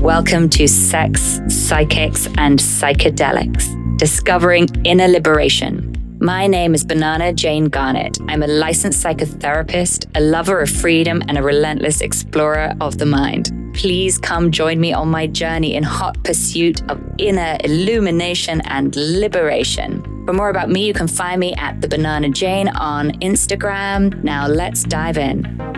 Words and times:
Welcome 0.00 0.48
to 0.50 0.66
Sex, 0.66 1.42
Psychics, 1.48 2.26
and 2.38 2.58
Psychedelics 2.58 3.98
Discovering 3.98 4.66
Inner 4.82 5.08
Liberation. 5.08 6.16
My 6.18 6.46
name 6.46 6.74
is 6.74 6.86
Banana 6.86 7.34
Jane 7.34 7.66
Garnett. 7.66 8.16
I'm 8.26 8.42
a 8.42 8.46
licensed 8.46 9.04
psychotherapist, 9.04 10.10
a 10.14 10.20
lover 10.20 10.60
of 10.60 10.70
freedom, 10.70 11.22
and 11.28 11.36
a 11.36 11.42
relentless 11.42 12.00
explorer 12.00 12.74
of 12.80 12.96
the 12.96 13.04
mind. 13.04 13.52
Please 13.74 14.16
come 14.16 14.50
join 14.50 14.80
me 14.80 14.94
on 14.94 15.08
my 15.08 15.26
journey 15.26 15.74
in 15.74 15.82
hot 15.82 16.24
pursuit 16.24 16.82
of 16.90 16.98
inner 17.18 17.58
illumination 17.62 18.62
and 18.62 18.96
liberation. 18.96 20.02
For 20.24 20.32
more 20.32 20.48
about 20.48 20.70
me, 20.70 20.86
you 20.86 20.94
can 20.94 21.08
find 21.08 21.38
me 21.38 21.54
at 21.56 21.82
the 21.82 21.88
Banana 21.88 22.30
Jane 22.30 22.68
on 22.68 23.10
Instagram. 23.20 24.24
Now 24.24 24.46
let's 24.46 24.82
dive 24.82 25.18
in. 25.18 25.69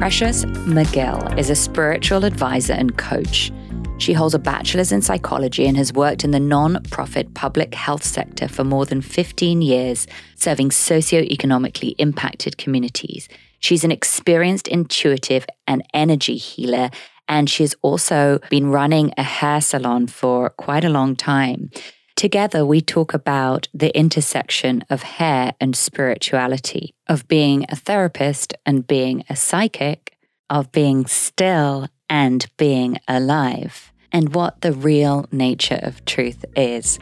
Precious 0.00 0.46
McGill 0.46 1.38
is 1.38 1.50
a 1.50 1.54
spiritual 1.54 2.24
advisor 2.24 2.72
and 2.72 2.96
coach. 2.96 3.52
She 3.98 4.14
holds 4.14 4.32
a 4.34 4.38
bachelor's 4.38 4.92
in 4.92 5.02
psychology 5.02 5.66
and 5.66 5.76
has 5.76 5.92
worked 5.92 6.24
in 6.24 6.30
the 6.30 6.40
non-profit 6.40 7.34
public 7.34 7.74
health 7.74 8.02
sector 8.02 8.48
for 8.48 8.64
more 8.64 8.86
than 8.86 9.02
15 9.02 9.60
years, 9.60 10.06
serving 10.36 10.70
socio-economically 10.70 11.96
impacted 11.98 12.56
communities. 12.56 13.28
She's 13.58 13.84
an 13.84 13.92
experienced 13.92 14.68
intuitive 14.68 15.44
and 15.66 15.82
energy 15.92 16.38
healer, 16.38 16.88
and 17.28 17.50
she's 17.50 17.74
also 17.82 18.38
been 18.48 18.70
running 18.70 19.12
a 19.18 19.22
hair 19.22 19.60
salon 19.60 20.06
for 20.06 20.48
quite 20.48 20.82
a 20.82 20.88
long 20.88 21.14
time. 21.14 21.70
Together, 22.20 22.66
we 22.66 22.82
talk 22.82 23.14
about 23.14 23.66
the 23.72 23.96
intersection 23.96 24.84
of 24.90 25.02
hair 25.02 25.54
and 25.58 25.74
spirituality, 25.74 26.94
of 27.06 27.26
being 27.28 27.64
a 27.70 27.74
therapist 27.74 28.52
and 28.66 28.86
being 28.86 29.24
a 29.30 29.34
psychic, 29.34 30.18
of 30.50 30.70
being 30.70 31.06
still 31.06 31.88
and 32.10 32.46
being 32.58 32.98
alive, 33.08 33.90
and 34.12 34.34
what 34.34 34.60
the 34.60 34.74
real 34.74 35.24
nature 35.32 35.80
of 35.82 36.04
truth 36.04 36.44
is. 36.54 36.98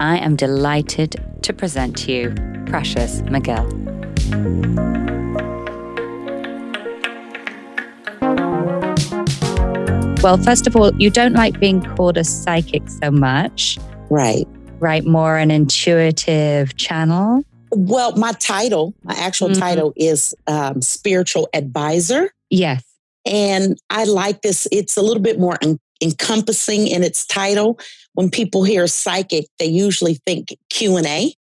I 0.00 0.16
am 0.16 0.36
delighted 0.36 1.22
to 1.42 1.52
present 1.52 1.98
to 1.98 2.12
you 2.12 2.34
Precious 2.64 3.20
McGill. 3.28 3.68
Well, 10.22 10.38
first 10.38 10.66
of 10.66 10.74
all, 10.76 10.94
you 10.94 11.10
don't 11.10 11.34
like 11.34 11.60
being 11.60 11.82
called 11.82 12.16
a 12.16 12.24
psychic 12.24 12.88
so 12.88 13.10
much. 13.10 13.76
Right 14.08 14.48
right? 14.82 15.04
More 15.06 15.38
an 15.38 15.50
intuitive 15.50 16.76
channel? 16.76 17.44
Well, 17.70 18.14
my 18.16 18.32
title, 18.32 18.92
my 19.02 19.14
actual 19.14 19.48
mm-hmm. 19.48 19.60
title 19.60 19.92
is 19.96 20.34
um, 20.46 20.82
spiritual 20.82 21.48
advisor. 21.54 22.34
Yes. 22.50 22.84
And 23.24 23.78
I 23.88 24.04
like 24.04 24.42
this. 24.42 24.66
It's 24.70 24.96
a 24.96 25.02
little 25.02 25.22
bit 25.22 25.38
more 25.38 25.56
en- 25.62 25.78
encompassing 26.02 26.88
in 26.88 27.02
its 27.02 27.24
title. 27.24 27.78
When 28.14 28.28
people 28.28 28.64
hear 28.64 28.86
psychic, 28.88 29.46
they 29.58 29.66
usually 29.66 30.14
think 30.26 30.54
Q 30.68 30.98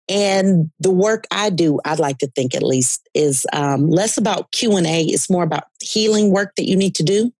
and 0.08 0.70
the 0.80 0.90
work 0.90 1.26
I 1.30 1.50
do, 1.50 1.78
I'd 1.84 1.98
like 1.98 2.18
to 2.18 2.28
think 2.28 2.54
at 2.54 2.62
least, 2.62 3.06
is 3.14 3.46
um, 3.52 3.90
less 3.90 4.16
about 4.16 4.50
Q 4.52 4.76
and 4.76 4.86
A. 4.86 5.02
It's 5.02 5.28
more 5.28 5.42
about 5.42 5.64
healing 5.80 6.32
work 6.32 6.54
that 6.56 6.66
you 6.66 6.76
need 6.76 6.94
to 6.96 7.02
do. 7.02 7.30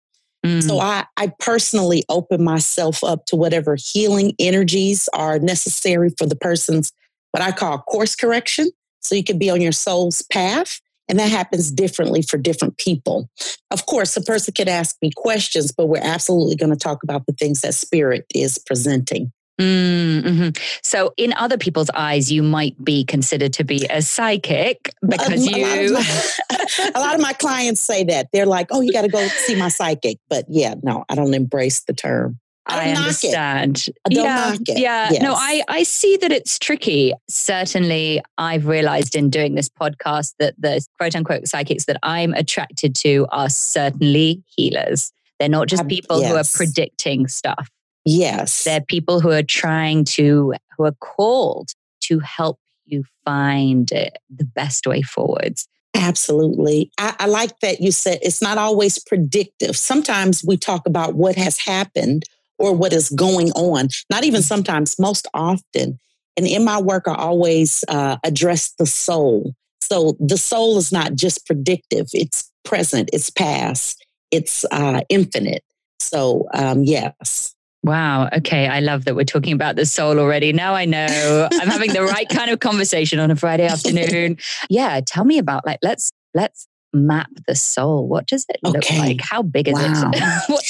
Mm. 0.44 0.62
So 0.62 0.78
I, 0.78 1.04
I 1.16 1.32
personally 1.40 2.04
open 2.08 2.42
myself 2.42 3.02
up 3.02 3.26
to 3.26 3.36
whatever 3.36 3.76
healing 3.76 4.34
energies 4.38 5.08
are 5.12 5.38
necessary 5.38 6.10
for 6.16 6.26
the 6.26 6.36
person's 6.36 6.92
what 7.32 7.42
I 7.42 7.52
call 7.52 7.78
course 7.78 8.14
correction. 8.14 8.70
So 9.00 9.14
you 9.14 9.24
can 9.24 9.38
be 9.38 9.50
on 9.50 9.60
your 9.60 9.72
soul's 9.72 10.22
path. 10.22 10.80
And 11.08 11.18
that 11.18 11.30
happens 11.30 11.70
differently 11.70 12.20
for 12.20 12.36
different 12.36 12.76
people. 12.76 13.30
Of 13.70 13.86
course, 13.86 14.14
a 14.16 14.20
person 14.20 14.52
could 14.54 14.68
ask 14.68 14.96
me 15.00 15.10
questions, 15.16 15.72
but 15.72 15.86
we're 15.86 16.02
absolutely 16.02 16.54
going 16.54 16.70
to 16.70 16.76
talk 16.76 17.02
about 17.02 17.26
the 17.26 17.32
things 17.32 17.62
that 17.62 17.74
spirit 17.74 18.26
is 18.34 18.58
presenting. 18.58 19.32
Mm-hmm. 19.58 20.50
So, 20.82 21.12
in 21.16 21.32
other 21.34 21.58
people's 21.58 21.90
eyes, 21.90 22.30
you 22.30 22.42
might 22.42 22.82
be 22.84 23.04
considered 23.04 23.52
to 23.54 23.64
be 23.64 23.86
a 23.90 24.02
psychic 24.02 24.94
because 25.06 25.46
a, 25.48 25.50
you. 25.50 25.64
A 25.66 25.88
lot, 25.88 26.04
my, 26.04 26.90
a 26.94 27.00
lot, 27.00 27.14
of 27.16 27.20
my 27.20 27.32
clients 27.32 27.80
say 27.80 28.04
that. 28.04 28.28
They're 28.32 28.46
like, 28.46 28.68
oh, 28.70 28.80
you 28.80 28.92
got 28.92 29.02
to 29.02 29.08
go 29.08 29.26
see 29.26 29.56
my 29.56 29.68
psychic. 29.68 30.18
But 30.28 30.44
yeah, 30.48 30.74
no, 30.82 31.04
I 31.08 31.16
don't 31.16 31.34
embrace 31.34 31.80
the 31.80 31.92
term. 31.92 32.38
I, 32.68 32.90
I 32.90 32.92
understand. 32.92 33.86
I 34.06 34.08
yeah, 34.10 34.56
Yeah. 34.66 35.08
Yes. 35.10 35.22
No, 35.22 35.34
I, 35.34 35.62
I 35.68 35.82
see 35.82 36.18
that 36.18 36.30
it's 36.30 36.58
tricky. 36.58 37.14
Certainly, 37.28 38.22
I've 38.36 38.66
realized 38.66 39.16
in 39.16 39.30
doing 39.30 39.54
this 39.54 39.68
podcast 39.68 40.34
that 40.38 40.54
the 40.58 40.86
quote 40.98 41.16
unquote 41.16 41.48
psychics 41.48 41.86
that 41.86 41.98
I'm 42.02 42.34
attracted 42.34 42.94
to 42.96 43.26
are 43.30 43.48
certainly 43.48 44.42
healers. 44.46 45.12
They're 45.38 45.48
not 45.48 45.68
just 45.68 45.88
people 45.88 46.20
yes. 46.20 46.30
who 46.30 46.36
are 46.36 46.44
predicting 46.56 47.26
stuff. 47.28 47.70
Yes. 48.10 48.64
They're 48.64 48.80
people 48.80 49.20
who 49.20 49.30
are 49.30 49.42
trying 49.42 50.04
to, 50.04 50.54
who 50.76 50.84
are 50.84 50.94
called 51.00 51.72
to 52.04 52.20
help 52.20 52.58
you 52.86 53.04
find 53.22 53.86
the 53.86 54.44
best 54.54 54.86
way 54.86 55.02
forwards. 55.02 55.68
Absolutely. 55.94 56.90
I, 56.96 57.14
I, 57.18 57.26
like 57.26 57.60
that 57.60 57.82
you 57.82 57.92
said 57.92 58.18
it's 58.22 58.40
not 58.40 58.56
always 58.56 58.98
predictive. 58.98 59.76
Sometimes 59.76 60.42
we 60.42 60.56
talk 60.56 60.86
about 60.86 61.16
what 61.16 61.36
has 61.36 61.58
happened 61.58 62.24
or 62.56 62.74
what 62.74 62.94
is 62.94 63.10
going 63.10 63.50
on, 63.52 63.88
not 64.08 64.24
even 64.24 64.40
sometimes, 64.40 64.98
most 64.98 65.26
often. 65.34 65.98
And 66.38 66.46
in 66.46 66.64
my 66.64 66.80
work, 66.80 67.08
I 67.08 67.14
always 67.14 67.84
uh, 67.88 68.16
address 68.24 68.70
the 68.78 68.86
soul. 68.86 69.52
So 69.82 70.16
the 70.18 70.38
soul 70.38 70.78
is 70.78 70.90
not 70.90 71.14
just 71.14 71.44
predictive, 71.44 72.06
it's 72.14 72.50
present, 72.64 73.10
it's 73.12 73.28
past, 73.28 74.02
it's 74.30 74.64
uh, 74.70 75.02
infinite. 75.10 75.62
So, 75.98 76.48
um, 76.54 76.84
yes. 76.84 77.54
Wow. 77.84 78.28
Okay. 78.36 78.66
I 78.66 78.80
love 78.80 79.04
that 79.04 79.14
we're 79.14 79.24
talking 79.24 79.52
about 79.52 79.76
the 79.76 79.86
soul 79.86 80.18
already. 80.18 80.52
Now 80.52 80.74
I 80.74 80.84
know 80.84 81.48
I'm 81.52 81.68
having 81.68 81.92
the 81.92 82.02
right 82.02 82.28
kind 82.28 82.50
of 82.50 82.60
conversation 82.60 83.18
on 83.18 83.30
a 83.30 83.36
Friday 83.36 83.66
afternoon. 83.66 84.38
Yeah. 84.68 85.00
Tell 85.06 85.24
me 85.24 85.38
about 85.38 85.64
like, 85.64 85.78
let's, 85.82 86.10
let's 86.34 86.66
map 86.92 87.30
the 87.46 87.54
soul. 87.54 88.08
What 88.08 88.26
does 88.26 88.44
it 88.48 88.58
look 88.62 88.90
like? 88.90 89.20
How 89.20 89.42
big 89.42 89.68
is 89.68 89.74
wow. 89.74 90.10
it? 90.12 90.42
what, 90.48 90.64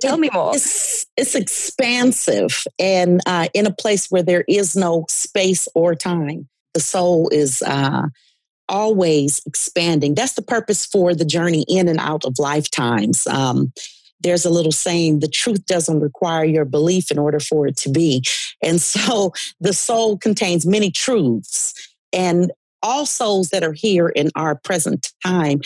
tell 0.00 0.18
me 0.18 0.30
more. 0.32 0.54
It's, 0.54 1.06
it's 1.16 1.34
expansive 1.34 2.64
and 2.78 3.20
uh, 3.26 3.48
in 3.54 3.66
a 3.66 3.72
place 3.72 4.08
where 4.08 4.22
there 4.22 4.44
is 4.48 4.76
no 4.76 5.04
space 5.08 5.68
or 5.74 5.94
time. 5.94 6.48
The 6.74 6.80
soul 6.80 7.28
is 7.30 7.60
uh, 7.62 8.06
always 8.68 9.42
expanding. 9.46 10.14
That's 10.14 10.34
the 10.34 10.42
purpose 10.42 10.86
for 10.86 11.14
the 11.14 11.24
journey 11.24 11.64
in 11.68 11.88
and 11.88 11.98
out 11.98 12.24
of 12.24 12.38
lifetimes. 12.38 13.26
Um, 13.26 13.72
there's 14.22 14.44
a 14.44 14.50
little 14.50 14.72
saying 14.72 15.20
the 15.20 15.28
truth 15.28 15.66
doesn't 15.66 16.00
require 16.00 16.44
your 16.44 16.64
belief 16.64 17.10
in 17.10 17.18
order 17.18 17.40
for 17.40 17.66
it 17.66 17.76
to 17.78 17.90
be. 17.90 18.24
And 18.62 18.80
so 18.82 19.32
the 19.60 19.72
soul 19.72 20.18
contains 20.18 20.66
many 20.66 20.90
truths. 20.90 21.74
And 22.12 22.52
all 22.82 23.06
souls 23.06 23.50
that 23.50 23.62
are 23.62 23.72
here 23.72 24.08
in 24.08 24.30
our 24.34 24.54
present 24.54 25.12
time 25.24 25.60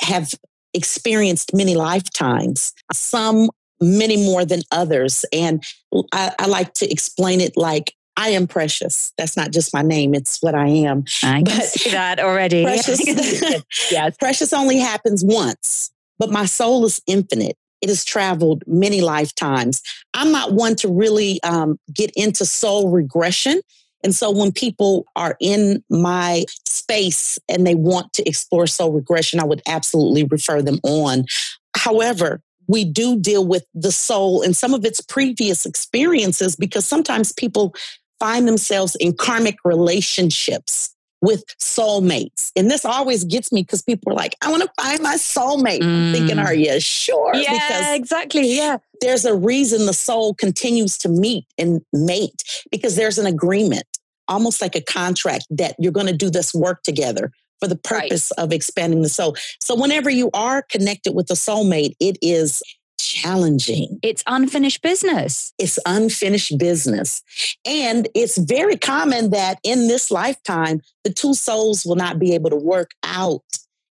have 0.00 0.32
experienced 0.74 1.54
many 1.54 1.74
lifetimes, 1.74 2.72
some 2.92 3.50
many 3.80 4.16
more 4.16 4.44
than 4.44 4.62
others. 4.70 5.24
And 5.32 5.62
I, 6.12 6.32
I 6.38 6.46
like 6.46 6.72
to 6.74 6.90
explain 6.90 7.40
it 7.40 7.56
like 7.56 7.94
I 8.16 8.28
am 8.30 8.46
precious. 8.46 9.12
That's 9.18 9.36
not 9.36 9.50
just 9.50 9.74
my 9.74 9.82
name, 9.82 10.14
it's 10.14 10.42
what 10.42 10.54
I 10.54 10.68
am. 10.68 11.04
I 11.22 11.42
can 11.42 11.44
but 11.44 11.64
see 11.64 11.90
that 11.90 12.20
already. 12.20 12.62
Precious, 12.64 13.00
yes. 13.90 14.16
precious 14.18 14.52
only 14.52 14.78
happens 14.78 15.24
once, 15.24 15.90
but 16.18 16.30
my 16.30 16.44
soul 16.44 16.84
is 16.84 17.00
infinite. 17.06 17.56
It 17.82 17.88
has 17.88 18.04
traveled 18.04 18.62
many 18.66 19.00
lifetimes. 19.00 19.82
I'm 20.14 20.32
not 20.32 20.52
one 20.54 20.76
to 20.76 20.88
really 20.88 21.42
um, 21.42 21.78
get 21.92 22.10
into 22.16 22.44
soul 22.46 22.90
regression. 22.90 23.60
And 24.04 24.14
so 24.14 24.30
when 24.30 24.52
people 24.52 25.04
are 25.14 25.36
in 25.40 25.82
my 25.90 26.44
space 26.66 27.38
and 27.48 27.66
they 27.66 27.74
want 27.74 28.12
to 28.14 28.28
explore 28.28 28.66
soul 28.66 28.92
regression, 28.92 29.40
I 29.40 29.44
would 29.44 29.62
absolutely 29.66 30.24
refer 30.24 30.62
them 30.62 30.78
on. 30.82 31.24
However, 31.76 32.40
we 32.68 32.84
do 32.84 33.18
deal 33.18 33.46
with 33.46 33.64
the 33.74 33.92
soul 33.92 34.42
and 34.42 34.56
some 34.56 34.74
of 34.74 34.84
its 34.84 35.00
previous 35.00 35.66
experiences 35.66 36.56
because 36.56 36.86
sometimes 36.86 37.32
people 37.32 37.74
find 38.18 38.46
themselves 38.46 38.96
in 38.96 39.12
karmic 39.12 39.56
relationships 39.64 40.94
with 41.22 41.44
soulmates. 41.58 42.50
And 42.56 42.70
this 42.70 42.84
always 42.84 43.24
gets 43.24 43.52
me 43.52 43.62
because 43.62 43.80
people 43.80 44.12
are 44.12 44.16
like, 44.16 44.36
I 44.42 44.50
want 44.50 44.64
to 44.64 44.82
find 44.82 45.00
my 45.00 45.14
soulmate. 45.14 45.80
Mm. 45.80 46.08
I'm 46.08 46.12
thinking, 46.12 46.38
are 46.38 46.52
you 46.52 46.78
sure? 46.80 47.34
Yeah, 47.34 47.52
because 47.52 47.94
exactly. 47.94 48.54
Yeah. 48.54 48.78
There's 49.00 49.24
a 49.24 49.34
reason 49.34 49.86
the 49.86 49.94
soul 49.94 50.34
continues 50.34 50.98
to 50.98 51.08
meet 51.08 51.46
and 51.56 51.80
mate 51.92 52.42
because 52.70 52.96
there's 52.96 53.18
an 53.18 53.26
agreement, 53.26 53.86
almost 54.28 54.60
like 54.60 54.74
a 54.74 54.80
contract 54.80 55.46
that 55.50 55.76
you're 55.78 55.92
going 55.92 56.08
to 56.08 56.16
do 56.16 56.28
this 56.28 56.52
work 56.52 56.82
together 56.82 57.32
for 57.60 57.68
the 57.68 57.76
purpose 57.76 58.32
right. 58.36 58.44
of 58.44 58.52
expanding 58.52 59.02
the 59.02 59.08
soul. 59.08 59.36
So 59.60 59.76
whenever 59.76 60.10
you 60.10 60.30
are 60.34 60.62
connected 60.62 61.14
with 61.14 61.30
a 61.30 61.34
soulmate, 61.34 61.94
it 62.00 62.18
is 62.20 62.62
challenging. 63.04 63.98
It's 64.02 64.22
unfinished 64.26 64.82
business. 64.82 65.52
It's 65.58 65.78
unfinished 65.86 66.58
business. 66.58 67.22
And 67.64 68.08
it's 68.14 68.38
very 68.38 68.76
common 68.76 69.30
that 69.30 69.58
in 69.62 69.88
this 69.88 70.10
lifetime, 70.10 70.80
the 71.04 71.12
two 71.12 71.34
souls 71.34 71.84
will 71.84 71.96
not 71.96 72.18
be 72.18 72.34
able 72.34 72.50
to 72.50 72.56
work 72.56 72.92
out 73.02 73.42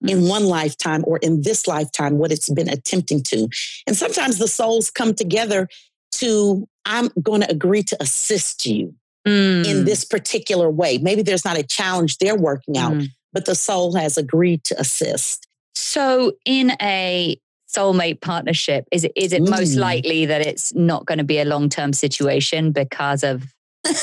in 0.08 0.28
one 0.28 0.46
lifetime 0.46 1.04
or 1.06 1.18
in 1.18 1.42
this 1.42 1.68
lifetime 1.68 2.18
what 2.18 2.32
it's 2.32 2.50
been 2.50 2.70
attempting 2.70 3.22
to. 3.24 3.50
And 3.86 3.96
sometimes 3.96 4.38
the 4.38 4.48
souls 4.48 4.90
come 4.90 5.14
together 5.14 5.68
to, 6.14 6.68
I'm 6.86 7.10
going 7.22 7.42
to 7.42 7.52
agree 7.52 7.84
to 7.84 7.98
assist 8.02 8.66
you 8.66 8.96
mm. 9.28 9.66
in 9.66 9.86
this 9.86 10.06
particular 10.06 10.70
way. 10.70 10.98
Maybe 10.98 11.22
there's 11.22 11.46
not 11.46 11.58
a 11.58 11.64
challenge 11.64 12.18
they're 12.18 12.36
working 12.36 12.78
out, 12.78 12.94
mm. 12.94 13.08
but 13.34 13.46
the 13.46 13.56
soul 13.56 13.96
has 13.96 14.18
agreed 14.18 14.64
to 14.66 14.80
assist. 14.80 15.48
So, 15.76 16.34
in 16.46 16.74
a 16.82 17.40
soulmate 17.74 18.22
partnership, 18.22 18.86
is 18.92 19.04
it, 19.04 19.12
is 19.16 19.34
it 19.34 19.44
mm. 19.44 19.50
most 19.50 19.76
likely 19.76 20.26
that 20.26 20.42
it's 20.46 20.74
not 20.74 21.06
going 21.06 21.18
to 21.20 21.24
be 21.24 21.40
a 21.40 21.46
long 21.46 21.70
term 21.70 21.94
situation 21.94 22.72
because 22.72 23.24
of 23.24 23.44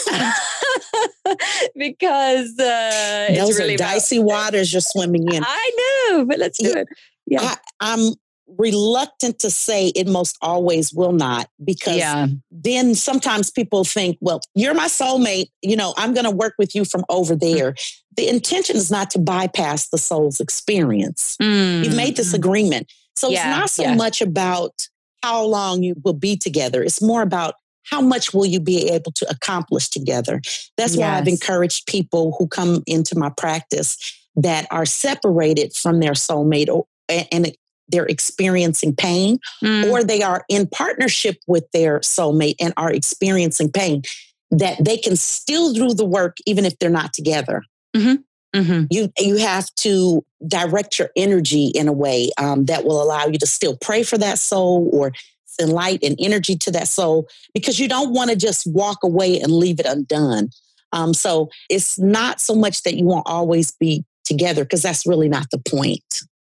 because 1.77 2.59
uh, 2.59 3.29
those 3.35 3.59
really 3.59 3.75
are 3.75 3.79
dicey 3.79 4.17
about- 4.19 4.27
waters 4.27 4.73
you're 4.73 4.81
swimming 4.81 5.31
in. 5.33 5.43
I 5.45 6.09
know, 6.11 6.25
but 6.25 6.39
let's 6.39 6.59
do 6.59 6.73
it. 6.73 6.89
Yeah, 7.27 7.43
I, 7.43 7.57
I'm 7.81 8.15
reluctant 8.59 9.39
to 9.41 9.51
say 9.51 9.89
it 9.89 10.07
most 10.07 10.39
always 10.41 10.93
will 10.93 11.13
not 11.13 11.49
because 11.65 11.97
yeah. 11.97 12.27
then 12.51 12.95
sometimes 12.95 13.51
people 13.51 13.85
think, 13.85 14.17
well, 14.21 14.41
you're 14.55 14.75
my 14.75 14.87
soulmate. 14.87 15.51
You 15.63 15.77
know, 15.77 15.95
I'm 15.97 16.15
going 16.15 16.25
to 16.25 16.31
work 16.31 16.55
with 16.59 16.75
you 16.75 16.85
from 16.85 17.05
over 17.09 17.35
mm. 17.35 17.41
there. 17.41 17.73
Mm-hmm. 17.73 18.15
The 18.17 18.29
intention 18.29 18.77
is 18.77 18.91
not 18.91 19.11
to 19.11 19.19
bypass 19.19 19.89
the 19.89 19.99
soul's 19.99 20.41
experience. 20.41 21.37
Mm-hmm. 21.43 21.85
You've 21.85 21.97
made 21.97 22.17
this 22.17 22.33
mm. 22.33 22.37
agreement. 22.37 22.91
So 23.17 23.31
yeah, 23.31 23.49
it's 23.49 23.59
not 23.59 23.71
so 23.71 23.83
yeah. 23.83 23.95
much 23.95 24.21
about 24.21 24.89
how 25.23 25.45
long 25.45 25.83
you 25.83 25.95
will 26.05 26.13
be 26.13 26.37
together. 26.37 26.83
It's 26.83 27.03
more 27.03 27.23
about 27.23 27.55
how 27.85 28.01
much 28.01 28.35
will 28.35 28.47
you 28.47 28.61
be 28.61 28.91
able 28.91 29.13
to 29.13 29.29
accomplish 29.31 29.89
together? 29.89 30.41
That's 30.77 30.97
yes. 30.97 30.99
why 30.99 31.19
I've 31.19 31.29
encouraged 31.29 31.87
people 31.87 32.35
who 32.39 32.49
come 32.49 32.83
into 32.87 33.17
my 33.19 33.31
practice 33.31 33.97
that 34.37 34.67
are 34.71 34.85
separated 34.85 35.75
from 35.75 36.01
their 36.01 36.13
soulmate 36.13 36.69
or, 36.69 36.87
and 37.09 37.53
they're 37.89 38.07
experiencing 38.07 38.95
pain, 38.95 39.39
mm. 39.63 39.91
or 39.91 40.03
they 40.03 40.23
are 40.23 40.45
in 40.49 40.67
partnership 40.67 41.37
with 41.47 41.65
their 41.73 42.01
soulmate 42.01 42.57
and 42.61 42.75
are 42.77 42.93
experiencing 42.93 43.71
pain, 43.71 44.03
that 44.51 44.85
they 44.85 44.97
can 44.97 45.17
still 45.17 45.73
do 45.73 45.95
the 45.95 46.05
work 46.05 46.37
even 46.47 46.65
if 46.65 46.79
they're 46.79 46.91
not 46.91 47.13
together. 47.13 47.63
Mm-hmm. 47.97 48.17
Mm-hmm. 48.56 48.87
You 48.91 49.12
you 49.19 49.37
have 49.37 49.73
to 49.76 50.25
direct 50.47 50.99
your 50.99 51.11
energy 51.17 51.67
in 51.75 51.88
a 51.88 51.93
way 51.93 52.31
um, 52.38 52.64
that 52.67 52.85
will 52.85 53.03
allow 53.03 53.26
you 53.26 53.38
to 53.38 53.47
still 53.47 53.76
pray 53.76 54.03
for 54.03 54.19
that 54.19 54.38
soul 54.38 54.88
or 54.93 55.12
send 55.44 55.73
light 55.73 56.00
and 56.03 56.17
energy 56.19 56.56
to 56.56 56.70
that 56.70 56.88
soul 56.88 57.29
because 57.55 57.79
you 57.79 57.88
don't 57.88 58.12
want 58.12 58.31
to 58.31 58.37
just 58.37 58.67
walk 58.67 58.99
away 59.03 59.41
and 59.41 59.53
leave 59.53 59.81
it 59.81 59.87
undone. 59.87 60.50
Um, 60.93 61.12
so 61.14 61.50
it's 61.69 61.99
not 61.99 62.41
so 62.41 62.55
much 62.55 62.82
that 62.82 62.94
you 62.97 63.05
won't 63.05 63.29
always 63.29 63.73
be 63.73 64.05
together 64.25 64.64
because 64.64 64.82
that's 64.82 65.06
really 65.06 65.29
not 65.29 65.50
the 65.50 65.58
point. 65.58 66.03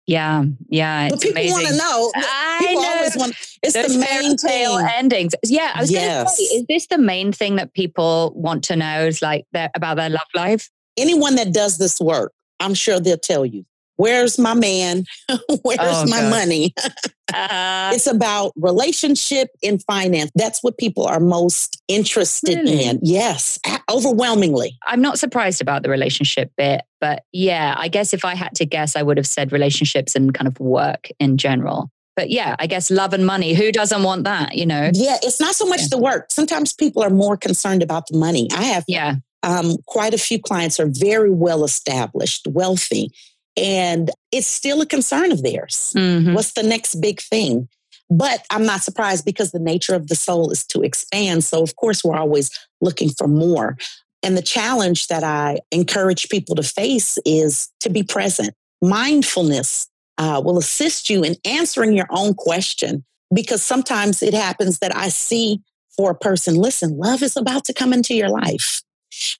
Yeah, 0.07 0.43
yeah. 0.69 1.09
But 1.09 1.21
people 1.21 1.43
want 1.51 1.67
to 1.67 1.77
know. 1.77 2.11
I 2.15 2.57
people 2.61 2.81
know. 2.81 2.89
always 2.89 3.15
want. 3.15 3.35
It's 3.61 3.75
Those 3.75 3.93
the 3.93 3.99
main 3.99 4.37
tail 4.37 4.77
endings. 4.77 5.35
Yeah, 5.43 5.71
I 5.75 5.81
was 5.81 5.91
yes. 5.91 6.15
going 6.15 6.25
to 6.25 6.31
say, 6.31 6.43
is 6.43 6.65
this 6.67 6.87
the 6.87 6.97
main 6.97 7.31
thing 7.31 7.57
that 7.57 7.73
people 7.73 8.33
want 8.35 8.63
to 8.65 8.75
know? 8.75 9.05
Is 9.05 9.21
like 9.21 9.45
their, 9.51 9.69
about 9.75 9.97
their 9.97 10.09
love 10.09 10.21
life? 10.33 10.67
Anyone 10.99 11.35
that 11.35 11.53
does 11.53 11.77
this 11.77 11.99
work, 11.99 12.33
I'm 12.59 12.73
sure 12.73 12.99
they'll 12.99 13.17
tell 13.17 13.45
you 13.45 13.65
Where's 13.99 14.39
my 14.39 14.53
man? 14.53 15.03
Where's 15.61 15.79
oh, 15.81 16.05
my 16.07 16.29
money? 16.29 16.73
uh, 17.33 17.91
it's 17.93 18.07
about 18.07 18.53
relationship 18.55 19.49
and 19.61 19.83
finance. 19.83 20.31
That's 20.35 20.63
what 20.63 20.77
people 20.77 21.05
are 21.05 21.19
most 21.19 21.83
interested 21.89 22.59
really? 22.59 22.85
in. 22.85 23.01
Yes, 23.03 23.59
overwhelmingly. 23.91 24.77
I'm 24.87 25.01
not 25.01 25.19
surprised 25.19 25.59
about 25.59 25.83
the 25.83 25.89
relationship 25.89 26.49
bit, 26.55 26.83
but 27.01 27.25
yeah, 27.33 27.75
I 27.77 27.89
guess 27.89 28.13
if 28.13 28.23
I 28.23 28.35
had 28.35 28.55
to 28.55 28.65
guess, 28.65 28.95
I 28.95 29.01
would 29.01 29.17
have 29.17 29.27
said 29.27 29.51
relationships 29.51 30.15
and 30.15 30.33
kind 30.33 30.47
of 30.47 30.57
work 30.61 31.09
in 31.19 31.35
general. 31.35 31.91
But 32.15 32.29
yeah, 32.29 32.55
I 32.57 32.67
guess 32.67 32.89
love 32.89 33.11
and 33.11 33.25
money. 33.25 33.53
Who 33.53 33.69
doesn't 33.69 34.03
want 34.03 34.23
that? 34.23 34.55
You 34.55 34.65
know? 34.65 34.91
Yeah, 34.93 35.17
it's 35.23 35.41
not 35.41 35.55
so 35.55 35.65
much 35.65 35.81
yeah. 35.81 35.87
the 35.91 35.97
work. 35.97 36.27
Sometimes 36.31 36.71
people 36.71 37.03
are 37.03 37.09
more 37.09 37.35
concerned 37.35 37.83
about 37.83 38.07
the 38.07 38.17
money. 38.17 38.47
I 38.53 38.63
have 38.63 38.85
yeah. 38.87 39.15
Um, 39.43 39.77
quite 39.85 40.13
a 40.13 40.17
few 40.17 40.39
clients 40.39 40.79
are 40.79 40.89
very 40.89 41.31
well 41.31 41.63
established, 41.63 42.47
wealthy, 42.47 43.11
and 43.55 44.11
it's 44.31 44.47
still 44.47 44.81
a 44.81 44.85
concern 44.85 45.31
of 45.31 45.43
theirs. 45.43 45.93
Mm-hmm. 45.95 46.33
What's 46.33 46.53
the 46.53 46.63
next 46.63 46.95
big 46.95 47.21
thing? 47.21 47.67
But 48.09 48.45
I'm 48.49 48.65
not 48.65 48.81
surprised 48.81 49.23
because 49.23 49.51
the 49.51 49.59
nature 49.59 49.95
of 49.95 50.07
the 50.07 50.15
soul 50.15 50.51
is 50.51 50.65
to 50.67 50.81
expand. 50.81 51.43
So, 51.43 51.61
of 51.61 51.75
course, 51.75 52.03
we're 52.03 52.17
always 52.17 52.49
looking 52.81 53.09
for 53.09 53.27
more. 53.27 53.77
And 54.23 54.35
the 54.35 54.41
challenge 54.41 55.07
that 55.07 55.23
I 55.23 55.59
encourage 55.71 56.29
people 56.29 56.55
to 56.55 56.63
face 56.63 57.17
is 57.25 57.69
to 57.81 57.89
be 57.89 58.03
present. 58.03 58.53
Mindfulness 58.81 59.87
uh, 60.17 60.41
will 60.43 60.57
assist 60.57 61.09
you 61.09 61.23
in 61.23 61.35
answering 61.45 61.93
your 61.93 62.07
own 62.09 62.33
question 62.33 63.05
because 63.33 63.61
sometimes 63.61 64.21
it 64.21 64.33
happens 64.33 64.79
that 64.79 64.95
I 64.95 65.09
see 65.09 65.61
for 65.95 66.11
a 66.11 66.15
person, 66.15 66.55
listen, 66.55 66.97
love 66.97 67.21
is 67.21 67.37
about 67.37 67.65
to 67.65 67.73
come 67.73 67.93
into 67.93 68.13
your 68.13 68.29
life. 68.29 68.81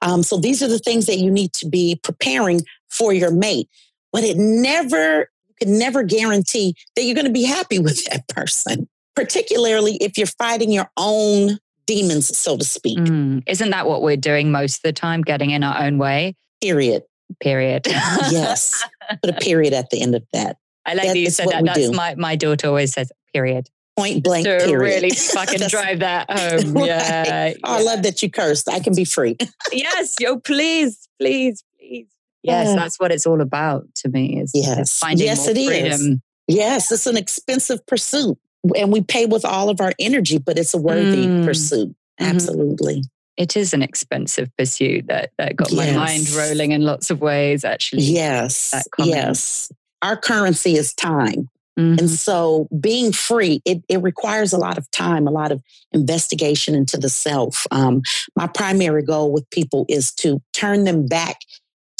Um, 0.01 0.23
so 0.23 0.37
these 0.37 0.63
are 0.63 0.67
the 0.67 0.79
things 0.79 1.05
that 1.05 1.17
you 1.17 1.31
need 1.31 1.53
to 1.53 1.67
be 1.67 1.99
preparing 2.03 2.61
for 2.89 3.13
your 3.13 3.31
mate 3.31 3.69
but 4.11 4.23
it 4.23 4.37
never, 4.37 5.29
you 5.47 5.55
can 5.59 5.77
never 5.77 6.03
guarantee 6.03 6.75
that 6.95 7.03
you're 7.03 7.15
going 7.15 7.27
to 7.27 7.31
be 7.31 7.43
happy 7.43 7.79
with 7.79 8.03
that 8.05 8.27
person, 8.27 8.87
particularly 9.15 9.95
if 9.95 10.17
you're 10.17 10.27
fighting 10.27 10.71
your 10.71 10.89
own 10.97 11.57
demons, 11.85 12.37
so 12.37 12.57
to 12.57 12.65
speak. 12.65 12.99
Mm, 12.99 13.43
isn't 13.47 13.69
that 13.71 13.87
what 13.87 14.01
we're 14.01 14.17
doing 14.17 14.51
most 14.51 14.77
of 14.77 14.81
the 14.83 14.93
time, 14.93 15.21
getting 15.21 15.51
in 15.51 15.63
our 15.63 15.81
own 15.81 15.97
way? 15.97 16.35
Period. 16.61 17.03
Period. 17.41 17.83
yes. 17.87 18.83
Put 19.23 19.29
a 19.29 19.33
period 19.41 19.73
at 19.73 19.89
the 19.89 20.01
end 20.01 20.15
of 20.15 20.23
that. 20.33 20.57
I 20.85 20.93
like 20.93 21.07
that, 21.07 21.13
that 21.13 21.19
you 21.19 21.29
said 21.29 21.47
that. 21.49 21.63
That's 21.63 21.89
do. 21.89 21.91
my, 21.91 22.15
my 22.15 22.35
daughter 22.35 22.67
always 22.67 22.93
says, 22.93 23.11
period 23.33 23.69
point 23.99 24.23
blank 24.23 24.45
to 24.45 24.57
period. 24.57 24.79
really 24.79 25.09
fucking 25.33 25.67
drive 25.67 25.99
that 25.99 26.29
home. 26.39 26.73
right. 26.73 26.85
Yeah. 26.85 27.53
Oh, 27.63 27.77
I 27.77 27.81
love 27.81 28.03
that 28.03 28.21
you 28.21 28.29
cursed. 28.29 28.69
I 28.69 28.79
can 28.79 28.95
be 28.95 29.05
free. 29.05 29.37
yes, 29.71 30.15
yo, 30.19 30.39
please, 30.39 31.07
please, 31.19 31.63
please. 31.79 32.07
Yes, 32.41 32.69
yeah. 32.69 32.75
that's 32.75 32.99
what 32.99 33.11
it's 33.11 33.25
all 33.25 33.41
about 33.41 33.83
to 33.95 34.09
me. 34.09 34.39
Is, 34.39 34.51
yes, 34.53 34.99
finding 34.99 35.25
yes, 35.25 35.39
more 35.39 35.49
it 35.49 35.65
freedom. 35.65 35.91
Is. 35.91 36.17
Yes, 36.47 36.91
it's 36.91 37.05
an 37.05 37.17
expensive 37.17 37.85
pursuit, 37.85 38.37
and 38.75 38.91
we 38.91 39.01
pay 39.01 39.25
with 39.25 39.43
all 39.43 39.69
of 39.69 39.81
our 39.81 39.91
energy, 39.99 40.37
but 40.37 40.57
it's 40.57 40.73
a 40.73 40.77
worthy 40.77 41.27
mm. 41.27 41.45
pursuit. 41.45 41.89
Mm-hmm. 41.89 42.35
Absolutely. 42.35 42.95
Mm-hmm. 42.95 43.07
It 43.37 43.55
is 43.55 43.73
an 43.73 43.81
expensive 43.81 44.49
pursuit 44.57 45.07
that, 45.07 45.31
that 45.37 45.55
got 45.55 45.71
yes. 45.71 45.95
my 45.95 46.05
mind 46.05 46.29
rolling 46.31 46.71
in 46.71 46.81
lots 46.81 47.09
of 47.09 47.21
ways, 47.21 47.63
actually. 47.63 48.03
Yes. 48.03 48.73
Yes. 48.97 49.71
Our 50.01 50.17
currency 50.17 50.75
is 50.75 50.93
time. 50.93 51.49
Mm-hmm. 51.79 51.99
And 51.99 52.09
so 52.09 52.67
being 52.79 53.11
free, 53.11 53.61
it, 53.65 53.83
it 53.87 54.01
requires 54.01 54.51
a 54.53 54.57
lot 54.57 54.77
of 54.77 54.89
time, 54.91 55.27
a 55.27 55.31
lot 55.31 55.51
of 55.51 55.61
investigation 55.91 56.75
into 56.75 56.97
the 56.97 57.09
self. 57.09 57.65
Um, 57.71 58.01
my 58.35 58.47
primary 58.47 59.03
goal 59.03 59.31
with 59.31 59.49
people 59.49 59.85
is 59.87 60.11
to 60.15 60.41
turn 60.53 60.83
them 60.83 61.07
back 61.07 61.37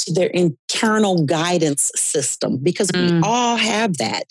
to 0.00 0.12
their 0.12 0.28
internal 0.28 1.24
guidance 1.24 1.90
system 1.96 2.58
because 2.62 2.88
mm. 2.88 3.10
we 3.10 3.20
all 3.22 3.56
have 3.56 3.96
that. 3.98 4.24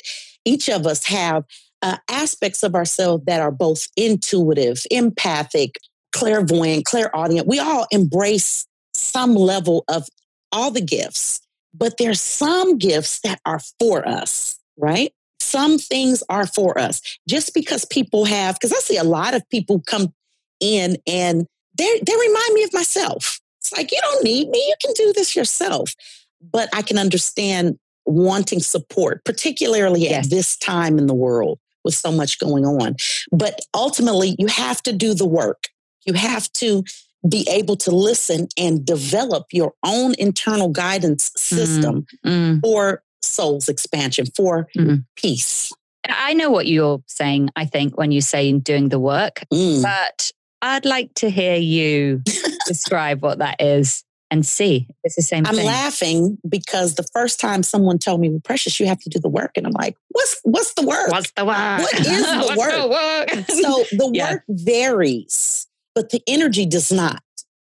Each 0.45 0.69
of 0.69 0.85
us 0.85 1.05
have 1.05 1.43
uh, 1.81 1.97
aspects 2.09 2.63
of 2.63 2.75
ourselves 2.75 3.23
that 3.25 3.41
are 3.41 3.51
both 3.51 3.87
intuitive, 3.95 4.81
empathic, 4.91 5.75
clairvoyant, 6.11 6.85
clairaudient. 6.85 7.47
We 7.47 7.59
all 7.59 7.87
embrace 7.91 8.65
some 8.93 9.35
level 9.35 9.83
of 9.87 10.07
all 10.51 10.71
the 10.71 10.81
gifts, 10.81 11.41
but 11.73 11.97
there's 11.97 12.21
some 12.21 12.77
gifts 12.77 13.19
that 13.21 13.39
are 13.45 13.61
for 13.79 14.07
us, 14.07 14.59
right? 14.77 15.13
Some 15.49 15.77
things 15.77 16.23
are 16.29 16.47
for 16.47 16.77
us. 16.77 17.01
Just 17.27 17.53
because 17.53 17.85
people 17.85 18.25
have, 18.25 18.55
because 18.55 18.73
I 18.73 18.79
see 18.79 18.97
a 18.97 19.03
lot 19.03 19.33
of 19.33 19.47
people 19.49 19.81
come 19.85 20.13
in 20.59 20.97
and 21.07 21.47
they 21.77 22.01
they 22.05 22.13
remind 22.13 22.53
me 22.53 22.63
of 22.63 22.73
myself. 22.73 23.39
It's 23.61 23.75
like, 23.75 23.91
you 23.91 23.99
don't 24.01 24.23
need 24.23 24.49
me. 24.49 24.59
You 24.59 24.75
can 24.81 24.93
do 24.93 25.13
this 25.13 25.35
yourself. 25.35 25.93
But 26.41 26.69
I 26.73 26.81
can 26.81 26.97
understand 26.97 27.77
wanting 28.05 28.59
support, 28.59 29.23
particularly 29.25 30.01
yes. 30.01 30.25
at 30.25 30.29
this 30.29 30.57
time 30.57 30.97
in 30.97 31.07
the 31.07 31.13
world 31.13 31.59
with 31.83 31.95
so 31.95 32.11
much 32.11 32.39
going 32.39 32.65
on. 32.65 32.95
But 33.31 33.59
ultimately, 33.73 34.35
you 34.39 34.47
have 34.47 34.81
to 34.83 34.93
do 34.93 35.13
the 35.13 35.27
work. 35.27 35.65
You 36.05 36.13
have 36.13 36.51
to 36.53 36.83
be 37.27 37.45
able 37.51 37.75
to 37.75 37.91
listen 37.91 38.47
and 38.57 38.85
develop 38.85 39.47
your 39.51 39.73
own 39.83 40.15
internal 40.17 40.69
guidance 40.69 41.31
system 41.35 42.05
mm-hmm. 42.25 42.59
for 42.61 43.03
soul's 43.21 43.69
expansion, 43.69 44.25
for 44.35 44.67
mm-hmm. 44.75 44.97
peace. 45.15 45.71
I 46.07 46.33
know 46.33 46.49
what 46.49 46.67
you're 46.67 47.03
saying, 47.07 47.49
I 47.55 47.65
think, 47.65 47.97
when 47.97 48.11
you 48.11 48.21
say 48.21 48.51
doing 48.53 48.89
the 48.89 48.99
work, 48.99 49.43
mm. 49.53 49.83
but 49.83 50.31
I'd 50.61 50.85
like 50.85 51.13
to 51.15 51.29
hear 51.29 51.55
you 51.55 52.23
describe 52.67 53.21
what 53.21 53.39
that 53.39 53.61
is 53.61 54.03
and 54.31 54.45
see. 54.45 54.87
It's 55.03 55.15
the 55.15 55.21
same 55.21 55.45
I'm 55.45 55.55
thing. 55.55 55.65
laughing 55.65 56.37
because 56.47 56.95
the 56.95 57.07
first 57.13 57.39
time 57.39 57.63
someone 57.63 57.97
told 57.97 58.21
me, 58.21 58.29
well, 58.29 58.41
Precious, 58.43 58.79
you 58.79 58.85
have 58.85 58.99
to 58.99 59.09
do 59.09 59.19
the 59.19 59.29
work. 59.29 59.51
And 59.55 59.65
I'm 59.65 59.73
like, 59.73 59.95
what's 60.09 60.39
what's 60.43 60.73
the 60.73 60.85
work? 60.85 61.11
What's 61.11 61.31
the 61.31 61.45
work? 61.45 61.55
What 61.57 61.99
is 61.99 62.05
the 62.07 62.55
work? 62.57 62.71
The 62.71 62.89
work? 62.89 63.45
so 63.47 63.97
the 63.97 64.11
yeah. 64.13 64.33
work 64.33 64.43
varies, 64.49 65.67
but 65.95 66.09
the 66.09 66.21
energy 66.27 66.65
does 66.65 66.91
not. 66.91 67.21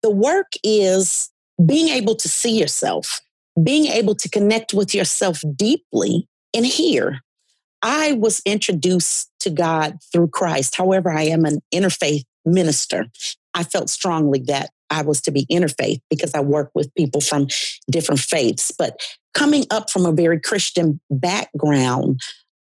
The 0.02 0.10
work 0.10 0.52
is 0.64 1.30
being 1.64 1.88
able 1.88 2.14
to 2.16 2.28
see 2.28 2.58
yourself, 2.58 3.20
being 3.62 3.86
able 3.86 4.14
to 4.16 4.28
connect 4.28 4.74
with 4.74 4.94
yourself 4.94 5.42
deeply 5.56 6.28
and 6.54 6.66
here. 6.66 7.20
I 7.82 8.12
was 8.12 8.42
introduced 8.44 9.30
to 9.40 9.50
God 9.50 9.98
through 10.12 10.28
Christ. 10.28 10.76
However, 10.76 11.10
I 11.10 11.24
am 11.24 11.44
an 11.44 11.60
interfaith 11.72 12.24
minister. 12.44 13.06
I 13.54 13.64
felt 13.64 13.90
strongly 13.90 14.40
that 14.46 14.70
I 14.90 15.02
was 15.02 15.20
to 15.22 15.30
be 15.30 15.46
interfaith 15.46 16.00
because 16.10 16.34
I 16.34 16.40
work 16.40 16.70
with 16.74 16.94
people 16.94 17.20
from 17.20 17.46
different 17.90 18.20
faiths. 18.20 18.72
But 18.76 19.00
coming 19.34 19.64
up 19.70 19.90
from 19.90 20.06
a 20.06 20.12
very 20.12 20.40
Christian 20.40 21.00
background, 21.10 22.20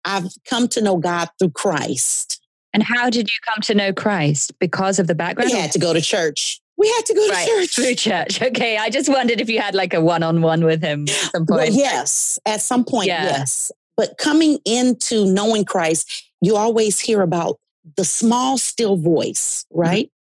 I've 0.05 0.29
come 0.49 0.67
to 0.69 0.81
know 0.81 0.97
God 0.97 1.29
through 1.39 1.51
Christ. 1.51 2.39
And 2.73 2.81
how 2.81 3.09
did 3.09 3.29
you 3.29 3.37
come 3.47 3.61
to 3.63 3.75
know 3.75 3.93
Christ? 3.93 4.57
Because 4.59 4.97
of 4.97 5.07
the 5.07 5.15
background? 5.15 5.51
We 5.51 5.59
had 5.59 5.71
to 5.73 5.79
go 5.79 5.93
to 5.93 6.01
church. 6.01 6.59
We 6.77 6.87
had 6.87 7.05
to 7.05 7.13
go 7.13 7.27
to 7.27 7.33
right, 7.33 7.47
church. 7.47 7.75
Through 7.75 7.95
church. 7.95 8.41
Okay. 8.53 8.77
I 8.77 8.89
just 8.89 9.09
wondered 9.09 9.39
if 9.39 9.49
you 9.49 9.59
had 9.59 9.75
like 9.75 9.93
a 9.93 10.01
one 10.01 10.23
on 10.23 10.41
one 10.41 10.65
with 10.65 10.81
him 10.81 11.03
at 11.03 11.09
some 11.09 11.45
point. 11.45 11.59
Well, 11.59 11.69
yes, 11.71 12.39
at 12.45 12.61
some 12.61 12.83
point, 12.83 13.07
yeah. 13.07 13.25
yes. 13.25 13.71
But 13.95 14.17
coming 14.17 14.59
into 14.65 15.25
knowing 15.25 15.65
Christ, 15.65 16.31
you 16.41 16.55
always 16.55 16.99
hear 16.99 17.21
about 17.21 17.59
the 17.95 18.05
small, 18.05 18.57
still 18.57 18.97
voice, 18.97 19.65
mm-hmm. 19.71 19.79
right? 19.79 20.11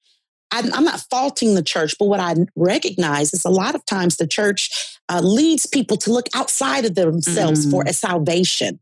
Mm-hmm. 0.53 0.75
I'm, 0.75 0.85
not 0.85 1.01
faulting 1.11 1.55
the 1.55 1.63
church, 1.63 1.95
but 1.99 2.07
what 2.07 2.21
I 2.21 2.35
recognize 2.57 3.33
is 3.33 3.45
a 3.45 3.51
lot 3.51 3.75
of 3.75 3.85
times 3.87 4.17
the 4.17 4.27
church 4.27 4.99
uh, 5.09 5.21
leads 5.23 5.67
people 5.67 5.97
to 5.99 6.13
look 6.13 6.29
outside 6.35 6.85
of 6.85 6.95
themselves 6.95 7.63
mm-hmm. 7.63 7.71
for 7.71 7.85
a 7.87 7.93
salvation. 7.93 8.79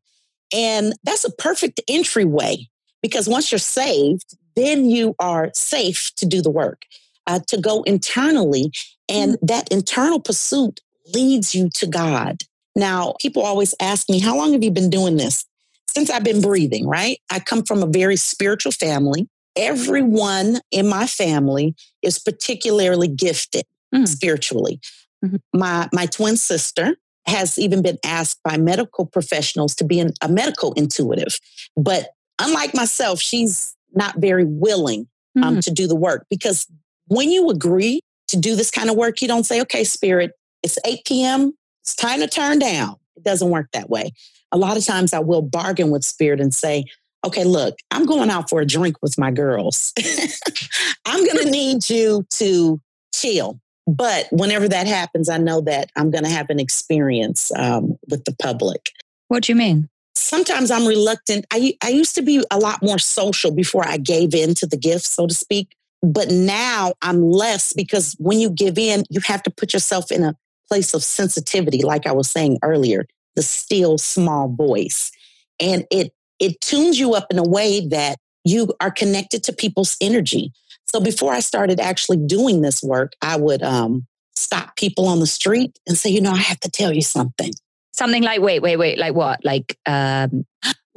And 0.53 0.95
that's 1.05 1.25
a 1.25 1.31
perfect 1.31 1.81
entryway 1.89 2.69
because 3.03 3.29
once 3.29 3.53
you're 3.53 3.59
saved, 3.61 4.37
then 4.57 4.91
you 4.91 5.15
are 5.21 5.51
safe 5.55 6.11
to 6.17 6.27
do 6.27 6.43
the 6.43 6.51
work, 6.51 6.83
uh, 7.27 7.41
to 7.49 7.61
go 7.61 7.83
internally. 7.83 8.73
And 9.09 9.33
mm-hmm. 9.33 9.47
that 9.47 9.69
internal 9.71 10.21
pursuit 10.21 10.81
leads 11.15 11.55
you 11.55 11.69
to 11.75 11.87
God. 11.87 12.43
Now, 12.77 13.15
people 13.21 13.43
always 13.43 13.75
ask 13.81 14.09
me, 14.09 14.21
How 14.21 14.37
long 14.37 14.53
have 14.53 14.63
you 14.63 14.71
been 14.71 14.91
doing 14.91 15.17
this? 15.17 15.45
Since 15.89 16.11
I've 16.11 16.25
been 16.25 16.41
breathing, 16.41 16.87
right? 16.87 17.19
I 17.31 17.41
come 17.41 17.65
from 17.65 17.83
a 17.83 17.87
very 17.87 18.17
spiritual 18.17 18.73
family. 18.73 19.29
Everyone 19.57 20.61
in 20.71 20.89
my 20.89 21.07
family 21.07 21.75
is 22.03 22.21
particularly 22.21 23.09
gifted 23.09 23.65
mm. 23.93 24.07
spiritually. 24.07 24.81
Mm-hmm. 25.25 25.59
My, 25.59 25.89
my 25.93 26.07
twin 26.07 26.37
sister 26.37 26.97
has 27.27 27.59
even 27.59 27.83
been 27.83 27.99
asked 28.05 28.41
by 28.45 28.57
medical 28.57 29.05
professionals 29.05 29.75
to 29.77 29.85
be 29.85 29.99
an, 29.99 30.13
a 30.23 30.29
medical 30.29 30.73
intuitive. 30.75 31.39
But 31.77 32.11
unlike 32.41 32.75
myself, 32.75 33.21
she's 33.21 33.77
not 33.93 34.17
very 34.19 34.45
willing 34.45 35.09
um, 35.43 35.57
mm. 35.57 35.65
to 35.65 35.71
do 35.71 35.87
the 35.87 35.97
work 35.97 36.27
because 36.31 36.67
when 37.11 37.31
you 37.31 37.51
agree 37.51 38.01
to 38.29 38.37
do 38.37 38.55
this 38.55 38.71
kind 38.71 38.89
of 38.89 38.97
work, 38.97 39.21
you 39.21 39.27
don't 39.27 39.45
say, 39.45 39.61
okay, 39.63 39.83
spirit, 39.83 40.31
it's 40.63 40.79
8 40.87 41.01
p.m. 41.05 41.53
It's 41.83 41.97
time 41.97 42.21
to 42.21 42.29
turn 42.29 42.61
down. 42.61 42.97
It 43.17 43.25
doesn't 43.25 43.51
work 43.51 43.67
that 43.73 43.91
way. 43.91 44.13
A 44.53 44.57
lot 44.57 44.77
of 44.77 44.87
times 44.87 45.13
I 45.13 45.19
will 45.19 45.43
bargain 45.43 45.91
with 45.91 46.05
spirit 46.05 46.41
and 46.41 46.55
say, 46.55 46.85
okay, 47.27 47.43
look, 47.43 47.75
I'm 47.91 48.07
going 48.07 48.31
out 48.31 48.49
for 48.49 48.61
a 48.61 48.67
drink 48.67 48.97
with 49.03 49.19
my 49.19 49.33
girls. 49.33 49.93
I'm 51.05 51.25
going 51.25 51.45
to 51.45 51.51
need 51.51 51.91
you 51.91 52.25
to 52.31 52.81
chill. 53.13 53.61
But 53.89 54.29
whenever 54.31 54.69
that 54.69 54.87
happens, 54.87 55.29
I 55.29 55.39
know 55.39 55.63
that 55.63 55.91
I'm 55.97 56.13
going 56.13 56.25
to 56.25 56.31
have 56.31 56.49
an 56.49 56.61
experience 56.61 57.51
um, 57.57 57.97
with 58.09 58.25
the 58.25 58.37
public. 58.41 58.91
What 59.27 59.45
do 59.45 59.53
you 59.53 59.57
mean? 59.57 59.89
sometimes 60.21 60.71
I'm 60.71 60.87
reluctant. 60.87 61.47
I, 61.53 61.77
I 61.83 61.89
used 61.89 62.15
to 62.15 62.23
be 62.23 62.45
a 62.51 62.59
lot 62.59 62.83
more 62.83 62.99
social 62.99 63.51
before 63.51 63.87
I 63.87 63.97
gave 63.97 64.35
in 64.35 64.55
to 64.57 64.67
the 64.67 64.77
gift, 64.77 65.07
so 65.07 65.27
to 65.27 65.35
speak. 65.35 65.75
But 66.03 66.31
now 66.31 66.95
I'm 67.03 67.23
less 67.23 67.73
because 67.73 68.17
when 68.19 68.39
you 68.39 68.51
give 68.51 68.79
in, 68.79 69.05
you 69.11 69.21
have 69.27 69.43
to 69.43 69.51
put 69.51 69.73
yourself 69.73 70.11
in 70.11 70.23
a 70.23 70.37
place 70.69 70.95
of 70.95 71.05
sensitivity, 71.05 71.83
like 71.83 72.07
I 72.07 72.13
was 72.13 72.31
saying 72.31 72.59
earlier, 72.63 73.07
the 73.37 73.43
still 73.43 73.99
small 73.99 74.49
voice. 74.49 75.11
And 75.59 75.87
it 75.91 76.13
it 76.39 76.61
tunes 76.61 76.99
you 76.99 77.15
up 77.15 77.27
in 77.31 77.39
a 77.39 77.49
way 77.49 77.87
that 77.89 78.19
you 78.45 78.73
are 78.81 78.91
connected 78.91 79.45
to 79.45 79.53
people's 79.53 79.97
energy. 80.01 80.53
So 80.87 81.01
before 81.01 81.33
I 81.33 81.41
started 81.41 81.79
actually 81.79 82.17
doing 82.17 82.63
this 82.63 82.83
work, 82.83 83.13
I 83.21 83.37
would 83.37 83.63
um, 83.63 84.07
stop 84.35 84.75
people 84.77 85.07
on 85.07 85.21
the 85.21 85.27
street 85.27 85.79
and 85.87 85.97
say, 85.99 86.11
you 86.11 86.21
know, 86.21 86.33
I 86.33 86.39
have 86.39 86.59
to 86.61 86.71
tell 86.71 86.93
you 86.93 87.03
something. 87.03 87.53
Something 87.93 88.23
like, 88.23 88.41
wait, 88.41 88.63
wait, 88.63 88.79
wait, 88.79 88.99
like 88.99 89.15
what? 89.15 89.45
Like, 89.45 89.77
um, 89.87 90.47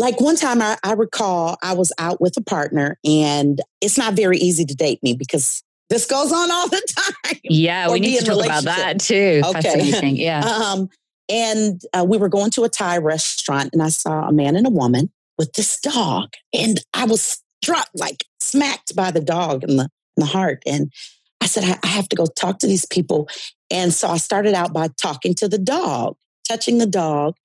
like 0.03 0.19
one 0.19 0.36
time 0.36 0.62
I, 0.62 0.77
I 0.83 0.93
recall 0.93 1.57
I 1.62 1.74
was 1.74 1.91
out 1.98 2.19
with 2.19 2.36
a 2.38 2.41
partner 2.41 3.00
and 3.05 3.62
it's 3.81 3.98
not 3.98 4.13
very 4.13 4.38
easy 4.38 4.65
to 4.65 4.75
date 4.75 5.01
me 5.01 5.13
because 5.13 5.63
this 5.89 6.05
goes 6.05 6.31
on 6.31 6.51
all 6.51 6.67
the 6.67 6.81
time. 7.25 7.39
Yeah, 7.43 7.89
we 7.89 8.00
need 8.00 8.19
to 8.19 8.25
talk 8.25 8.45
about 8.45 8.63
that 8.63 9.00
too. 9.00 9.41
Okay. 9.45 10.10
Yeah. 10.10 10.41
Um, 10.41 10.89
and 11.29 11.81
uh, 11.93 12.05
we 12.07 12.17
were 12.17 12.29
going 12.29 12.51
to 12.51 12.63
a 12.63 12.69
Thai 12.69 12.98
restaurant 12.98 13.69
and 13.74 13.81
I 13.81 13.89
saw 13.89 14.27
a 14.27 14.31
man 14.33 14.55
and 14.55 14.67
a 14.67 14.72
woman 14.72 15.10
with 15.38 15.53
this 15.53 15.79
dog. 15.79 16.33
And 16.53 16.81
I 16.93 17.05
was 17.05 17.41
struck, 17.63 17.88
like 17.95 18.25
smacked 18.39 18.95
by 18.95 19.12
the 19.12 19.22
dog 19.22 19.63
in 19.63 19.77
the, 19.77 19.83
in 19.83 20.22
the 20.22 20.25
heart. 20.25 20.62
And 20.65 20.91
I 21.39 21.45
said, 21.45 21.63
I, 21.63 21.79
I 21.83 21.88
have 21.88 22.10
to 22.10 22.15
go 22.15 22.25
talk 22.25 22.60
to 22.60 22.67
these 22.67 22.86
people. 22.86 23.29
And 23.72 23.93
so 23.93 24.10
I 24.10 24.17
started 24.17 24.53
out 24.53 24.74
by 24.74 24.89
talking 24.98 25.33
to 25.36 25.48
the 25.48 25.57
dog 25.57 26.17
touching 26.48 26.77
the 26.77 26.88
dog. 26.88 27.36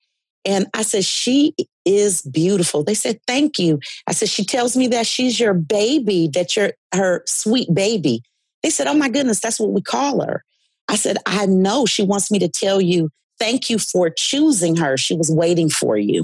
And 0.45 0.67
I 0.73 0.83
said, 0.83 1.05
She 1.05 1.55
is 1.85 2.21
beautiful. 2.21 2.83
They 2.83 2.93
said, 2.93 3.19
Thank 3.27 3.59
you. 3.59 3.79
I 4.07 4.13
said, 4.13 4.29
She 4.29 4.45
tells 4.45 4.75
me 4.77 4.87
that 4.87 5.07
she's 5.07 5.39
your 5.39 5.53
baby, 5.53 6.29
that 6.33 6.55
you're 6.55 6.73
her 6.93 7.23
sweet 7.25 7.73
baby. 7.73 8.21
They 8.63 8.69
said, 8.69 8.87
Oh 8.87 8.93
my 8.93 9.09
goodness, 9.09 9.39
that's 9.39 9.59
what 9.59 9.71
we 9.71 9.81
call 9.81 10.21
her. 10.25 10.43
I 10.87 10.95
said, 10.95 11.17
I 11.25 11.45
know 11.45 11.85
she 11.85 12.03
wants 12.03 12.31
me 12.31 12.39
to 12.39 12.47
tell 12.47 12.81
you, 12.81 13.09
thank 13.37 13.69
you 13.69 13.77
for 13.77 14.09
choosing 14.09 14.75
her. 14.77 14.97
She 14.97 15.15
was 15.15 15.29
waiting 15.29 15.69
for 15.69 15.97
you 15.97 16.23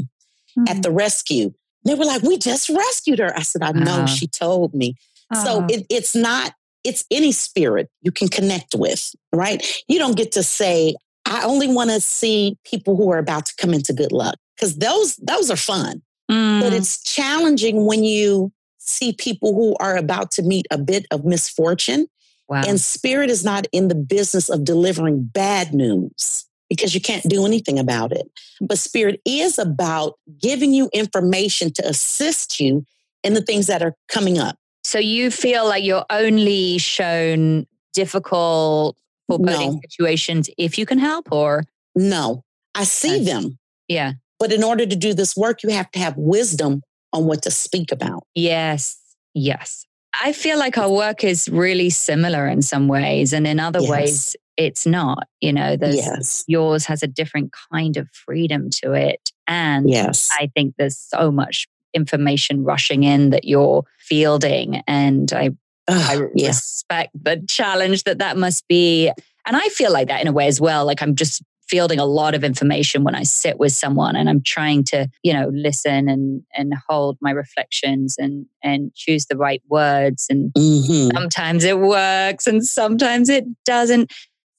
mm-hmm. 0.57 0.67
at 0.67 0.83
the 0.83 0.91
rescue. 0.91 1.53
They 1.83 1.95
were 1.95 2.05
like, 2.05 2.23
We 2.23 2.37
just 2.37 2.69
rescued 2.69 3.19
her. 3.19 3.37
I 3.37 3.41
said, 3.41 3.63
I 3.63 3.71
know, 3.71 4.03
uh-huh. 4.03 4.07
she 4.07 4.27
told 4.27 4.73
me. 4.73 4.95
Uh-huh. 5.31 5.43
So 5.43 5.65
it, 5.69 5.85
it's 5.89 6.15
not, 6.15 6.53
it's 6.83 7.05
any 7.09 7.31
spirit 7.31 7.89
you 8.01 8.11
can 8.11 8.27
connect 8.27 8.75
with, 8.75 9.13
right? 9.33 9.65
You 9.87 9.97
don't 9.99 10.17
get 10.17 10.33
to 10.33 10.43
say, 10.43 10.95
I 11.25 11.43
only 11.43 11.67
want 11.67 11.89
to 11.89 11.99
see 11.99 12.57
people 12.63 12.95
who 12.95 13.11
are 13.11 13.17
about 13.17 13.45
to 13.47 13.55
come 13.57 13.73
into 13.73 13.93
good 13.93 14.11
luck 14.11 14.37
because 14.55 14.77
those 14.77 15.15
those 15.17 15.49
are 15.49 15.57
fun. 15.57 16.01
Mm. 16.29 16.61
But 16.61 16.73
it's 16.73 17.03
challenging 17.03 17.85
when 17.85 18.03
you 18.03 18.51
see 18.77 19.13
people 19.13 19.53
who 19.53 19.75
are 19.79 19.95
about 19.95 20.31
to 20.31 20.43
meet 20.43 20.65
a 20.71 20.77
bit 20.77 21.05
of 21.11 21.25
misfortune. 21.25 22.07
Wow. 22.47 22.61
And 22.67 22.79
spirit 22.79 23.29
is 23.31 23.43
not 23.43 23.65
in 23.71 23.87
the 23.87 23.95
business 23.95 24.49
of 24.49 24.63
delivering 24.63 25.23
bad 25.23 25.73
news 25.73 26.45
because 26.69 26.93
you 26.93 27.01
can't 27.01 27.23
do 27.23 27.45
anything 27.45 27.79
about 27.79 28.11
it. 28.11 28.29
But 28.61 28.77
spirit 28.77 29.19
is 29.25 29.57
about 29.57 30.13
giving 30.39 30.73
you 30.73 30.89
information 30.93 31.73
to 31.73 31.87
assist 31.87 32.59
you 32.59 32.85
in 33.23 33.33
the 33.33 33.41
things 33.41 33.67
that 33.67 33.81
are 33.81 33.95
coming 34.07 34.37
up. 34.37 34.57
So 34.83 34.99
you 34.99 35.31
feel 35.31 35.65
like 35.65 35.83
you're 35.83 36.05
only 36.11 36.77
shown 36.77 37.65
difficult 37.93 38.97
foreboding 39.27 39.73
no. 39.73 39.79
situations 39.89 40.49
if 40.57 40.77
you 40.77 40.85
can 40.85 40.99
help 40.99 41.31
or 41.31 41.63
no. 41.95 42.43
I 42.73 42.83
see 42.83 43.23
them. 43.23 43.57
Yeah. 43.87 44.13
But 44.39 44.51
in 44.51 44.63
order 44.63 44.85
to 44.85 44.95
do 44.95 45.13
this 45.13 45.35
work 45.35 45.63
you 45.63 45.69
have 45.69 45.89
to 45.91 45.99
have 45.99 46.15
wisdom 46.17 46.81
on 47.13 47.25
what 47.25 47.41
to 47.43 47.51
speak 47.51 47.91
about. 47.91 48.23
Yes. 48.35 48.97
Yes. 49.33 49.85
I 50.21 50.33
feel 50.33 50.57
like 50.57 50.77
our 50.77 50.89
work 50.89 51.23
is 51.23 51.49
really 51.49 51.89
similar 51.89 52.47
in 52.47 52.61
some 52.61 52.87
ways 52.87 53.33
and 53.33 53.45
in 53.45 53.59
other 53.59 53.81
yes. 53.81 53.89
ways 53.89 54.35
it's 54.57 54.85
not. 54.85 55.27
You 55.41 55.53
know 55.53 55.77
yes. 55.79 56.43
yours 56.47 56.85
has 56.85 57.03
a 57.03 57.07
different 57.07 57.53
kind 57.71 57.97
of 57.97 58.09
freedom 58.11 58.69
to 58.81 58.93
it 58.93 59.31
and 59.47 59.89
yes. 59.89 60.29
I 60.33 60.49
think 60.55 60.75
there's 60.77 60.97
so 60.97 61.31
much 61.31 61.67
information 61.95 62.63
rushing 62.63 63.03
in 63.03 63.29
that 63.31 63.45
you're 63.45 63.83
fielding 63.97 64.83
and 64.87 65.31
i 65.33 65.49
I 65.87 66.21
yeah. 66.35 66.47
respect 66.47 67.11
the 67.21 67.43
challenge 67.47 68.03
that 68.03 68.19
that 68.19 68.37
must 68.37 68.67
be. 68.67 69.11
And 69.45 69.55
I 69.55 69.67
feel 69.69 69.91
like 69.91 70.07
that 70.07 70.21
in 70.21 70.27
a 70.27 70.31
way 70.31 70.47
as 70.47 70.59
well. 70.59 70.85
Like 70.85 71.01
I'm 71.01 71.15
just 71.15 71.43
fielding 71.67 71.99
a 71.99 72.05
lot 72.05 72.35
of 72.35 72.43
information 72.43 73.03
when 73.03 73.15
I 73.15 73.23
sit 73.23 73.57
with 73.57 73.71
someone 73.71 74.15
and 74.15 74.29
I'm 74.29 74.41
trying 74.41 74.83
to, 74.85 75.07
you 75.23 75.33
know, 75.33 75.49
listen 75.53 76.07
and 76.07 76.43
and 76.55 76.73
hold 76.87 77.17
my 77.21 77.31
reflections 77.31 78.15
and 78.17 78.45
and 78.63 78.93
choose 78.95 79.25
the 79.25 79.37
right 79.37 79.61
words. 79.69 80.27
And 80.29 80.53
mm-hmm. 80.53 81.15
sometimes 81.15 81.63
it 81.63 81.79
works 81.79 82.47
and 82.47 82.65
sometimes 82.65 83.29
it 83.29 83.45
doesn't. 83.65 84.11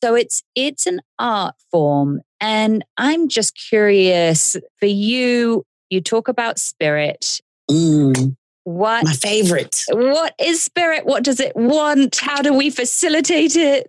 So 0.03 0.15
it's 0.15 0.43
it's 0.55 0.87
an 0.87 1.01
art 1.19 1.55
form. 1.71 2.21
And 2.41 2.85
I'm 2.97 3.29
just 3.29 3.57
curious 3.57 4.57
for 4.79 4.87
you, 4.87 5.65
you 5.91 6.01
talk 6.01 6.29
about 6.29 6.59
spirit. 6.59 7.41
Mm. 7.71 8.37
What 8.67 9.05
my 9.05 9.13
favorite? 9.13 9.85
What 9.93 10.35
is 10.41 10.61
spirit? 10.61 11.07
What 11.07 11.23
does 11.23 11.39
it 11.39 11.55
want? 11.55 12.17
How 12.17 12.43
do 12.43 12.53
we 12.53 12.71
facilitate 12.71 13.55
it? 13.55 13.87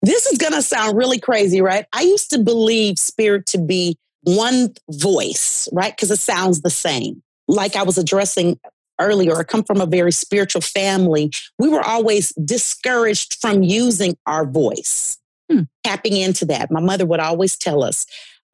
This 0.00 0.24
is 0.24 0.38
to 0.38 0.62
sound 0.62 0.96
really 0.96 1.20
crazy, 1.20 1.60
right? 1.60 1.84
I 1.92 2.00
used 2.00 2.30
to 2.30 2.38
believe 2.38 2.98
spirit 2.98 3.44
to 3.48 3.58
be 3.58 3.98
one 4.22 4.72
voice, 4.90 5.68
right? 5.70 5.94
Because 5.94 6.10
it 6.10 6.18
sounds 6.18 6.62
the 6.62 6.70
same. 6.70 7.22
Like 7.46 7.76
I 7.76 7.82
was 7.82 7.98
addressing 7.98 8.58
earlier, 8.98 9.36
I 9.36 9.44
come 9.44 9.64
from 9.64 9.82
a 9.82 9.86
very 9.86 10.12
spiritual 10.12 10.62
family. 10.62 11.30
We 11.58 11.68
were 11.68 11.86
always 11.86 12.30
discouraged 12.42 13.36
from 13.38 13.62
using 13.62 14.16
our 14.24 14.46
voice. 14.46 15.18
hmm. 15.50 15.64
tapping 15.84 16.16
into 16.16 16.46
that. 16.46 16.70
My 16.70 16.80
mother 16.80 17.04
would 17.04 17.20
always 17.20 17.54
tell 17.54 17.84
us, 17.84 18.06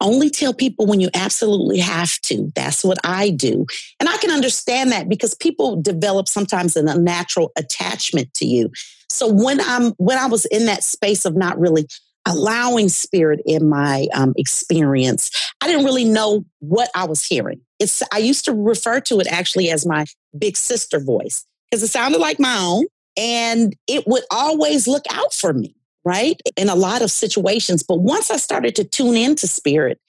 only 0.03 0.29
tell 0.29 0.53
people 0.53 0.85
when 0.85 0.99
you 0.99 1.09
absolutely 1.13 1.79
have 1.79 2.19
to. 2.21 2.51
That's 2.55 2.83
what 2.83 2.99
I 3.03 3.29
do. 3.31 3.65
And 3.99 4.07
I 4.07 4.17
can 4.17 4.29
understand 4.29 4.91
that 4.91 5.09
because 5.09 5.33
people 5.33 5.81
develop 5.81 6.27
sometimes 6.27 6.75
an 6.75 6.87
unnatural 6.87 7.51
attachment 7.57 8.33
to 8.35 8.45
you. 8.45 8.71
So 9.09 9.27
when 9.27 9.59
I'm 9.61 9.91
when 9.93 10.17
I 10.17 10.27
was 10.27 10.45
in 10.45 10.65
that 10.65 10.83
space 10.83 11.25
of 11.25 11.35
not 11.35 11.59
really 11.59 11.87
allowing 12.25 12.89
spirit 12.89 13.41
in 13.45 13.67
my 13.67 14.07
um, 14.13 14.33
experience, 14.37 15.31
I 15.61 15.67
didn't 15.67 15.85
really 15.85 16.05
know 16.05 16.45
what 16.59 16.89
I 16.95 17.05
was 17.05 17.23
hearing. 17.23 17.61
It's 17.79 18.03
I 18.11 18.19
used 18.19 18.45
to 18.45 18.53
refer 18.53 18.99
to 19.01 19.19
it 19.19 19.27
actually 19.27 19.71
as 19.71 19.85
my 19.85 20.05
big 20.37 20.57
sister 20.57 20.99
voice 20.99 21.45
because 21.69 21.83
it 21.83 21.89
sounded 21.89 22.19
like 22.19 22.39
my 22.39 22.57
own 22.59 22.85
and 23.17 23.75
it 23.87 24.07
would 24.07 24.23
always 24.31 24.87
look 24.87 25.03
out 25.11 25.33
for 25.33 25.53
me 25.53 25.75
right? 26.05 26.39
In 26.57 26.69
a 26.69 26.75
lot 26.75 27.01
of 27.01 27.11
situations. 27.11 27.83
But 27.83 27.99
once 27.99 28.29
I 28.29 28.37
started 28.37 28.75
to 28.75 28.83
tune 28.83 29.15
into 29.15 29.47
spirit, 29.47 29.99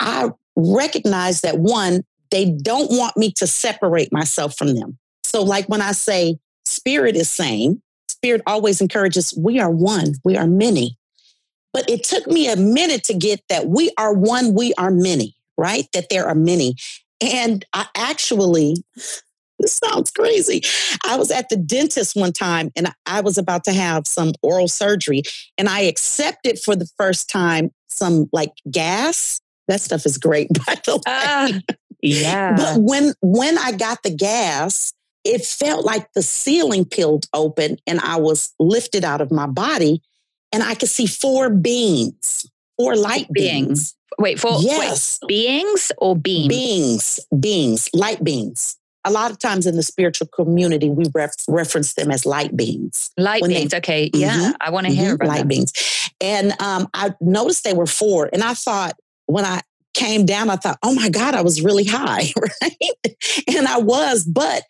I 0.00 0.30
recognized 0.56 1.42
that 1.42 1.58
one, 1.58 2.04
they 2.30 2.50
don't 2.50 2.90
want 2.90 3.16
me 3.16 3.32
to 3.32 3.46
separate 3.46 4.12
myself 4.12 4.56
from 4.56 4.74
them. 4.74 4.98
So, 5.22 5.42
like 5.42 5.68
when 5.68 5.80
I 5.80 5.92
say 5.92 6.38
spirit 6.64 7.16
is 7.16 7.30
saying, 7.30 7.80
spirit 8.08 8.42
always 8.46 8.80
encourages, 8.80 9.34
we 9.36 9.60
are 9.60 9.70
one, 9.70 10.14
we 10.24 10.36
are 10.36 10.46
many. 10.46 10.96
But 11.72 11.90
it 11.90 12.04
took 12.04 12.26
me 12.26 12.48
a 12.48 12.56
minute 12.56 13.04
to 13.04 13.14
get 13.14 13.42
that 13.48 13.66
we 13.66 13.92
are 13.98 14.14
one, 14.14 14.54
we 14.54 14.72
are 14.74 14.90
many, 14.90 15.36
right? 15.58 15.86
That 15.92 16.08
there 16.08 16.26
are 16.26 16.34
many. 16.34 16.76
And 17.20 17.64
I 17.72 17.86
actually 17.96 18.76
this 19.58 19.76
sounds 19.76 20.10
crazy. 20.10 20.62
I 21.04 21.16
was 21.16 21.30
at 21.30 21.48
the 21.48 21.56
dentist 21.56 22.16
one 22.16 22.32
time 22.32 22.70
and 22.76 22.92
I 23.06 23.20
was 23.20 23.38
about 23.38 23.64
to 23.64 23.72
have 23.72 24.06
some 24.06 24.32
oral 24.42 24.68
surgery 24.68 25.22
and 25.56 25.68
I 25.68 25.80
accepted 25.80 26.58
for 26.58 26.74
the 26.76 26.88
first 26.98 27.28
time 27.28 27.70
some 27.88 28.28
like 28.32 28.52
gas. 28.70 29.40
That 29.68 29.80
stuff 29.80 30.04
is 30.06 30.18
great, 30.18 30.48
by 30.66 30.74
the 30.84 30.96
way. 30.96 31.02
Uh, 31.06 31.74
yeah. 32.02 32.54
But 32.56 32.82
when 32.82 33.14
when 33.22 33.56
I 33.58 33.72
got 33.72 34.02
the 34.02 34.14
gas, 34.14 34.92
it 35.24 35.44
felt 35.44 35.84
like 35.84 36.12
the 36.14 36.22
ceiling 36.22 36.84
peeled 36.84 37.26
open 37.32 37.78
and 37.86 38.00
I 38.00 38.16
was 38.16 38.52
lifted 38.58 39.04
out 39.04 39.20
of 39.20 39.30
my 39.30 39.46
body 39.46 40.02
and 40.52 40.62
I 40.62 40.74
could 40.74 40.90
see 40.90 41.06
four 41.06 41.48
beings, 41.48 42.46
four 42.76 42.96
light 42.96 43.30
beings. 43.32 43.66
beings. 43.66 43.94
Wait, 44.18 44.38
four 44.38 44.60
yes. 44.60 45.18
Wait, 45.22 45.28
beings 45.28 45.90
or 45.98 46.14
beings? 46.14 46.48
Beings, 46.48 47.20
beings, 47.40 47.88
light 47.94 48.22
beings 48.22 48.76
a 49.04 49.10
lot 49.10 49.30
of 49.30 49.38
times 49.38 49.66
in 49.66 49.76
the 49.76 49.82
spiritual 49.82 50.26
community, 50.28 50.88
we 50.88 51.04
ref- 51.14 51.44
reference 51.48 51.94
them 51.94 52.10
as 52.10 52.24
light 52.24 52.56
beings. 52.56 53.10
Light 53.18 53.42
when 53.42 53.50
beings. 53.50 53.70
They, 53.70 53.76
okay. 53.78 54.10
Mm-hmm, 54.10 54.20
yeah. 54.20 54.52
I 54.60 54.70
want 54.70 54.86
to 54.86 54.92
mm-hmm, 54.92 55.02
hear 55.02 55.14
about 55.14 55.28
light 55.28 55.38
them. 55.40 55.48
beings. 55.48 55.72
And 56.20 56.52
um, 56.60 56.88
I 56.94 57.14
noticed 57.20 57.64
they 57.64 57.74
were 57.74 57.86
four. 57.86 58.30
And 58.32 58.42
I 58.42 58.54
thought 58.54 58.94
when 59.26 59.44
I 59.44 59.60
came 59.94 60.24
down, 60.24 60.50
I 60.50 60.56
thought, 60.56 60.78
oh 60.82 60.94
my 60.94 61.08
God, 61.08 61.34
I 61.34 61.42
was 61.42 61.62
really 61.62 61.84
high. 61.84 62.32
Right. 62.62 63.16
and 63.48 63.66
I 63.66 63.78
was. 63.78 64.24
But 64.24 64.64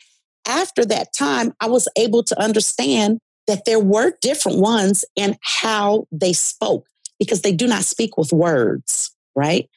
after 0.46 0.84
that 0.84 1.12
time, 1.12 1.52
I 1.60 1.68
was 1.68 1.88
able 1.96 2.22
to 2.24 2.40
understand 2.40 3.18
that 3.46 3.64
there 3.64 3.80
were 3.80 4.12
different 4.20 4.58
ones 4.58 5.04
and 5.16 5.36
how 5.42 6.06
they 6.10 6.32
spoke 6.32 6.86
because 7.18 7.42
they 7.42 7.52
do 7.52 7.66
not 7.66 7.84
speak 7.84 8.16
with 8.16 8.32
words. 8.32 9.14
Right. 9.36 9.68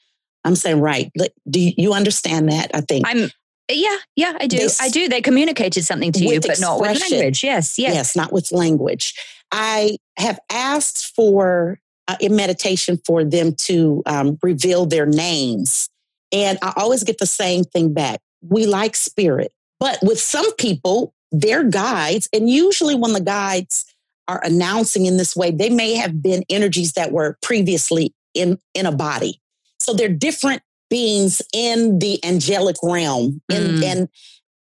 I'm 0.44 0.56
saying, 0.56 0.80
right. 0.80 1.12
Do 1.50 1.60
you 1.60 1.94
understand 1.94 2.50
that? 2.52 2.72
I 2.74 2.82
think. 2.82 3.06
I'm 3.08 3.30
yeah, 3.70 3.98
yeah, 4.16 4.38
I 4.40 4.48
do. 4.48 4.70
I 4.80 4.90
do. 4.90 5.10
They 5.10 5.22
communicated 5.22 5.84
something 5.84 6.12
to 6.14 6.24
you, 6.24 6.40
but 6.40 6.60
not 6.60 6.80
with 6.80 7.02
language. 7.02 7.44
Yes, 7.44 7.78
yes. 7.78 7.94
Yes, 7.94 8.16
not 8.16 8.32
with 8.32 8.52
language. 8.52 9.14
I 9.52 9.98
have 10.18 10.40
asked 10.50 11.14
for 11.16 11.80
uh, 12.08 12.16
in 12.20 12.36
meditation 12.36 13.00
for 13.06 13.24
them 13.24 13.54
to 13.54 14.02
um, 14.06 14.40
reveal 14.42 14.86
their 14.86 15.06
names. 15.06 15.90
And 16.32 16.58
I 16.62 16.74
always 16.78 17.04
get 17.04 17.18
the 17.18 17.26
same 17.26 17.64
thing 17.64 17.94
back. 17.94 18.20
We 18.42 18.66
like 18.66 18.96
spirit. 18.96 19.52
But 19.80 20.00
with 20.02 20.20
some 20.20 20.54
people, 20.56 21.14
their 21.32 21.64
guides, 21.64 22.30
and 22.34 22.50
usually 22.50 22.96
when 22.96 23.14
the 23.14 23.22
guides 23.22 23.86
are 24.28 24.42
announcing 24.44 25.06
in 25.06 25.18
this 25.18 25.36
way, 25.36 25.52
they 25.52 25.70
may 25.70 25.96
have 25.96 26.22
been 26.22 26.44
energies 26.50 26.94
that 26.94 27.12
were 27.12 27.38
previously 27.42 28.14
in, 28.34 28.60
in 28.74 28.86
a 28.86 28.92
body. 28.92 29.40
So 29.80 29.94
they're 29.94 30.10
different 30.10 30.62
beings 30.90 31.42
in 31.54 32.00
the 32.00 32.24
angelic 32.24 32.78
realm. 32.84 33.42
And, 33.52 33.80
mm. 33.80 33.84
and 33.84 34.10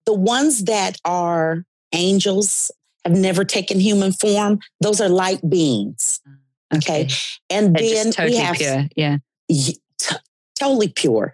the 0.06 0.14
ones 0.14 0.66
that 0.66 1.00
are 1.06 1.66
angels 1.94 2.72
have 3.04 3.16
never 3.16 3.44
taken 3.44 3.80
human 3.80 4.12
form, 4.12 4.60
those 4.82 5.00
are 5.00 5.10
light 5.10 5.48
beings. 5.48 6.20
Mm, 6.28 6.78
okay. 6.78 7.04
okay. 7.06 7.14
And 7.50 7.76
They're 7.76 7.90
then 7.90 8.12
totally 8.12 8.32
we 8.32 8.38
have 8.38 8.56
pure. 8.56 8.88
Yeah. 8.96 9.18
T- 9.50 10.16
totally 10.60 10.90
pure. 10.90 11.34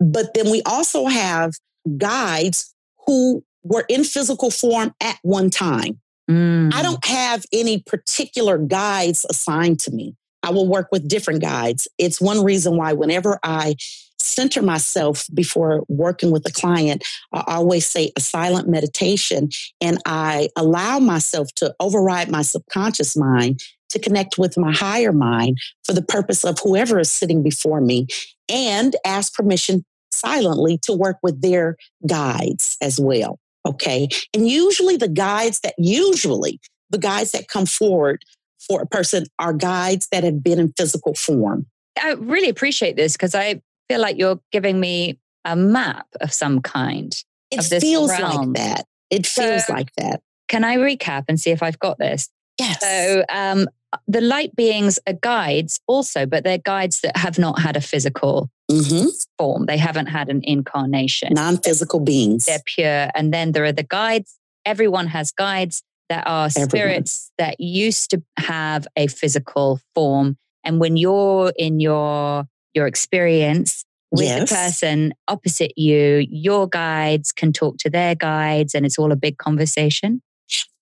But 0.00 0.34
then 0.34 0.50
we 0.50 0.62
also 0.66 1.06
have 1.06 1.52
guides 1.96 2.74
who 3.06 3.44
were 3.62 3.84
in 3.88 4.04
physical 4.04 4.50
form 4.50 4.94
at 5.00 5.18
one 5.22 5.50
time. 5.50 6.00
Mm. 6.30 6.72
I 6.74 6.82
don't 6.82 7.04
have 7.04 7.44
any 7.52 7.82
particular 7.82 8.58
guides 8.58 9.26
assigned 9.28 9.80
to 9.80 9.90
me. 9.90 10.16
I 10.42 10.50
will 10.50 10.68
work 10.68 10.88
with 10.92 11.08
different 11.08 11.40
guides. 11.40 11.88
It's 11.98 12.20
one 12.20 12.44
reason 12.44 12.76
why, 12.76 12.92
whenever 12.92 13.38
I 13.42 13.76
center 14.24 14.62
myself 14.62 15.26
before 15.34 15.84
working 15.88 16.30
with 16.30 16.48
a 16.48 16.52
client. 16.52 17.04
I 17.32 17.44
always 17.46 17.86
say 17.86 18.12
a 18.16 18.20
silent 18.20 18.68
meditation, 18.68 19.50
and 19.80 19.98
I 20.06 20.48
allow 20.56 20.98
myself 20.98 21.48
to 21.56 21.74
override 21.80 22.30
my 22.30 22.42
subconscious 22.42 23.16
mind 23.16 23.60
to 23.90 23.98
connect 23.98 24.38
with 24.38 24.58
my 24.58 24.72
higher 24.72 25.12
mind 25.12 25.58
for 25.84 25.92
the 25.92 26.02
purpose 26.02 26.44
of 26.44 26.58
whoever 26.62 26.98
is 26.98 27.10
sitting 27.10 27.42
before 27.42 27.80
me 27.80 28.06
and 28.48 28.96
ask 29.06 29.34
permission 29.34 29.84
silently 30.12 30.78
to 30.78 30.92
work 30.92 31.18
with 31.22 31.40
their 31.42 31.76
guides 32.06 32.76
as 32.80 32.98
well. 32.98 33.38
Okay. 33.66 34.08
And 34.34 34.48
usually 34.48 34.96
the 34.96 35.08
guides 35.08 35.60
that 35.60 35.74
usually 35.78 36.60
the 36.90 36.98
guides 36.98 37.32
that 37.32 37.48
come 37.48 37.66
forward 37.66 38.22
for 38.66 38.82
a 38.82 38.86
person 38.86 39.26
are 39.38 39.52
guides 39.52 40.08
that 40.12 40.24
have 40.24 40.42
been 40.42 40.58
in 40.58 40.72
physical 40.76 41.14
form. 41.14 41.66
I 42.00 42.12
really 42.12 42.48
appreciate 42.48 42.96
this 42.96 43.12
because 43.12 43.34
I 43.34 43.62
feel 43.88 44.00
like 44.00 44.18
you're 44.18 44.40
giving 44.52 44.80
me 44.80 45.18
a 45.44 45.56
map 45.56 46.06
of 46.20 46.32
some 46.32 46.60
kind. 46.60 47.14
It 47.50 47.62
feels 47.62 48.10
realm. 48.10 48.52
like 48.52 48.56
that. 48.56 48.86
It 49.10 49.26
feels 49.26 49.66
so, 49.66 49.72
like 49.72 49.90
that. 49.98 50.22
Can 50.48 50.64
I 50.64 50.76
recap 50.76 51.24
and 51.28 51.38
see 51.38 51.50
if 51.50 51.62
I've 51.62 51.78
got 51.78 51.98
this? 51.98 52.28
Yes. 52.58 52.80
So 52.80 53.24
um, 53.28 53.68
the 54.06 54.20
light 54.20 54.54
beings 54.56 54.98
are 55.06 55.14
guides 55.14 55.80
also, 55.86 56.26
but 56.26 56.44
they're 56.44 56.58
guides 56.58 57.00
that 57.00 57.16
have 57.16 57.38
not 57.38 57.60
had 57.60 57.76
a 57.76 57.80
physical 57.80 58.50
mm-hmm. 58.70 59.08
form. 59.38 59.66
They 59.66 59.78
haven't 59.78 60.06
had 60.06 60.28
an 60.28 60.40
incarnation. 60.44 61.34
Non 61.34 61.58
physical 61.58 62.00
beings. 62.00 62.46
They're 62.46 62.62
pure. 62.64 63.08
And 63.14 63.32
then 63.32 63.52
there 63.52 63.64
are 63.64 63.72
the 63.72 63.82
guides. 63.82 64.38
Everyone 64.64 65.06
has 65.08 65.30
guides 65.30 65.82
that 66.08 66.26
are 66.26 66.50
spirits 66.50 67.30
Everyone. 67.38 67.50
that 67.50 67.60
used 67.60 68.10
to 68.10 68.22
have 68.38 68.86
a 68.96 69.06
physical 69.06 69.80
form. 69.94 70.36
And 70.62 70.80
when 70.80 70.96
you're 70.96 71.52
in 71.56 71.80
your 71.80 72.46
your 72.74 72.86
experience 72.86 73.84
with 74.10 74.24
yes. 74.24 74.48
the 74.48 74.54
person 74.54 75.14
opposite 75.28 75.72
you. 75.76 76.26
Your 76.30 76.68
guides 76.68 77.32
can 77.32 77.52
talk 77.52 77.78
to 77.78 77.90
their 77.90 78.14
guides, 78.14 78.74
and 78.74 78.86
it's 78.86 78.98
all 78.98 79.12
a 79.12 79.16
big 79.16 79.38
conversation. 79.38 80.22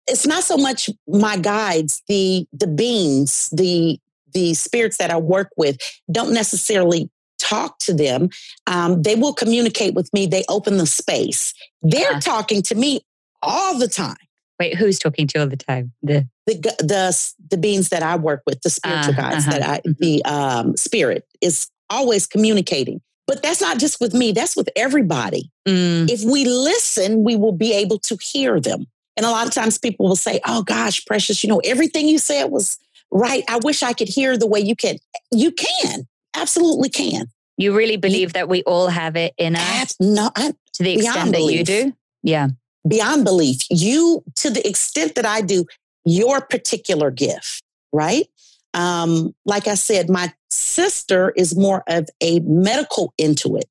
It's 0.07 0.27
not 0.27 0.43
so 0.43 0.57
much 0.57 0.91
my 1.07 1.37
guides, 1.37 2.03
the 2.09 2.47
the 2.53 2.67
beings, 2.67 3.49
the 3.53 3.99
the 4.33 4.55
spirits 4.55 4.97
that 4.99 5.11
I 5.11 5.17
work 5.17 5.51
with 5.57 5.79
don't 6.11 6.33
necessarily 6.33 7.11
talk 7.39 7.79
to 7.81 7.93
them. 7.95 8.31
Um, 8.67 9.03
they 9.03 9.15
will 9.15 9.35
communicate 9.35 9.95
with 9.95 10.13
me. 10.13 10.27
They 10.27 10.45
open 10.49 10.79
the 10.79 10.87
space. 10.87 11.55
They're 11.83 12.13
yeah. 12.13 12.21
talking 12.21 12.63
to 12.63 12.75
me 12.75 13.01
all 13.43 13.79
the 13.79 13.89
time. 13.89 14.17
Wait, 14.59 14.77
who's 14.77 14.99
talking 14.99 15.27
to 15.27 15.39
you 15.39 15.43
all 15.43 15.49
the 15.49 15.57
time? 15.57 15.93
The 16.03 16.29
the 16.47 16.55
the, 16.79 17.33
the 17.51 17.57
beings 17.57 17.89
that 17.89 18.03
I 18.03 18.17
work 18.17 18.43
with, 18.47 18.61
the 18.63 18.71
spiritual 18.71 19.15
uh, 19.15 19.17
guides 19.17 19.47
uh-huh. 19.47 19.59
that 19.59 19.69
I, 19.69 19.79
mm-hmm. 19.79 19.93
the 19.99 20.25
um, 20.25 20.77
spirit 20.77 21.27
is 21.41 21.69
always 21.93 22.27
communicating. 22.27 23.01
But 23.27 23.43
that's 23.43 23.61
not 23.61 23.79
just 23.79 24.01
with 24.01 24.15
me, 24.15 24.33
that's 24.33 24.57
with 24.57 24.69
everybody. 24.75 25.51
Mm. 25.67 26.11
If 26.11 26.25
we 26.25 26.45
listen, 26.45 27.23
we 27.23 27.37
will 27.37 27.53
be 27.53 27.73
able 27.73 27.99
to 28.01 28.19
hear 28.21 28.61
them. 28.61 28.87
And 29.17 29.25
a 29.25 29.31
lot 29.31 29.47
of 29.47 29.53
times 29.53 29.79
people 29.79 30.09
will 30.09 30.17
say, 30.17 30.41
Oh 30.47 30.63
gosh, 30.63 31.05
precious, 31.07 31.45
you 31.45 31.49
know, 31.49 31.61
everything 31.65 32.09
you 32.09 32.19
said 32.19 32.47
was 32.47 32.79
right. 33.11 33.45
I 33.49 33.59
wish 33.63 33.83
I 33.83 33.93
could 33.93 34.09
hear 34.09 34.37
the 34.37 34.47
way 34.47 34.61
you 34.61 34.75
can. 34.75 34.97
You 35.31 35.53
can, 35.53 36.09
absolutely 36.35 36.89
can. 36.89 37.27
You 37.57 37.77
really 37.77 37.97
believe 37.97 38.31
you, 38.31 38.33
that 38.33 38.49
we 38.49 38.63
all 38.65 38.89
have 38.89 39.15
it 39.17 39.35
in 39.39 39.55
us? 39.55 39.95
No, 40.01 40.31
I, 40.35 40.55
to 40.75 40.83
the 40.83 40.95
extent 40.95 41.33
that 41.33 41.33
belief. 41.33 41.59
you 41.59 41.65
do? 41.65 41.93
Yeah. 42.23 42.49
Beyond 42.89 43.25
belief. 43.25 43.59
You, 43.71 44.25
to 44.37 44.51
the 44.51 44.67
extent 44.67 45.15
that 45.15 45.27
I 45.27 45.43
do, 45.43 45.67
your 46.05 46.41
particular 46.41 47.11
gift, 47.11 47.63
right? 47.93 48.27
Um, 48.75 49.35
like 49.45 49.67
I 49.67 49.75
said, 49.75 50.09
my 50.09 50.33
sister 50.51 51.31
is 51.37 51.57
more 51.57 51.85
of 51.87 52.09
a 52.21 52.41
medical 52.41 53.13
intuit. 53.21 53.65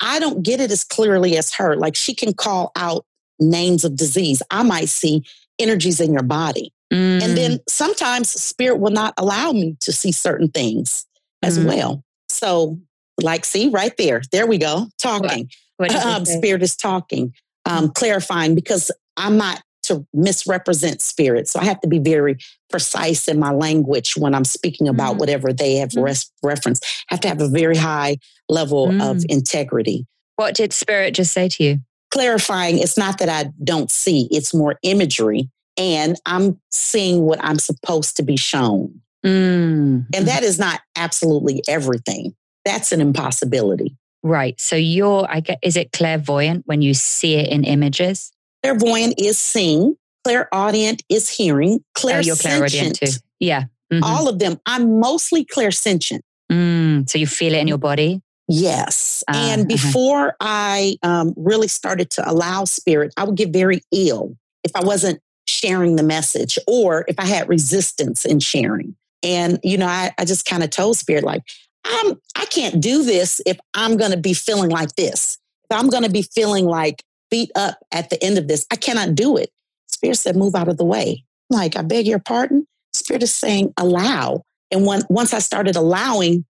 I 0.00 0.18
don't 0.18 0.42
get 0.42 0.60
it 0.60 0.70
as 0.70 0.84
clearly 0.84 1.36
as 1.36 1.54
her. 1.54 1.76
Like 1.76 1.94
she 1.94 2.14
can 2.14 2.32
call 2.32 2.72
out 2.76 3.04
names 3.38 3.84
of 3.84 3.96
disease. 3.96 4.42
I 4.50 4.62
might 4.62 4.88
see 4.88 5.24
energies 5.58 6.00
in 6.00 6.12
your 6.12 6.22
body. 6.22 6.72
Mm. 6.92 7.22
And 7.22 7.36
then 7.36 7.58
sometimes 7.68 8.30
spirit 8.30 8.78
will 8.78 8.90
not 8.90 9.14
allow 9.16 9.52
me 9.52 9.76
to 9.80 9.92
see 9.92 10.12
certain 10.12 10.48
things 10.48 11.06
as 11.42 11.58
mm. 11.58 11.66
well. 11.66 12.04
So, 12.28 12.78
like, 13.20 13.44
see 13.44 13.68
right 13.68 13.96
there, 13.96 14.22
there 14.32 14.46
we 14.46 14.58
go, 14.58 14.86
talking. 14.98 15.50
What? 15.76 15.92
What 15.92 16.06
um, 16.06 16.24
spirit 16.24 16.62
is 16.62 16.76
talking, 16.76 17.34
um, 17.64 17.88
mm. 17.88 17.94
clarifying 17.94 18.54
because 18.54 18.90
I'm 19.16 19.36
not 19.36 19.62
to 19.90 20.06
misrepresent 20.14 21.02
spirit. 21.02 21.48
So 21.48 21.60
I 21.60 21.64
have 21.64 21.80
to 21.82 21.88
be 21.88 21.98
very 21.98 22.38
precise 22.70 23.28
in 23.28 23.38
my 23.38 23.50
language 23.50 24.16
when 24.16 24.34
I'm 24.34 24.44
speaking 24.44 24.88
about 24.88 25.16
mm. 25.16 25.18
whatever 25.18 25.52
they 25.52 25.76
have 25.76 25.90
mm. 25.90 26.04
res- 26.04 26.30
referenced. 26.42 26.84
I 27.10 27.14
have 27.14 27.20
to 27.20 27.28
have 27.28 27.40
a 27.40 27.48
very 27.48 27.76
high 27.76 28.16
level 28.48 28.88
mm. 28.88 29.10
of 29.10 29.24
integrity. 29.28 30.06
What 30.36 30.54
did 30.54 30.72
spirit 30.72 31.14
just 31.14 31.32
say 31.32 31.48
to 31.48 31.64
you? 31.64 31.78
Clarifying, 32.10 32.78
it's 32.78 32.96
not 32.96 33.18
that 33.18 33.28
I 33.28 33.52
don't 33.62 33.90
see, 33.90 34.28
it's 34.30 34.54
more 34.54 34.78
imagery. 34.82 35.50
And 35.76 36.16
I'm 36.26 36.60
seeing 36.70 37.22
what 37.22 37.38
I'm 37.42 37.58
supposed 37.58 38.16
to 38.16 38.22
be 38.22 38.36
shown. 38.36 39.00
Mm. 39.24 40.06
And 40.14 40.28
that 40.28 40.42
is 40.42 40.58
not 40.58 40.80
absolutely 40.96 41.62
everything. 41.68 42.34
That's 42.64 42.92
an 42.92 43.00
impossibility. 43.00 43.96
Right. 44.22 44.60
So 44.60 44.76
you're, 44.76 45.26
I 45.28 45.40
get, 45.40 45.58
is 45.62 45.76
it 45.76 45.92
clairvoyant 45.92 46.66
when 46.66 46.82
you 46.82 46.94
see 46.94 47.36
it 47.36 47.48
in 47.48 47.64
images? 47.64 48.32
Clairvoyant 48.62 49.14
is 49.18 49.38
seeing, 49.38 49.96
clairaudient 50.24 51.02
is 51.08 51.28
hearing, 51.28 51.84
clairsentient. 51.96 52.32
Oh, 52.32 52.36
clairaudient 52.36 52.96
too. 52.96 53.06
Yeah. 53.38 53.64
Mm-hmm. 53.92 54.04
All 54.04 54.28
of 54.28 54.38
them. 54.38 54.60
I'm 54.66 55.00
mostly 55.00 55.44
clairsentient. 55.44 56.20
Mm, 56.50 57.08
so 57.08 57.18
you 57.18 57.26
feel 57.26 57.54
it 57.54 57.58
in 57.58 57.68
your 57.68 57.78
body? 57.78 58.22
Yes. 58.48 59.22
Uh, 59.28 59.36
and 59.36 59.68
before 59.68 60.28
uh-huh. 60.28 60.36
I 60.40 60.96
um, 61.02 61.34
really 61.36 61.68
started 61.68 62.10
to 62.10 62.30
allow 62.30 62.64
spirit, 62.64 63.14
I 63.16 63.24
would 63.24 63.36
get 63.36 63.50
very 63.50 63.80
ill 63.92 64.36
if 64.64 64.72
I 64.74 64.84
wasn't 64.84 65.20
sharing 65.46 65.96
the 65.96 66.02
message 66.02 66.58
or 66.66 67.04
if 67.08 67.18
I 67.18 67.26
had 67.26 67.48
resistance 67.48 68.24
in 68.24 68.40
sharing. 68.40 68.96
And, 69.22 69.60
you 69.62 69.78
know, 69.78 69.86
I, 69.86 70.12
I 70.18 70.24
just 70.24 70.46
kind 70.46 70.62
of 70.62 70.70
told 70.70 70.96
spirit, 70.96 71.24
like, 71.24 71.42
I'm, 71.84 72.20
I 72.36 72.44
can't 72.46 72.80
do 72.80 73.02
this 73.02 73.40
if 73.46 73.58
I'm 73.74 73.96
going 73.96 74.10
to 74.10 74.16
be 74.16 74.34
feeling 74.34 74.70
like 74.70 74.94
this. 74.96 75.38
If 75.70 75.78
I'm 75.78 75.88
going 75.88 76.04
to 76.04 76.10
be 76.10 76.22
feeling 76.22 76.66
like 76.66 77.04
beat 77.30 77.50
up 77.54 77.78
at 77.92 78.10
the 78.10 78.22
end 78.22 78.38
of 78.38 78.48
this. 78.48 78.66
I 78.70 78.76
cannot 78.76 79.14
do 79.14 79.36
it. 79.36 79.50
Spirit 79.88 80.16
said, 80.16 80.36
move 80.36 80.54
out 80.54 80.68
of 80.68 80.76
the 80.76 80.84
way. 80.84 81.24
like, 81.50 81.76
I 81.76 81.82
beg 81.82 82.06
your 82.06 82.18
pardon. 82.18 82.66
Spirit 82.92 83.22
is 83.22 83.34
saying, 83.34 83.72
allow. 83.76 84.44
And 84.70 84.86
when, 84.86 85.02
once 85.08 85.34
I 85.34 85.40
started 85.40 85.76
allowing, 85.76 86.44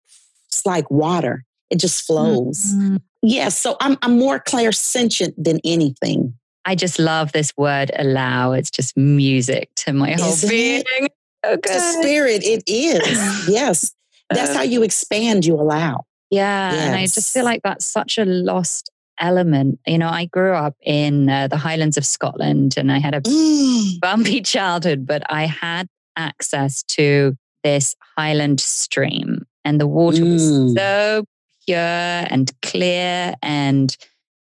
it's 0.49 0.67
like 0.67 0.91
water. 0.91 1.45
It 1.71 1.79
just 1.79 2.05
flows. 2.05 2.75
Mm-hmm. 2.75 2.97
Yes. 3.23 3.33
Yeah, 3.35 3.49
so 3.49 3.77
I'm, 3.81 3.99
I'm 4.03 4.19
more 4.19 4.41
clairsentient 4.41 5.35
than 5.37 5.61
anything. 5.65 6.35
I 6.65 6.75
just 6.75 6.99
love 6.99 7.33
this 7.33 7.53
word 7.57 7.91
allow. 7.97 8.53
It's 8.53 8.71
just 8.71 8.97
music 8.97 9.71
to 9.77 9.93
my 9.93 10.13
whole 10.13 10.33
Isn't 10.33 10.51
being. 10.51 10.83
It? 10.87 11.13
Okay. 11.45 11.75
The 11.75 11.81
spirit, 11.81 12.43
it 12.45 12.63
is. 12.67 13.49
yes. 13.49 13.95
That's 14.29 14.55
how 14.55 14.63
you 14.63 14.83
expand, 14.83 15.45
you 15.45 15.55
allow. 15.55 16.05
Yeah. 16.31 16.73
Yes. 16.73 16.87
And 16.87 16.97
I 16.97 17.03
just 17.03 17.33
feel 17.33 17.45
like 17.45 17.63
that's 17.63 17.85
such 17.85 18.19
a 18.19 18.25
lost 18.25 18.91
element. 19.21 19.79
You 19.87 19.99
know, 19.99 20.09
I 20.09 20.27
grew 20.27 20.55
up 20.55 20.77
in 20.83 21.29
uh, 21.29 21.49
the 21.49 21.57
Highlands 21.57 21.97
of 21.97 22.07
Scotland 22.07 22.75
and 22.77 22.91
I 22.91 22.99
had 22.99 23.15
a 23.15 23.21
mm. 23.21 24.01
bumpy 24.01 24.41
childhood, 24.41 25.07
but 25.07 25.23
I 25.31 25.47
had 25.47 25.87
access 26.17 26.83
to 26.85 27.37
this 27.63 27.95
Highland 28.17 28.61
stream 28.61 29.47
and 29.65 29.81
the 29.81 29.87
water 29.87 30.23
mm. 30.23 30.33
was 30.33 30.75
so 30.75 31.25
pure 31.67 31.77
and 31.79 32.51
clear 32.63 33.35
and 33.43 33.97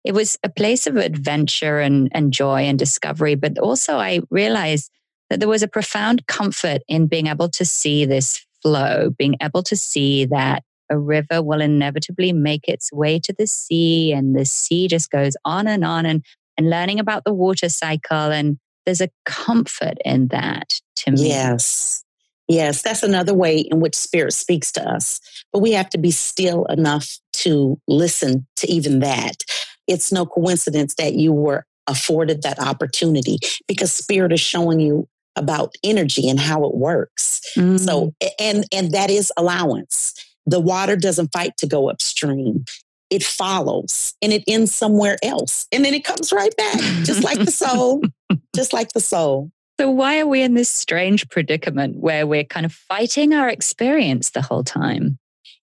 it 0.03 0.13
was 0.13 0.37
a 0.41 0.49
place 0.49 0.87
of 0.87 0.95
adventure 0.95 1.79
and, 1.79 2.09
and 2.13 2.31
joy 2.31 2.61
and 2.61 2.79
discovery. 2.79 3.35
But 3.35 3.57
also, 3.57 3.97
I 3.97 4.21
realized 4.29 4.89
that 5.29 5.41
there 5.41 5.49
was 5.49 5.63
a 5.63 5.67
profound 5.67 6.25
comfort 6.27 6.81
in 6.87 7.07
being 7.07 7.27
able 7.27 7.49
to 7.49 7.65
see 7.65 8.05
this 8.05 8.45
flow, 8.61 9.09
being 9.17 9.35
able 9.41 9.63
to 9.63 9.75
see 9.75 10.23
that 10.25 10.63
a 10.89 10.97
river 10.97 11.41
will 11.41 11.61
inevitably 11.61 12.33
make 12.33 12.67
its 12.67 12.91
way 12.91 13.19
to 13.19 13.33
the 13.33 13.47
sea 13.47 14.11
and 14.11 14.35
the 14.35 14.45
sea 14.45 14.87
just 14.87 15.11
goes 15.11 15.35
on 15.45 15.67
and 15.67 15.83
on 15.83 16.05
and, 16.05 16.23
and 16.57 16.69
learning 16.69 16.99
about 16.99 17.23
the 17.23 17.33
water 17.33 17.69
cycle. 17.69 18.31
And 18.31 18.57
there's 18.85 19.01
a 19.01 19.09
comfort 19.25 19.97
in 20.05 20.27
that 20.29 20.73
to 20.97 21.11
me. 21.11 21.29
Yes. 21.29 22.03
Yes, 22.47 22.81
that's 22.81 23.03
another 23.03 23.33
way 23.33 23.57
in 23.57 23.81
which 23.81 23.95
spirit 23.95 24.31
speaks 24.31 24.71
to 24.73 24.89
us. 24.89 25.19
But 25.51 25.59
we 25.59 25.73
have 25.73 25.89
to 25.89 25.97
be 25.97 26.11
still 26.11 26.65
enough 26.65 27.19
to 27.33 27.79
listen 27.87 28.47
to 28.57 28.71
even 28.71 28.99
that. 28.99 29.43
It's 29.85 30.11
no 30.11 30.25
coincidence 30.25 30.95
that 30.95 31.13
you 31.13 31.33
were 31.33 31.65
afforded 31.87 32.43
that 32.43 32.59
opportunity 32.59 33.39
because 33.67 33.91
spirit 33.91 34.31
is 34.31 34.39
showing 34.39 34.79
you 34.79 35.07
about 35.35 35.75
energy 35.83 36.29
and 36.29 36.39
how 36.39 36.65
it 36.65 36.75
works. 36.75 37.41
Mm. 37.55 37.79
So 37.79 38.13
and 38.39 38.65
and 38.73 38.91
that 38.91 39.09
is 39.09 39.31
allowance 39.37 40.13
the 40.47 40.59
water 40.59 40.95
doesn't 40.95 41.31
fight 41.31 41.57
to 41.57 41.67
go 41.67 41.89
upstream. 41.89 42.65
It 43.09 43.23
follows 43.23 44.15
and 44.21 44.33
it 44.33 44.43
ends 44.47 44.73
somewhere 44.73 45.17
else. 45.21 45.67
And 45.71 45.85
then 45.85 45.93
it 45.93 46.03
comes 46.03 46.33
right 46.33 46.55
back, 46.57 46.79
just 47.03 47.23
like 47.23 47.39
the 47.39 47.51
soul, 47.51 48.01
just 48.55 48.73
like 48.73 48.93
the 48.93 48.99
soul. 48.99 49.51
So, 49.79 49.91
why 49.91 50.19
are 50.19 50.25
we 50.25 50.41
in 50.41 50.55
this 50.55 50.69
strange 50.69 51.29
predicament 51.29 51.97
where 51.97 52.25
we're 52.25 52.43
kind 52.43 52.65
of 52.65 52.73
fighting 52.73 53.33
our 53.33 53.47
experience 53.47 54.31
the 54.31 54.41
whole 54.41 54.63
time? 54.63 55.19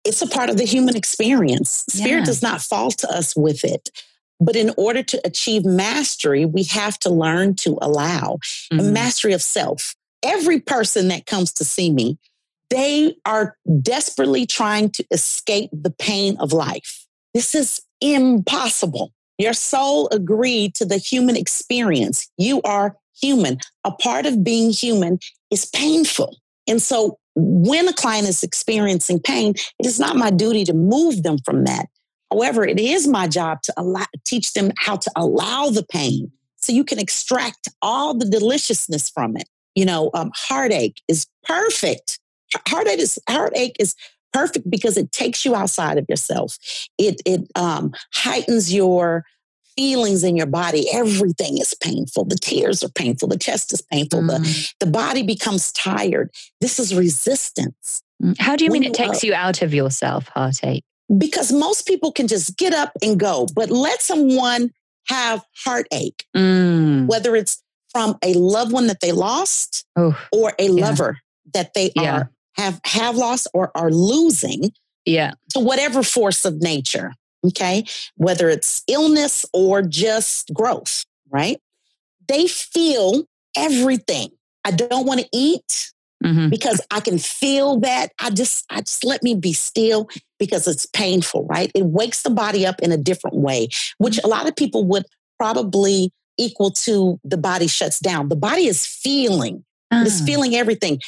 It's 0.06 0.22
a 0.22 0.28
part 0.28 0.50
of 0.50 0.58
the 0.58 0.64
human 0.64 0.96
experience. 0.96 1.84
Spirit 1.90 2.20
yeah. 2.20 2.26
does 2.26 2.42
not 2.42 2.62
fall 2.62 2.92
to 2.92 3.10
us 3.10 3.36
with 3.36 3.66
it. 3.66 3.90
But 4.40 4.56
in 4.56 4.72
order 4.78 5.04
to 5.04 5.22
achieve 5.26 5.66
mastery, 5.66 6.46
we 6.46 6.64
have 6.64 6.98
to 7.00 7.10
learn 7.10 7.56
to 7.56 7.78
allow 7.82 8.40
mm-hmm. 8.72 8.94
mastery 8.94 9.34
of 9.34 9.42
self. 9.42 9.96
Every 10.24 10.62
person 10.62 11.10
that 11.10 11.26
comes 11.26 11.52
to 11.54 11.66
see 11.66 11.92
me 11.92 12.18
they 12.70 13.16
are 13.26 13.56
desperately 13.82 14.46
trying 14.46 14.90
to 14.92 15.06
escape 15.12 15.70
the 15.74 15.92
pain 15.92 16.38
of 16.40 16.54
life. 16.54 17.06
This 17.34 17.56
is 17.56 17.82
impossible. 18.02 19.14
Your 19.38 19.54
soul 19.54 20.10
agreed 20.12 20.76
to 20.76 20.86
the 20.86 20.98
human 20.98 21.36
experience. 21.36 22.30
You 22.38 22.62
are 22.64 22.98
human. 23.22 23.58
A 23.84 23.92
part 23.92 24.26
of 24.26 24.44
being 24.44 24.72
human 24.72 25.20
is 25.52 25.66
painful. 25.66 26.38
And 26.68 26.82
so 26.82 27.18
when 27.36 27.88
a 27.88 27.94
client 27.94 28.28
is 28.28 28.44
experiencing 28.44 29.20
pain, 29.20 29.54
it 29.80 29.86
is 29.86 30.00
not 30.00 30.16
my 30.16 30.30
duty 30.30 30.66
to 30.66 30.74
move 30.74 31.24
them 31.24 31.38
from 31.46 31.64
that. 31.64 31.88
However, 32.32 32.66
it 32.66 32.80
is 32.80 33.08
my 33.08 33.28
job 33.28 33.62
to 33.64 33.74
allow, 33.78 34.06
teach 34.26 34.54
them 34.54 34.72
how 34.78 34.98
to 34.98 35.12
allow 35.16 35.70
the 35.70 35.86
pain 35.86 36.32
so 36.58 36.74
you 36.74 36.84
can 36.84 37.00
extract 37.00 37.70
all 37.82 38.14
the 38.14 38.30
deliciousness 38.30 39.10
from 39.10 39.38
it. 39.38 39.48
You 39.74 39.86
know, 39.86 40.12
um, 40.14 40.32
heartache 40.36 41.02
is 41.08 41.26
perfect 41.44 42.20
heartache 42.68 43.00
is 43.00 43.20
heartache 43.28 43.76
is 43.80 43.96
perfect 44.34 44.70
because 44.70 44.98
it 44.98 45.12
takes 45.12 45.46
you 45.46 45.56
outside 45.56 45.98
of 45.98 46.06
yourself. 46.10 46.58
It 46.98 47.22
it 47.26 47.42
um, 47.56 47.94
heightens 48.14 48.74
your 48.74 49.26
feelings 49.76 50.24
in 50.24 50.36
your 50.36 50.46
body. 50.46 50.88
Everything 50.94 51.58
is 51.58 51.74
painful. 51.74 52.26
The 52.26 52.38
tears 52.38 52.84
are 52.84 52.90
painful. 52.90 53.30
The 53.30 53.38
chest 53.38 53.72
is 53.74 53.82
painful. 53.82 54.22
Mm. 54.22 54.28
The 54.28 54.86
the 54.86 54.92
body 54.92 55.24
becomes 55.24 55.72
tired. 55.72 56.32
This 56.62 56.80
is 56.80 56.94
resistance. 56.94 58.02
Mm. 58.22 58.38
How 58.40 58.56
do 58.56 58.66
you 58.66 58.72
when 58.72 58.82
mean 58.82 58.90
it 58.90 58.94
takes 58.94 59.24
you 59.24 59.34
out 59.34 59.62
of 59.62 59.74
yourself, 59.74 60.28
heartache? 60.30 60.84
Because 61.18 61.52
most 61.52 61.88
people 61.88 62.12
can 62.12 62.28
just 62.28 62.58
get 62.58 62.74
up 62.74 62.92
and 63.02 63.20
go, 63.20 63.48
but 63.56 63.72
let 63.72 64.02
someone 64.02 64.72
have 65.08 65.44
heartache, 65.64 66.26
mm. 66.36 67.08
whether 67.08 67.36
it's 67.36 67.64
from 67.92 68.16
a 68.24 68.34
loved 68.36 68.72
one 68.72 68.86
that 68.88 69.00
they 69.00 69.12
lost 69.12 69.86
oh, 69.96 70.16
or 70.32 70.54
a 70.60 70.66
yeah. 70.66 70.86
lover 70.86 71.18
that 71.54 71.74
they 71.74 71.92
yeah. 71.96 72.16
are 72.16 72.32
have 72.60 72.80
have 72.86 73.15
lost 73.15 73.48
or 73.54 73.72
are 73.76 73.91
losing 73.91 74.72
yeah. 75.06 75.32
to 75.54 75.60
whatever 75.60 76.04
force 76.04 76.45
of 76.45 76.62
nature 76.62 77.13
okay? 77.48 77.86
Whether 78.15 78.50
it's 78.50 78.84
illness 78.88 79.45
or 79.54 79.82
just 79.82 80.54
growth 80.54 81.06
right? 81.30 81.60
They 82.28 82.48
feel 82.48 83.24
everything. 83.56 84.30
I 84.65 84.72
don't 84.72 85.06
want 85.06 85.22
to 85.22 85.28
eat 85.32 85.91
mm-hmm. 86.24 86.50
because 86.50 86.82
i 86.91 87.00
can 87.00 87.17
feel 87.17 87.80
that. 87.82 88.12
I 88.19 88.30
just 88.30 88.65
i 88.69 88.82
just 88.82 89.04
let 89.04 89.24
me 89.24 89.36
be 89.36 89.54
still 89.54 90.10
because 90.38 90.67
it's 90.67 90.86
painful 90.88 91.45
right? 91.45 91.72
It 91.74 91.86
wakes 91.86 92.24
the 92.24 92.30
body 92.30 92.65
up 92.65 92.80
in 92.82 92.91
a 92.91 92.98
different 92.98 93.38
way 93.38 93.69
which 93.98 94.19
a 94.24 94.28
lot 94.28 94.48
of 94.48 94.56
people 94.56 94.86
would 94.86 95.06
probably 95.38 96.12
equal 96.38 96.72
to 96.72 97.19
the 97.24 97.38
body 97.38 97.67
shuts 97.67 98.00
down. 98.00 98.30
The 98.30 98.36
body 98.36 98.67
is 98.67 98.86
feeling 98.86 99.63
uh. 99.91 100.04
it's 100.06 100.22
ah. 100.22 100.26
feeling 100.26 100.56
everything 100.56 101.00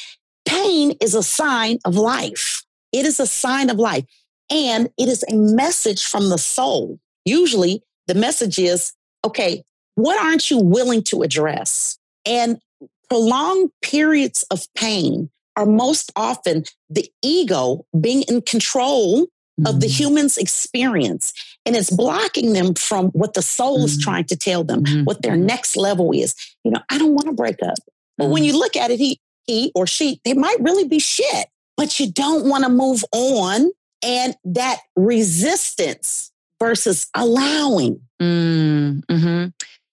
Pain 0.62 0.92
is 1.00 1.14
a 1.14 1.22
sign 1.22 1.78
of 1.84 1.94
life. 1.96 2.62
It 2.92 3.06
is 3.06 3.18
a 3.18 3.26
sign 3.26 3.70
of 3.70 3.78
life. 3.78 4.04
And 4.50 4.90
it 4.98 5.08
is 5.08 5.24
a 5.28 5.34
message 5.34 6.04
from 6.04 6.28
the 6.28 6.38
soul. 6.38 6.98
Usually 7.24 7.82
the 8.06 8.14
message 8.14 8.58
is, 8.58 8.92
okay, 9.24 9.64
what 9.94 10.22
aren't 10.22 10.50
you 10.50 10.58
willing 10.58 11.02
to 11.04 11.22
address? 11.22 11.98
And 12.26 12.60
prolonged 13.08 13.70
periods 13.82 14.44
of 14.50 14.66
pain 14.74 15.30
are 15.56 15.66
most 15.66 16.12
often 16.16 16.64
the 16.88 17.10
ego 17.22 17.84
being 18.00 18.22
in 18.22 18.42
control 18.42 19.22
mm-hmm. 19.22 19.66
of 19.66 19.80
the 19.80 19.86
mm-hmm. 19.86 20.04
human's 20.04 20.38
experience. 20.38 21.32
And 21.66 21.76
it's 21.76 21.90
blocking 21.90 22.52
them 22.52 22.74
from 22.74 23.06
what 23.08 23.34
the 23.34 23.42
soul 23.42 23.78
mm-hmm. 23.78 23.86
is 23.86 23.98
trying 23.98 24.24
to 24.24 24.36
tell 24.36 24.64
them, 24.64 24.84
mm-hmm. 24.84 25.04
what 25.04 25.22
their 25.22 25.36
next 25.36 25.76
level 25.76 26.12
is. 26.12 26.34
You 26.64 26.72
know, 26.72 26.80
I 26.90 26.98
don't 26.98 27.14
want 27.14 27.26
to 27.26 27.32
break 27.32 27.62
up. 27.62 27.78
But 28.18 28.30
when 28.30 28.44
you 28.44 28.58
look 28.58 28.76
at 28.76 28.90
it, 28.90 28.98
he, 28.98 29.20
he 29.46 29.72
or 29.74 29.86
she, 29.86 30.20
they 30.24 30.34
might 30.34 30.56
really 30.60 30.86
be 30.86 30.98
shit, 30.98 31.46
but 31.76 31.98
you 32.00 32.10
don't 32.10 32.48
want 32.48 32.64
to 32.64 32.70
move 32.70 33.04
on. 33.12 33.70
And 34.04 34.34
that 34.44 34.78
resistance 34.96 36.32
versus 36.60 37.08
allowing, 37.14 38.00
Mm, 38.20 39.02
hmm 39.10 39.46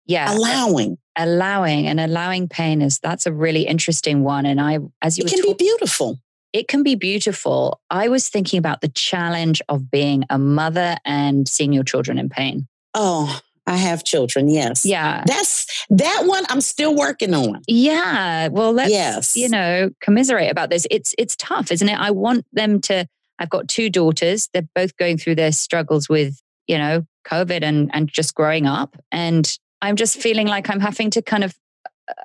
Yeah. 0.06 0.34
allowing, 0.36 0.98
allowing 1.16 1.88
and 1.88 2.00
allowing 2.00 2.48
pain 2.48 2.82
is 2.82 3.00
that's 3.00 3.26
a 3.26 3.34
really 3.34 3.64
interesting 3.68 4.24
one. 4.24 4.46
And 4.46 4.60
I, 4.62 4.80
as 5.02 5.18
you 5.18 5.26
it 5.26 5.30
can 5.32 5.42
be 5.42 5.54
beautiful. 5.54 6.20
it 6.54 6.68
can 6.68 6.84
be 6.84 6.96
beautiful. 6.96 7.80
I 7.90 8.08
was 8.08 8.30
thinking 8.30 8.58
about 8.60 8.82
the 8.82 8.88
challenge 8.90 9.62
of 9.70 9.90
being 9.92 10.24
a 10.30 10.38
mother 10.40 10.98
and 11.06 11.48
seeing 11.48 11.74
your 11.74 11.84
children 11.84 12.18
in 12.20 12.30
pain. 12.30 12.68
Oh, 12.94 13.40
I 13.70 13.76
have 13.76 14.04
children. 14.04 14.50
Yes. 14.50 14.84
Yeah. 14.86 15.24
That's 15.26 15.86
that 15.92 16.24
one 16.26 16.44
I'm 16.50 16.60
still 16.62 16.96
working 16.96 17.34
on. 17.34 17.62
Yeah. 17.68 18.48
Well, 18.50 18.74
let's, 18.74 18.92
Yes. 18.92 19.38
you 19.38 19.48
know, 19.48 19.92
commiserate 20.02 20.52
about 20.52 20.70
this. 20.70 20.88
It's, 20.90 21.14
it's 21.18 21.36
tough, 21.36 21.72
isn't 21.72 21.88
it? 21.88 21.98
I 22.00 22.12
want 22.12 22.46
them 22.52 22.82
to, 22.82 23.06
I've 23.38 23.50
got 23.50 23.68
two 23.68 23.90
daughters. 23.90 24.50
They're 24.54 24.68
both 24.76 24.98
going 24.98 25.18
through 25.18 25.36
their 25.36 25.52
struggles 25.52 26.10
with, 26.10 26.42
you 26.68 26.78
know, 26.78 27.06
COVID 27.28 27.62
and, 27.64 27.90
and 27.94 28.10
just 28.10 28.34
growing 28.36 28.66
up. 28.66 28.98
And 29.12 29.56
I'm 29.82 29.96
just 29.96 30.18
feeling 30.20 30.48
like 30.48 30.70
I'm 30.70 30.80
having 30.80 31.10
to 31.12 31.22
kind 31.22 31.44
of, 31.44 31.56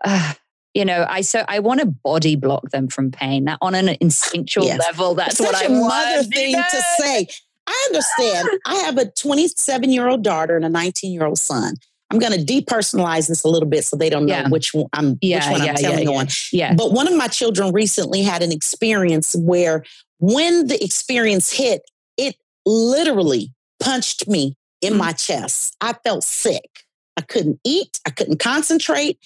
uh, 0.05 0.33
you 0.73 0.85
know, 0.85 1.07
I 1.09 1.21
so 1.21 1.45
I 1.47 1.61
want 1.61 1.81
to 1.81 1.87
body 1.87 2.35
block 2.37 2.71
them 2.71 2.89
from 2.89 3.13
pain. 3.13 3.45
That 3.45 3.59
on 3.61 3.75
an 3.77 3.97
instinctual 4.01 4.65
Yes. 4.65 4.81
level, 4.81 5.15
that's 5.15 5.37
Such 5.39 5.47
what 5.47 5.55
I 5.55 5.65
a 5.67 5.71
want. 5.71 5.89
mother 5.89 6.23
you 6.23 6.31
thing 6.31 6.53
know? 6.53 6.65
to 6.69 6.83
say. 6.99 7.29
I 7.67 7.89
understand. 7.91 8.49
I 8.67 8.75
have 8.77 8.99
a 8.99 9.07
27 9.11 9.91
year 9.91 10.09
old 10.09 10.23
daughter 10.23 10.57
and 10.57 10.65
a 10.65 10.69
19 10.69 11.13
year 11.13 11.25
old 11.25 11.39
son. 11.39 11.75
I'm 12.11 12.19
going 12.19 12.33
to 12.33 12.45
depersonalize 12.45 13.29
this 13.29 13.43
a 13.45 13.49
little 13.49 13.69
bit 13.69 13.85
so 13.85 13.97
they 13.97 14.11
don't 14.11 14.27
know 14.27 14.35
Yeah. 14.35 14.49
which 14.49 14.73
one 14.75 14.87
I'm 14.93 15.13
which 15.15 15.23
one 15.23 15.63
yeah, 15.65 15.71
I'm 15.71 15.77
telling 15.77 16.09
yeah. 16.11 16.19
on. 16.19 16.27
Yeah. 16.53 16.75
But 16.75 16.93
one 16.93 17.09
of 17.09 17.17
my 17.17 17.29
children 17.29 17.73
recently 17.73 18.23
had 18.23 18.43
an 18.43 18.53
experience 18.53 19.35
where 19.35 19.85
when 20.19 20.67
the 20.69 20.83
experience 20.85 21.53
hit, 21.53 21.83
it 22.17 22.37
literally 22.67 23.53
punched 23.81 24.29
me 24.29 24.57
in 24.81 24.95
Mm. 24.95 24.99
my 24.99 25.13
chest. 25.13 25.75
I 25.81 25.95
felt 26.05 26.23
sick. 26.25 26.69
I 27.17 27.23
couldn't 27.23 27.59
eat, 27.65 27.99
I 28.07 28.11
couldn't 28.11 28.39
concentrate. 28.39 29.19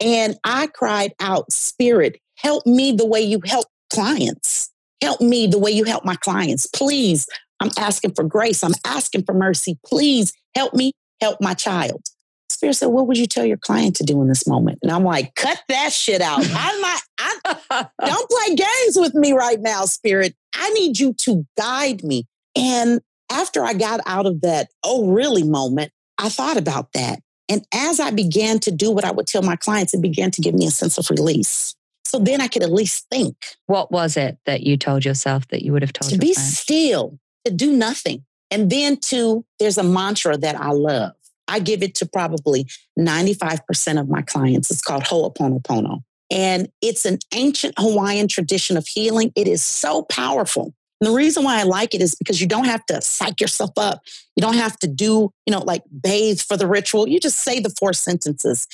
And 0.00 0.38
I 0.44 0.68
cried 0.68 1.12
out, 1.20 1.52
Spirit, 1.52 2.18
help 2.36 2.64
me 2.66 2.92
the 2.92 3.04
way 3.06 3.20
you 3.20 3.40
help 3.44 3.66
clients. 3.92 4.70
Help 5.02 5.20
me 5.20 5.46
the 5.46 5.58
way 5.58 5.70
you 5.70 5.84
help 5.84 6.04
my 6.04 6.16
clients. 6.16 6.66
Please, 6.66 7.26
I'm 7.60 7.70
asking 7.78 8.14
for 8.14 8.24
grace. 8.24 8.64
I'm 8.64 8.74
asking 8.86 9.24
for 9.24 9.34
mercy. 9.34 9.78
Please 9.84 10.32
help 10.54 10.74
me 10.74 10.92
help 11.20 11.40
my 11.40 11.54
child. 11.54 12.00
Spirit 12.48 12.74
said, 12.74 12.86
What 12.86 13.06
would 13.06 13.18
you 13.18 13.26
tell 13.26 13.44
your 13.44 13.56
client 13.56 13.96
to 13.96 14.04
do 14.04 14.20
in 14.20 14.28
this 14.28 14.46
moment? 14.46 14.78
And 14.82 14.90
I'm 14.90 15.04
like, 15.04 15.34
Cut 15.34 15.62
that 15.68 15.92
shit 15.92 16.20
out. 16.20 16.40
I'm 16.54 16.80
not, 16.80 17.02
I 17.18 17.86
don't 18.06 18.30
play 18.30 18.54
games 18.56 18.96
with 18.96 19.14
me 19.14 19.32
right 19.32 19.60
now, 19.60 19.84
Spirit. 19.84 20.34
I 20.54 20.70
need 20.70 20.98
you 20.98 21.14
to 21.14 21.46
guide 21.56 22.02
me. 22.02 22.26
And 22.56 23.00
after 23.30 23.64
I 23.64 23.74
got 23.74 24.00
out 24.06 24.26
of 24.26 24.40
that, 24.40 24.68
oh, 24.84 25.08
really 25.08 25.44
moment, 25.44 25.92
I 26.18 26.28
thought 26.28 26.56
about 26.56 26.92
that. 26.94 27.20
And 27.48 27.64
as 27.74 27.98
I 27.98 28.10
began 28.10 28.58
to 28.60 28.70
do 28.70 28.90
what 28.90 29.04
I 29.04 29.10
would 29.10 29.26
tell 29.26 29.42
my 29.42 29.56
clients, 29.56 29.94
it 29.94 30.02
began 30.02 30.30
to 30.32 30.40
give 30.40 30.54
me 30.54 30.66
a 30.66 30.70
sense 30.70 30.98
of 30.98 31.08
release. 31.10 31.74
So 32.04 32.18
then 32.18 32.40
I 32.40 32.48
could 32.48 32.62
at 32.62 32.72
least 32.72 33.06
think 33.10 33.36
what 33.66 33.92
was 33.92 34.16
it 34.16 34.38
that 34.44 34.62
you 34.62 34.76
told 34.76 35.04
yourself 35.04 35.46
that 35.48 35.62
you 35.62 35.72
would 35.72 35.82
have 35.82 35.92
told 35.92 36.10
yourself? 36.10 36.20
to 36.20 36.26
be 36.26 36.34
clients? 36.34 36.58
still, 36.58 37.18
to 37.44 37.50
do 37.50 37.72
nothing. 37.72 38.24
And 38.50 38.70
then 38.70 38.96
to, 38.96 39.44
there's 39.58 39.78
a 39.78 39.84
mantra 39.84 40.36
that 40.36 40.56
I 40.56 40.70
love. 40.70 41.12
I 41.46 41.58
give 41.58 41.82
it 41.82 41.94
to 41.96 42.06
probably 42.06 42.66
95% 42.98 44.00
of 44.00 44.08
my 44.08 44.22
clients. 44.22 44.70
It's 44.70 44.82
called 44.82 45.04
Ho'oponopono. 45.04 46.02
And 46.30 46.68
it's 46.80 47.04
an 47.04 47.18
ancient 47.34 47.74
Hawaiian 47.76 48.28
tradition 48.28 48.76
of 48.76 48.86
healing. 48.86 49.32
It 49.34 49.48
is 49.48 49.64
so 49.64 50.02
powerful. 50.02 50.74
And 51.00 51.10
the 51.10 51.14
reason 51.14 51.44
why 51.44 51.58
I 51.58 51.64
like 51.64 51.94
it 51.94 52.02
is 52.02 52.14
because 52.14 52.40
you 52.40 52.46
don't 52.46 52.66
have 52.66 52.84
to 52.86 53.00
psych 53.00 53.40
yourself 53.40 53.70
up. 53.76 54.02
You 54.36 54.42
don't 54.42 54.54
have 54.54 54.78
to 54.80 54.86
do, 54.86 55.32
you 55.46 55.50
know, 55.50 55.60
like 55.60 55.82
bathe 56.00 56.40
for 56.40 56.56
the 56.56 56.66
ritual. 56.66 57.08
You 57.08 57.18
just 57.18 57.38
say 57.38 57.58
the 57.58 57.74
four 57.80 57.92
sentences. 57.92 58.66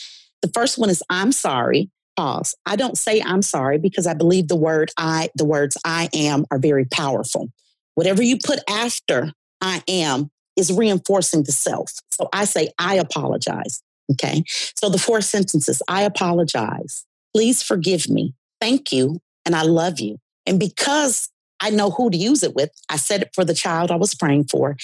The 0.43 0.49
first 0.49 0.77
one 0.77 0.91
is, 0.91 1.03
I'm 1.09 1.33
sorry. 1.33 1.91
Pause. 2.17 2.57
I 2.67 2.77
don't 2.77 2.99
say 2.99 3.23
I'm 3.23 3.43
sorry 3.43 3.79
because 3.79 4.07
I 4.07 4.15
believe 4.15 4.49
the 4.49 4.57
word 4.57 4.91
I, 4.99 5.29
the 5.35 5.45
words 5.45 5.77
I 5.85 6.09
am 6.15 6.47
are 6.51 6.59
very 6.59 6.87
powerful. 6.87 7.51
Whatever 7.97 8.23
you 8.23 8.39
put 8.39 8.61
after 8.71 9.33
I 9.61 9.83
am 9.89 10.31
is 10.57 10.73
reinforcing 10.73 11.43
the 11.43 11.53
self. 11.53 11.93
So 12.13 12.29
I 12.33 12.45
say, 12.45 12.71
I 12.79 12.95
apologize. 12.95 13.83
Okay. 14.13 14.45
So 14.47 14.89
the 14.89 14.99
four 14.99 15.21
sentences 15.21 15.83
I 15.89 16.03
apologize. 16.03 17.05
Please 17.35 17.63
forgive 17.63 18.09
me. 18.09 18.35
Thank 18.61 18.93
you. 18.93 19.21
And 19.45 19.55
I 19.55 19.63
love 19.63 19.99
you. 20.01 20.19
And 20.47 20.61
because 20.61 21.29
I 21.61 21.71
know 21.71 21.91
who 21.91 22.09
to 22.11 22.17
use 22.17 22.43
it 22.43 22.55
with, 22.55 22.71
I 22.89 22.97
said 22.97 23.23
it 23.23 23.31
for 23.35 23.45
the 23.45 23.55
child 23.55 23.91
I 23.91 23.97
was 23.97 24.15
praying 24.15 24.45
for. 24.45 24.77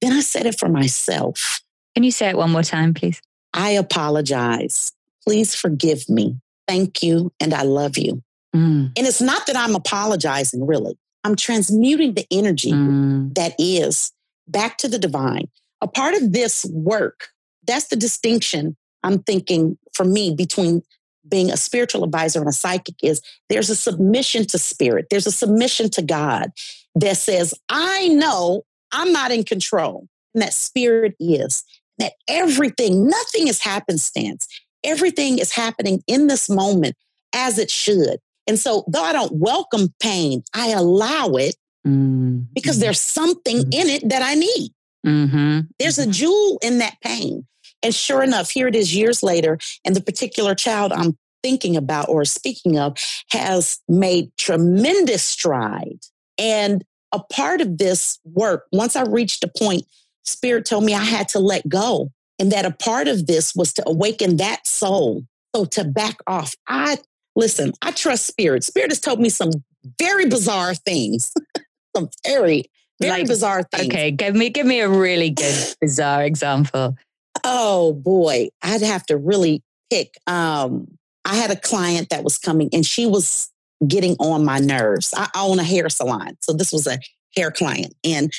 Then 0.00 0.12
I 0.12 0.20
said 0.20 0.46
it 0.46 0.58
for 0.58 0.68
myself. 0.68 1.60
Can 1.94 2.04
you 2.04 2.10
say 2.10 2.28
it 2.30 2.36
one 2.36 2.50
more 2.50 2.62
time, 2.62 2.94
please? 2.94 3.20
I 3.52 3.70
apologize. 3.70 4.92
Please 5.26 5.54
forgive 5.54 6.08
me. 6.08 6.40
Thank 6.66 7.02
you. 7.02 7.32
And 7.40 7.52
I 7.52 7.62
love 7.62 7.98
you. 7.98 8.22
Mm, 8.54 8.92
And 8.96 9.06
it's 9.06 9.20
not 9.20 9.46
that 9.46 9.56
I'm 9.56 9.74
apologizing, 9.74 10.66
really. 10.66 10.96
I'm 11.24 11.36
transmuting 11.36 12.14
the 12.14 12.26
energy 12.30 12.72
mm, 12.72 13.34
that 13.34 13.54
is 13.58 14.12
back 14.48 14.78
to 14.78 14.88
the 14.88 14.98
divine. 14.98 15.48
A 15.80 15.88
part 15.88 16.14
of 16.14 16.32
this 16.32 16.64
work, 16.66 17.28
that's 17.66 17.88
the 17.88 17.96
distinction 17.96 18.76
I'm 19.02 19.22
thinking 19.22 19.78
for 19.94 20.04
me 20.04 20.34
between 20.34 20.82
being 21.28 21.50
a 21.50 21.56
spiritual 21.56 22.04
advisor 22.04 22.40
and 22.40 22.48
a 22.48 22.52
psychic 22.52 22.96
is 23.02 23.20
there's 23.48 23.70
a 23.70 23.76
submission 23.76 24.46
to 24.46 24.58
spirit. 24.58 25.06
There's 25.10 25.26
a 25.26 25.32
submission 25.32 25.90
to 25.90 26.02
God 26.02 26.50
that 26.94 27.16
says, 27.16 27.54
I 27.68 28.08
know 28.08 28.64
I'm 28.92 29.12
not 29.12 29.30
in 29.30 29.44
control. 29.44 30.08
And 30.34 30.42
that 30.42 30.54
spirit 30.54 31.14
is. 31.20 31.64
That 31.98 32.14
everything, 32.28 33.06
nothing 33.06 33.48
is 33.48 33.60
happenstance. 33.60 34.46
Everything 34.82 35.38
is 35.38 35.52
happening 35.52 36.02
in 36.06 36.28
this 36.28 36.48
moment 36.48 36.96
as 37.34 37.58
it 37.58 37.70
should. 37.70 38.18
And 38.50 38.58
so, 38.58 38.82
though 38.88 39.04
I 39.04 39.12
don't 39.12 39.30
welcome 39.30 39.94
pain, 40.00 40.42
I 40.52 40.70
allow 40.70 41.28
it 41.36 41.54
mm, 41.86 42.44
because 42.52 42.80
there's 42.80 43.00
something 43.00 43.58
in 43.58 43.86
it 43.86 44.08
that 44.08 44.22
I 44.22 44.34
need. 44.34 44.72
mm-hmm. 45.06 45.60
There's 45.78 46.00
a 46.00 46.06
jewel 46.08 46.58
in 46.60 46.78
that 46.78 46.96
pain. 47.00 47.46
And 47.80 47.94
sure 47.94 48.24
enough, 48.24 48.50
here 48.50 48.66
it 48.66 48.74
is 48.74 48.92
years 48.92 49.22
later, 49.22 49.56
and 49.84 49.94
the 49.94 50.00
particular 50.00 50.56
child 50.56 50.90
I'm 50.90 51.16
thinking 51.44 51.76
about 51.76 52.08
or 52.08 52.24
speaking 52.24 52.76
of 52.76 52.96
has 53.30 53.78
made 53.88 54.36
tremendous 54.36 55.22
stride. 55.22 56.00
And 56.36 56.84
a 57.12 57.20
part 57.20 57.60
of 57.60 57.78
this 57.78 58.18
work, 58.24 58.66
once 58.72 58.96
I 58.96 59.02
reached 59.02 59.44
a 59.44 59.50
point, 59.56 59.84
Spirit 60.24 60.64
told 60.64 60.82
me 60.82 60.92
I 60.92 61.04
had 61.04 61.28
to 61.28 61.38
let 61.38 61.68
go. 61.68 62.10
And 62.40 62.50
that 62.50 62.64
a 62.64 62.72
part 62.72 63.06
of 63.06 63.28
this 63.28 63.54
was 63.54 63.72
to 63.74 63.88
awaken 63.88 64.38
that 64.38 64.66
soul. 64.66 65.22
So 65.54 65.66
to 65.66 65.84
back 65.84 66.18
off. 66.26 66.54
I 66.66 66.98
listen, 67.40 67.72
I 67.82 67.90
trust 67.90 68.26
Spirit. 68.26 68.62
Spirit 68.62 68.90
has 68.90 69.00
told 69.00 69.18
me 69.18 69.28
some 69.28 69.50
very 69.98 70.26
bizarre 70.26 70.74
things. 70.74 71.32
some 71.96 72.08
very, 72.24 72.66
very 73.00 73.20
Like, 73.20 73.28
bizarre 73.28 73.62
things. 73.64 73.92
Okay, 73.92 74.12
give 74.12 74.36
me 74.36 74.50
give 74.50 74.66
me 74.66 74.80
a 74.80 74.88
really 74.88 75.30
good 75.30 75.74
bizarre 75.80 76.22
example. 76.22 76.96
Oh 77.42 77.94
boy, 77.94 78.50
I'd 78.62 78.82
have 78.82 79.04
to 79.06 79.16
really 79.16 79.62
pick. 79.90 80.14
Um, 80.26 80.86
I 81.24 81.36
had 81.36 81.50
a 81.50 81.56
client 81.56 82.10
that 82.10 82.22
was 82.22 82.38
coming 82.38 82.68
and 82.72 82.84
she 82.86 83.06
was 83.06 83.50
getting 83.86 84.14
on 84.20 84.44
my 84.44 84.58
nerves. 84.58 85.12
I 85.16 85.28
own 85.34 85.58
a 85.58 85.64
hair 85.64 85.88
salon. 85.88 86.36
So 86.42 86.52
this 86.52 86.72
was 86.72 86.86
a 86.86 86.98
hair 87.34 87.50
client. 87.50 87.94
And 88.04 88.32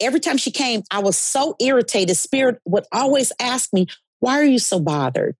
every 0.00 0.20
time 0.20 0.36
she 0.36 0.50
came, 0.50 0.82
I 0.90 1.00
was 1.00 1.18
so 1.18 1.56
irritated. 1.60 2.16
Spirit 2.16 2.60
would 2.64 2.84
always 2.92 3.32
ask 3.40 3.72
me, 3.72 3.86
Why 4.20 4.38
are 4.38 4.44
you 4.44 4.60
so 4.60 4.78
bothered? 4.78 5.36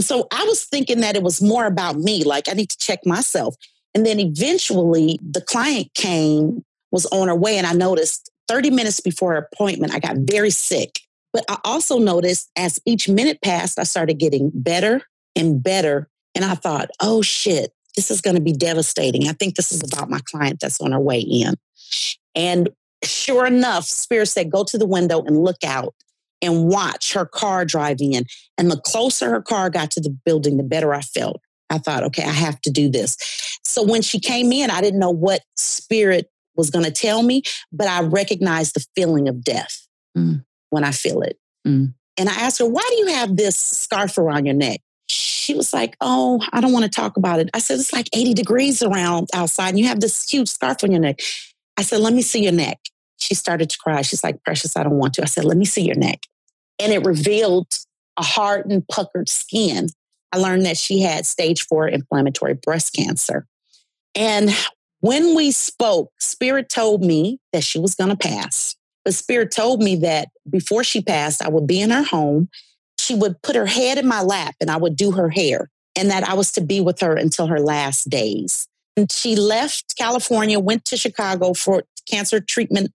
And 0.00 0.04
so 0.06 0.26
I 0.32 0.44
was 0.44 0.64
thinking 0.64 1.02
that 1.02 1.14
it 1.14 1.22
was 1.22 1.42
more 1.42 1.66
about 1.66 1.96
me, 1.96 2.24
like 2.24 2.48
I 2.48 2.54
need 2.54 2.70
to 2.70 2.78
check 2.78 3.04
myself. 3.04 3.54
And 3.94 4.06
then 4.06 4.18
eventually 4.18 5.18
the 5.20 5.42
client 5.42 5.92
came, 5.92 6.64
was 6.90 7.04
on 7.12 7.28
her 7.28 7.34
way, 7.34 7.58
and 7.58 7.66
I 7.66 7.74
noticed 7.74 8.30
30 8.48 8.70
minutes 8.70 9.00
before 9.00 9.32
her 9.32 9.48
appointment, 9.52 9.92
I 9.92 9.98
got 9.98 10.16
very 10.20 10.48
sick. 10.48 11.00
But 11.34 11.44
I 11.50 11.58
also 11.64 11.98
noticed 11.98 12.50
as 12.56 12.80
each 12.86 13.10
minute 13.10 13.42
passed, 13.44 13.78
I 13.78 13.82
started 13.82 14.14
getting 14.14 14.50
better 14.54 15.02
and 15.36 15.62
better. 15.62 16.08
And 16.34 16.46
I 16.46 16.54
thought, 16.54 16.88
oh 17.02 17.20
shit, 17.20 17.70
this 17.94 18.10
is 18.10 18.22
going 18.22 18.36
to 18.36 18.42
be 18.42 18.54
devastating. 18.54 19.28
I 19.28 19.32
think 19.32 19.54
this 19.54 19.70
is 19.70 19.82
about 19.82 20.08
my 20.08 20.20
client 20.24 20.60
that's 20.62 20.80
on 20.80 20.92
her 20.92 20.98
way 20.98 21.20
in. 21.20 21.56
And 22.34 22.70
sure 23.04 23.44
enough, 23.44 23.84
Spirit 23.84 24.28
said, 24.28 24.50
go 24.50 24.64
to 24.64 24.78
the 24.78 24.86
window 24.86 25.20
and 25.20 25.44
look 25.44 25.62
out 25.62 25.94
and 26.42 26.66
watch 26.68 27.12
her 27.12 27.26
car 27.26 27.64
drive 27.64 27.98
in. 28.00 28.24
And 28.58 28.70
the 28.70 28.80
closer 28.80 29.30
her 29.30 29.42
car 29.42 29.70
got 29.70 29.90
to 29.92 30.00
the 30.00 30.10
building, 30.10 30.56
the 30.56 30.62
better 30.62 30.94
I 30.94 31.00
felt. 31.00 31.40
I 31.68 31.78
thought, 31.78 32.02
okay, 32.04 32.24
I 32.24 32.32
have 32.32 32.60
to 32.62 32.70
do 32.70 32.88
this. 32.88 33.16
So 33.64 33.82
when 33.82 34.02
she 34.02 34.18
came 34.18 34.52
in, 34.52 34.70
I 34.70 34.80
didn't 34.80 34.98
know 35.00 35.10
what 35.10 35.42
Spirit 35.56 36.26
was 36.56 36.70
going 36.70 36.84
to 36.84 36.90
tell 36.90 37.22
me, 37.22 37.42
but 37.72 37.86
I 37.86 38.02
recognized 38.02 38.74
the 38.74 38.84
feeling 38.94 39.28
of 39.28 39.42
death 39.42 39.86
Mm. 40.18 40.44
when 40.70 40.82
I 40.82 40.90
feel 40.90 41.22
it. 41.22 41.38
Mm. 41.64 41.94
And 42.18 42.28
I 42.28 42.32
asked 42.32 42.58
her, 42.58 42.66
why 42.66 42.82
do 42.90 42.96
you 42.96 43.06
have 43.14 43.36
this 43.36 43.54
scarf 43.56 44.18
around 44.18 44.44
your 44.46 44.56
neck? 44.56 44.80
She 45.08 45.40
she 45.50 45.56
was 45.56 45.72
like, 45.72 45.96
Oh, 46.00 46.40
I 46.52 46.60
don't 46.60 46.72
want 46.72 46.84
to 46.84 46.88
talk 46.90 47.16
about 47.16 47.40
it. 47.40 47.50
I 47.54 47.58
said, 47.58 47.80
It's 47.80 47.92
like 47.92 48.08
80 48.14 48.34
degrees 48.34 48.82
around 48.84 49.28
outside 49.34 49.70
and 49.70 49.80
you 49.80 49.86
have 49.88 49.98
this 49.98 50.30
huge 50.30 50.48
scarf 50.48 50.84
on 50.84 50.92
your 50.92 51.00
neck. 51.00 51.18
I 51.76 51.82
said, 51.82 51.98
Let 52.00 52.12
me 52.12 52.22
see 52.22 52.42
your 52.44 52.52
neck. 52.52 52.78
She 53.20 53.34
started 53.34 53.70
to 53.70 53.78
cry. 53.78 54.02
She's 54.02 54.24
like, 54.24 54.42
Precious, 54.44 54.76
I 54.76 54.82
don't 54.82 54.98
want 54.98 55.14
to. 55.14 55.22
I 55.22 55.26
said, 55.26 55.44
Let 55.44 55.56
me 55.56 55.64
see 55.64 55.82
your 55.82 55.96
neck. 55.96 56.20
And 56.78 56.92
it 56.92 57.04
revealed 57.04 57.68
a 58.16 58.22
hardened, 58.22 58.88
puckered 58.88 59.28
skin. 59.28 59.88
I 60.32 60.38
learned 60.38 60.64
that 60.66 60.76
she 60.76 61.00
had 61.00 61.26
stage 61.26 61.66
four 61.66 61.88
inflammatory 61.88 62.54
breast 62.54 62.94
cancer. 62.94 63.46
And 64.14 64.50
when 65.00 65.34
we 65.34 65.50
spoke, 65.50 66.12
Spirit 66.20 66.68
told 66.68 67.02
me 67.02 67.38
that 67.52 67.64
she 67.64 67.78
was 67.78 67.94
going 67.94 68.10
to 68.10 68.16
pass. 68.16 68.76
But 69.04 69.14
Spirit 69.14 69.50
told 69.50 69.82
me 69.82 69.96
that 69.96 70.28
before 70.48 70.84
she 70.84 71.00
passed, 71.00 71.42
I 71.42 71.48
would 71.48 71.66
be 71.66 71.80
in 71.80 71.90
her 71.90 72.02
home. 72.02 72.48
She 72.98 73.14
would 73.14 73.40
put 73.42 73.56
her 73.56 73.66
head 73.66 73.98
in 73.98 74.06
my 74.06 74.22
lap 74.22 74.54
and 74.60 74.70
I 74.70 74.76
would 74.76 74.94
do 74.94 75.12
her 75.12 75.30
hair, 75.30 75.70
and 75.96 76.10
that 76.10 76.28
I 76.28 76.34
was 76.34 76.52
to 76.52 76.60
be 76.60 76.80
with 76.80 77.00
her 77.00 77.16
until 77.16 77.46
her 77.46 77.60
last 77.60 78.10
days. 78.10 78.68
And 78.96 79.10
she 79.10 79.36
left 79.36 79.96
California, 79.96 80.60
went 80.60 80.84
to 80.86 80.96
Chicago 80.96 81.54
for 81.54 81.84
cancer 82.08 82.40
treatment 82.40 82.92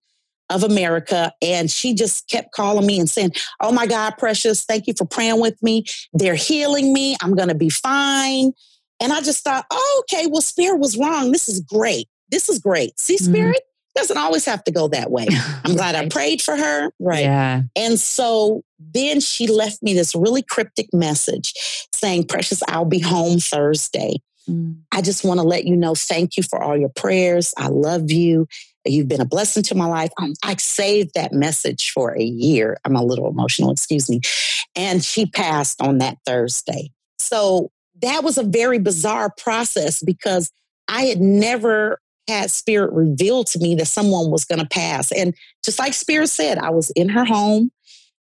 of 0.50 0.64
America. 0.64 1.32
And 1.42 1.70
she 1.70 1.94
just 1.94 2.30
kept 2.30 2.52
calling 2.52 2.86
me 2.86 3.00
and 3.00 3.10
saying, 3.10 3.32
Oh 3.62 3.72
my 3.72 3.88
God, 3.88 4.16
precious, 4.18 4.64
thank 4.64 4.88
you 4.88 4.94
for 4.98 5.06
praying 5.06 5.40
with 5.40 5.62
me. 5.64 5.86
They're 6.14 6.36
healing 6.36 6.94
me. 6.94 7.16
I'm 7.22 7.36
going 7.36 7.50
to 7.50 7.56
be 7.56 7.70
fine. 7.70 8.52
And 9.02 9.12
I 9.12 9.22
just 9.22 9.44
thought, 9.44 9.66
oh, 9.72 10.04
okay, 10.04 10.28
well, 10.28 10.42
Spirit 10.42 10.80
was 10.80 10.98
wrong. 10.98 11.32
This 11.32 11.50
is 11.50 11.60
great. 11.60 12.08
This 12.30 12.50
is 12.50 12.60
great. 12.60 13.00
See, 13.00 13.16
mm-hmm. 13.16 13.26
Spirit 13.26 13.58
mm-hmm. 13.58 14.00
doesn't 14.02 14.18
always 14.18 14.46
have 14.46 14.64
to 14.66 14.72
go 14.72 14.88
that 14.90 15.12
way. 15.12 15.28
I'm 15.66 15.76
glad 15.76 15.96
I 15.96 16.08
prayed 16.08 16.42
for 16.42 16.56
her. 16.56 16.90
Right. 17.00 17.24
Yeah. 17.24 17.64
And 17.76 18.00
so 18.00 18.64
then 18.80 19.20
she 19.20 19.48
left 19.48 19.84
me 19.84 19.94
this 19.94 20.16
really 20.16 20.44
cryptic 20.44 20.94
message 20.94 21.54
saying, 21.92 22.28
Precious, 22.28 22.64
I'll 22.68 22.86
be 22.86 23.00
home 23.00 23.40
Thursday. 23.40 24.22
Mm. 24.50 24.78
I 24.92 25.02
just 25.02 25.26
want 25.26 25.40
to 25.40 25.46
let 25.46 25.66
you 25.66 25.76
know, 25.76 25.96
thank 25.96 26.38
you 26.38 26.44
for 26.44 26.62
all 26.62 26.78
your 26.78 26.90
prayers. 26.90 27.54
I 27.58 27.68
love 27.68 28.12
you. 28.12 28.48
You've 28.86 29.08
been 29.08 29.22
a 29.22 29.26
blessing 29.26 29.64
to 29.64 29.76
my 29.76 29.86
life. 29.86 30.12
Um, 30.18 30.34
I 30.44 30.56
saved 30.56 31.12
that 31.16 31.34
message 31.34 31.92
for 31.92 32.16
a 32.16 32.24
year. 32.24 32.78
I'm 32.86 32.96
a 32.96 33.04
little 33.04 33.28
emotional, 33.28 33.72
excuse 33.72 34.10
me. 34.10 34.22
And 34.76 35.04
she 35.04 35.26
passed 35.26 35.82
on 35.82 36.00
that 36.00 36.18
Thursday. 36.26 36.92
So 37.20 37.72
that 38.02 38.24
was 38.24 38.38
a 38.38 38.44
very 38.44 38.80
bizarre 38.80 39.32
process 39.38 40.02
because 40.02 40.52
I 40.88 41.04
had 41.04 41.20
never 41.20 42.00
had 42.28 42.52
spirit 42.52 42.92
revealed 42.92 43.48
to 43.48 43.60
me 43.60 43.76
that 43.76 43.88
someone 43.88 44.32
was 44.32 44.46
going 44.46 44.60
to 44.60 44.68
pass. 44.68 45.12
And 45.12 45.36
just 45.64 45.80
like 45.80 45.94
spirit 45.94 46.28
said, 46.28 46.58
I 46.58 46.72
was 46.72 46.90
in 46.92 47.10
her 47.10 47.26
home. 47.26 47.72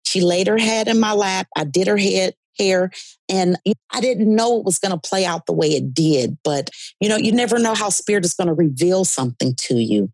She 0.05 0.21
laid 0.21 0.47
her 0.47 0.57
head 0.57 0.87
in 0.87 0.99
my 0.99 1.13
lap. 1.13 1.47
I 1.55 1.63
did 1.63 1.87
her 1.87 1.97
head 1.97 2.33
hair 2.59 2.91
and 3.29 3.57
I 3.91 4.01
didn't 4.01 4.33
know 4.33 4.59
it 4.59 4.65
was 4.65 4.77
going 4.77 4.91
to 4.91 5.09
play 5.09 5.25
out 5.25 5.45
the 5.45 5.53
way 5.53 5.69
it 5.69 5.93
did. 5.93 6.37
But 6.43 6.69
you 6.99 7.09
know, 7.09 7.17
you 7.17 7.31
never 7.31 7.59
know 7.59 7.73
how 7.73 7.89
spirit 7.89 8.25
is 8.25 8.33
going 8.33 8.47
to 8.47 8.53
reveal 8.53 9.05
something 9.05 9.55
to 9.55 9.75
you. 9.75 10.11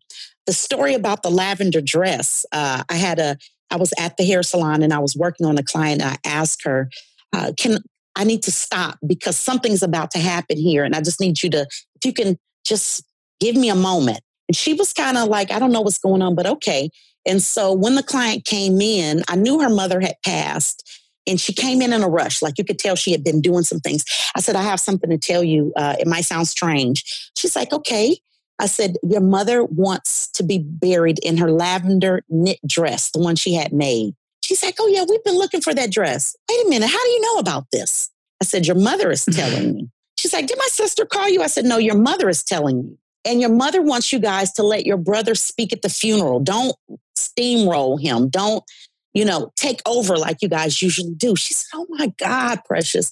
The 0.48 0.54
story 0.54 0.94
about 0.94 1.22
the 1.22 1.30
lavender 1.30 1.82
dress, 1.82 2.46
uh, 2.52 2.82
I 2.88 2.94
had 2.94 3.18
a, 3.18 3.36
I 3.70 3.76
was 3.76 3.92
at 3.98 4.16
the 4.16 4.24
hair 4.24 4.42
salon 4.42 4.82
and 4.82 4.94
I 4.94 4.98
was 4.98 5.14
working 5.14 5.44
on 5.44 5.58
a 5.58 5.62
client. 5.62 6.00
I 6.02 6.16
asked 6.24 6.64
her, 6.64 6.88
uh, 7.34 7.52
can 7.58 7.80
I 8.16 8.24
need 8.24 8.42
to 8.44 8.50
stop 8.50 8.98
because 9.06 9.36
something's 9.36 9.82
about 9.82 10.10
to 10.12 10.18
happen 10.18 10.56
here. 10.56 10.84
And 10.84 10.94
I 10.94 11.02
just 11.02 11.20
need 11.20 11.42
you 11.42 11.50
to, 11.50 11.66
if 11.96 12.04
you 12.06 12.14
can 12.14 12.38
just 12.64 13.04
give 13.40 13.56
me 13.56 13.68
a 13.68 13.74
moment. 13.74 14.20
And 14.48 14.56
she 14.56 14.72
was 14.72 14.94
kind 14.94 15.18
of 15.18 15.28
like, 15.28 15.52
I 15.52 15.58
don't 15.58 15.70
know 15.70 15.82
what's 15.82 15.98
going 15.98 16.22
on, 16.22 16.34
but 16.34 16.46
okay. 16.46 16.88
And 17.26 17.42
so 17.42 17.74
when 17.74 17.94
the 17.94 18.02
client 18.02 18.46
came 18.46 18.80
in, 18.80 19.24
I 19.28 19.36
knew 19.36 19.60
her 19.60 19.68
mother 19.68 20.00
had 20.00 20.14
passed 20.24 20.82
and 21.26 21.38
she 21.38 21.52
came 21.52 21.82
in 21.82 21.92
in 21.92 22.02
a 22.02 22.08
rush. 22.08 22.40
Like 22.40 22.56
you 22.56 22.64
could 22.64 22.78
tell 22.78 22.96
she 22.96 23.12
had 23.12 23.22
been 23.22 23.42
doing 23.42 23.64
some 23.64 23.80
things. 23.80 24.02
I 24.34 24.40
said, 24.40 24.56
I 24.56 24.62
have 24.62 24.80
something 24.80 25.10
to 25.10 25.18
tell 25.18 25.44
you. 25.44 25.74
Uh, 25.76 25.96
it 26.00 26.06
might 26.06 26.24
sound 26.24 26.48
strange. 26.48 27.30
She's 27.36 27.54
like, 27.54 27.70
okay. 27.74 28.16
I 28.58 28.66
said, 28.66 28.96
Your 29.02 29.20
mother 29.20 29.64
wants 29.64 30.28
to 30.32 30.42
be 30.42 30.58
buried 30.58 31.18
in 31.20 31.36
her 31.36 31.50
lavender 31.50 32.22
knit 32.28 32.58
dress, 32.66 33.10
the 33.10 33.18
one 33.20 33.36
she 33.36 33.54
had 33.54 33.72
made. 33.72 34.14
She's 34.42 34.62
like, 34.62 34.76
Oh, 34.80 34.86
yeah, 34.88 35.04
we've 35.08 35.22
been 35.24 35.38
looking 35.38 35.60
for 35.60 35.74
that 35.74 35.90
dress. 35.92 36.36
Wait 36.50 36.66
a 36.66 36.68
minute. 36.68 36.88
How 36.88 37.02
do 37.02 37.10
you 37.10 37.20
know 37.20 37.38
about 37.38 37.66
this? 37.72 38.10
I 38.40 38.44
said, 38.44 38.66
Your 38.66 38.76
mother 38.76 39.10
is 39.10 39.24
telling 39.24 39.72
me. 39.74 39.90
She's 40.16 40.32
like, 40.32 40.46
Did 40.46 40.58
my 40.58 40.68
sister 40.70 41.06
call 41.06 41.28
you? 41.28 41.42
I 41.42 41.46
said, 41.46 41.64
No, 41.64 41.78
your 41.78 41.96
mother 41.96 42.28
is 42.28 42.42
telling 42.42 42.82
you. 42.82 42.98
And 43.24 43.40
your 43.40 43.50
mother 43.50 43.82
wants 43.82 44.12
you 44.12 44.18
guys 44.20 44.52
to 44.52 44.62
let 44.62 44.86
your 44.86 44.96
brother 44.96 45.34
speak 45.34 45.72
at 45.72 45.82
the 45.82 45.88
funeral. 45.88 46.40
Don't 46.40 46.74
steamroll 47.16 48.00
him. 48.00 48.28
Don't, 48.28 48.64
you 49.12 49.24
know, 49.24 49.52
take 49.56 49.80
over 49.86 50.16
like 50.16 50.38
you 50.40 50.48
guys 50.48 50.80
usually 50.80 51.14
do. 51.14 51.36
She 51.36 51.52
said, 51.54 51.68
Oh 51.74 51.86
my 51.90 52.12
God, 52.18 52.60
precious. 52.64 53.10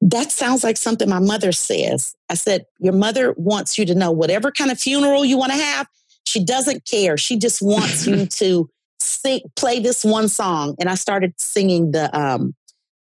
That 0.00 0.30
sounds 0.30 0.62
like 0.62 0.76
something 0.76 1.08
my 1.08 1.18
mother 1.18 1.52
says. 1.52 2.14
I 2.28 2.34
said, 2.34 2.66
Your 2.78 2.92
mother 2.92 3.34
wants 3.36 3.78
you 3.78 3.86
to 3.86 3.94
know 3.94 4.10
whatever 4.10 4.50
kind 4.50 4.70
of 4.70 4.78
funeral 4.78 5.24
you 5.24 5.38
want 5.38 5.52
to 5.52 5.58
have, 5.58 5.86
she 6.26 6.44
doesn't 6.44 6.84
care. 6.84 7.16
She 7.16 7.38
just 7.38 7.62
wants 7.62 8.06
you 8.06 8.26
to 8.38 8.68
sing, 9.00 9.40
play 9.56 9.80
this 9.80 10.04
one 10.04 10.28
song. 10.28 10.76
And 10.78 10.88
I 10.88 10.96
started 10.96 11.34
singing 11.38 11.92
the 11.92 12.14
um, 12.18 12.54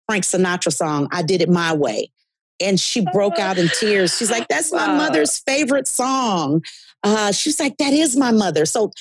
Frank 0.07 0.25
Sinatra 0.25 0.73
song, 0.73 1.09
I 1.13 1.23
Did 1.23 1.43
It 1.43 1.51
My 1.51 1.75
Way. 1.75 2.11
And 2.61 2.81
she 2.81 3.05
broke 3.13 3.39
out 3.39 3.59
in 3.59 3.69
tears. 3.69 4.17
She's 4.17 4.31
like, 4.31 4.49
That's 4.49 4.73
my 4.73 4.87
mother's 4.87 5.39
favorite 5.39 5.87
song. 5.87 6.63
Uh, 7.05 7.33
she's 7.33 7.61
like, 7.61 7.77
That 7.77 7.93
is 7.93 8.17
my 8.17 8.33
mother. 8.33 8.65
So 8.65 8.93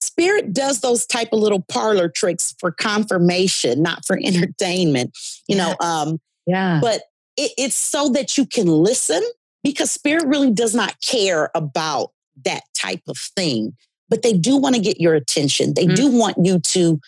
Spirit 0.00 0.52
does 0.52 0.80
those 0.80 1.06
type 1.06 1.28
of 1.32 1.40
little 1.40 1.62
parlor 1.62 2.08
tricks 2.08 2.54
for 2.58 2.70
confirmation, 2.70 3.82
not 3.82 4.04
for 4.04 4.18
entertainment, 4.22 5.16
you 5.48 5.56
know. 5.56 5.74
Um, 5.80 6.20
yeah. 6.46 6.78
But 6.80 7.02
it, 7.36 7.52
it's 7.58 7.76
so 7.76 8.08
that 8.10 8.36
you 8.38 8.46
can 8.46 8.66
listen 8.66 9.22
because 9.62 9.90
Spirit 9.90 10.26
really 10.26 10.50
does 10.50 10.74
not 10.74 11.00
care 11.00 11.50
about 11.54 12.10
that 12.44 12.62
type 12.74 13.02
of 13.08 13.16
thing 13.36 13.74
but 14.08 14.22
they 14.22 14.32
do 14.32 14.56
want 14.56 14.74
to 14.74 14.80
get 14.80 15.00
your 15.00 15.14
attention. 15.14 15.74
They 15.74 15.86
mm-hmm. 15.86 15.94
do 15.94 16.08
want 16.08 16.36
you 16.40 16.60
to 16.60 17.00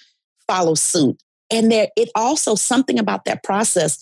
follow 0.46 0.74
suit. 0.74 1.22
And 1.50 1.70
there, 1.70 1.88
it 1.96 2.10
also 2.14 2.54
something 2.54 2.98
about 2.98 3.24
that 3.26 3.44
process 3.44 3.98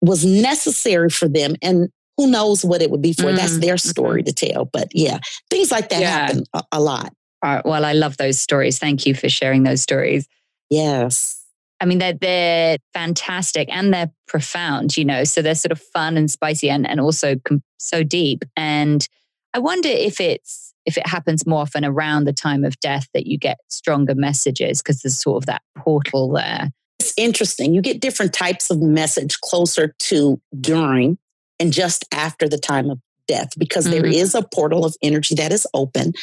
was 0.00 0.24
necessary 0.24 1.10
for 1.10 1.28
them. 1.28 1.54
And 1.62 1.88
who 2.16 2.28
knows 2.28 2.64
what 2.64 2.82
it 2.82 2.90
would 2.90 3.02
be 3.02 3.12
for? 3.12 3.24
Mm-hmm. 3.24 3.36
That's 3.36 3.58
their 3.58 3.76
story 3.76 4.22
mm-hmm. 4.22 4.34
to 4.34 4.52
tell. 4.52 4.64
But 4.64 4.88
yeah, 4.92 5.18
things 5.50 5.70
like 5.70 5.88
that 5.90 6.00
yeah. 6.00 6.10
happen 6.10 6.44
a, 6.52 6.62
a 6.72 6.80
lot. 6.80 7.12
well, 7.42 7.84
I 7.84 7.92
love 7.92 8.16
those 8.16 8.40
stories. 8.40 8.78
Thank 8.78 9.06
you 9.06 9.14
for 9.14 9.28
sharing 9.28 9.62
those 9.62 9.82
stories. 9.82 10.26
Yes. 10.70 11.37
I 11.80 11.84
mean, 11.84 11.98
they're 11.98 12.14
they're 12.14 12.78
fantastic 12.92 13.68
and 13.70 13.92
they're 13.92 14.10
profound, 14.26 14.96
you 14.96 15.04
know. 15.04 15.24
So 15.24 15.42
they're 15.42 15.54
sort 15.54 15.72
of 15.72 15.80
fun 15.80 16.16
and 16.16 16.30
spicy 16.30 16.70
and 16.70 16.86
and 16.86 17.00
also 17.00 17.36
com- 17.44 17.62
so 17.78 18.02
deep. 18.02 18.44
And 18.56 19.06
I 19.54 19.58
wonder 19.58 19.88
if 19.88 20.20
it's 20.20 20.74
if 20.86 20.96
it 20.96 21.06
happens 21.06 21.46
more 21.46 21.60
often 21.60 21.84
around 21.84 22.24
the 22.24 22.32
time 22.32 22.64
of 22.64 22.78
death 22.80 23.06
that 23.14 23.26
you 23.26 23.38
get 23.38 23.58
stronger 23.68 24.14
messages 24.14 24.80
because 24.80 25.02
there's 25.02 25.20
sort 25.20 25.42
of 25.42 25.46
that 25.46 25.62
portal 25.76 26.32
there. 26.32 26.70
It's 26.98 27.14
interesting. 27.16 27.74
You 27.74 27.82
get 27.82 28.00
different 28.00 28.32
types 28.32 28.70
of 28.70 28.80
message 28.80 29.40
closer 29.40 29.94
to 29.98 30.40
during 30.60 31.18
and 31.60 31.72
just 31.72 32.04
after 32.12 32.48
the 32.48 32.58
time 32.58 32.90
of 32.90 32.98
death 33.26 33.50
because 33.58 33.86
mm-hmm. 33.86 34.02
there 34.02 34.06
is 34.06 34.34
a 34.34 34.42
portal 34.54 34.84
of 34.84 34.96
energy 35.02 35.34
that 35.36 35.52
is 35.52 35.66
open. 35.74 36.14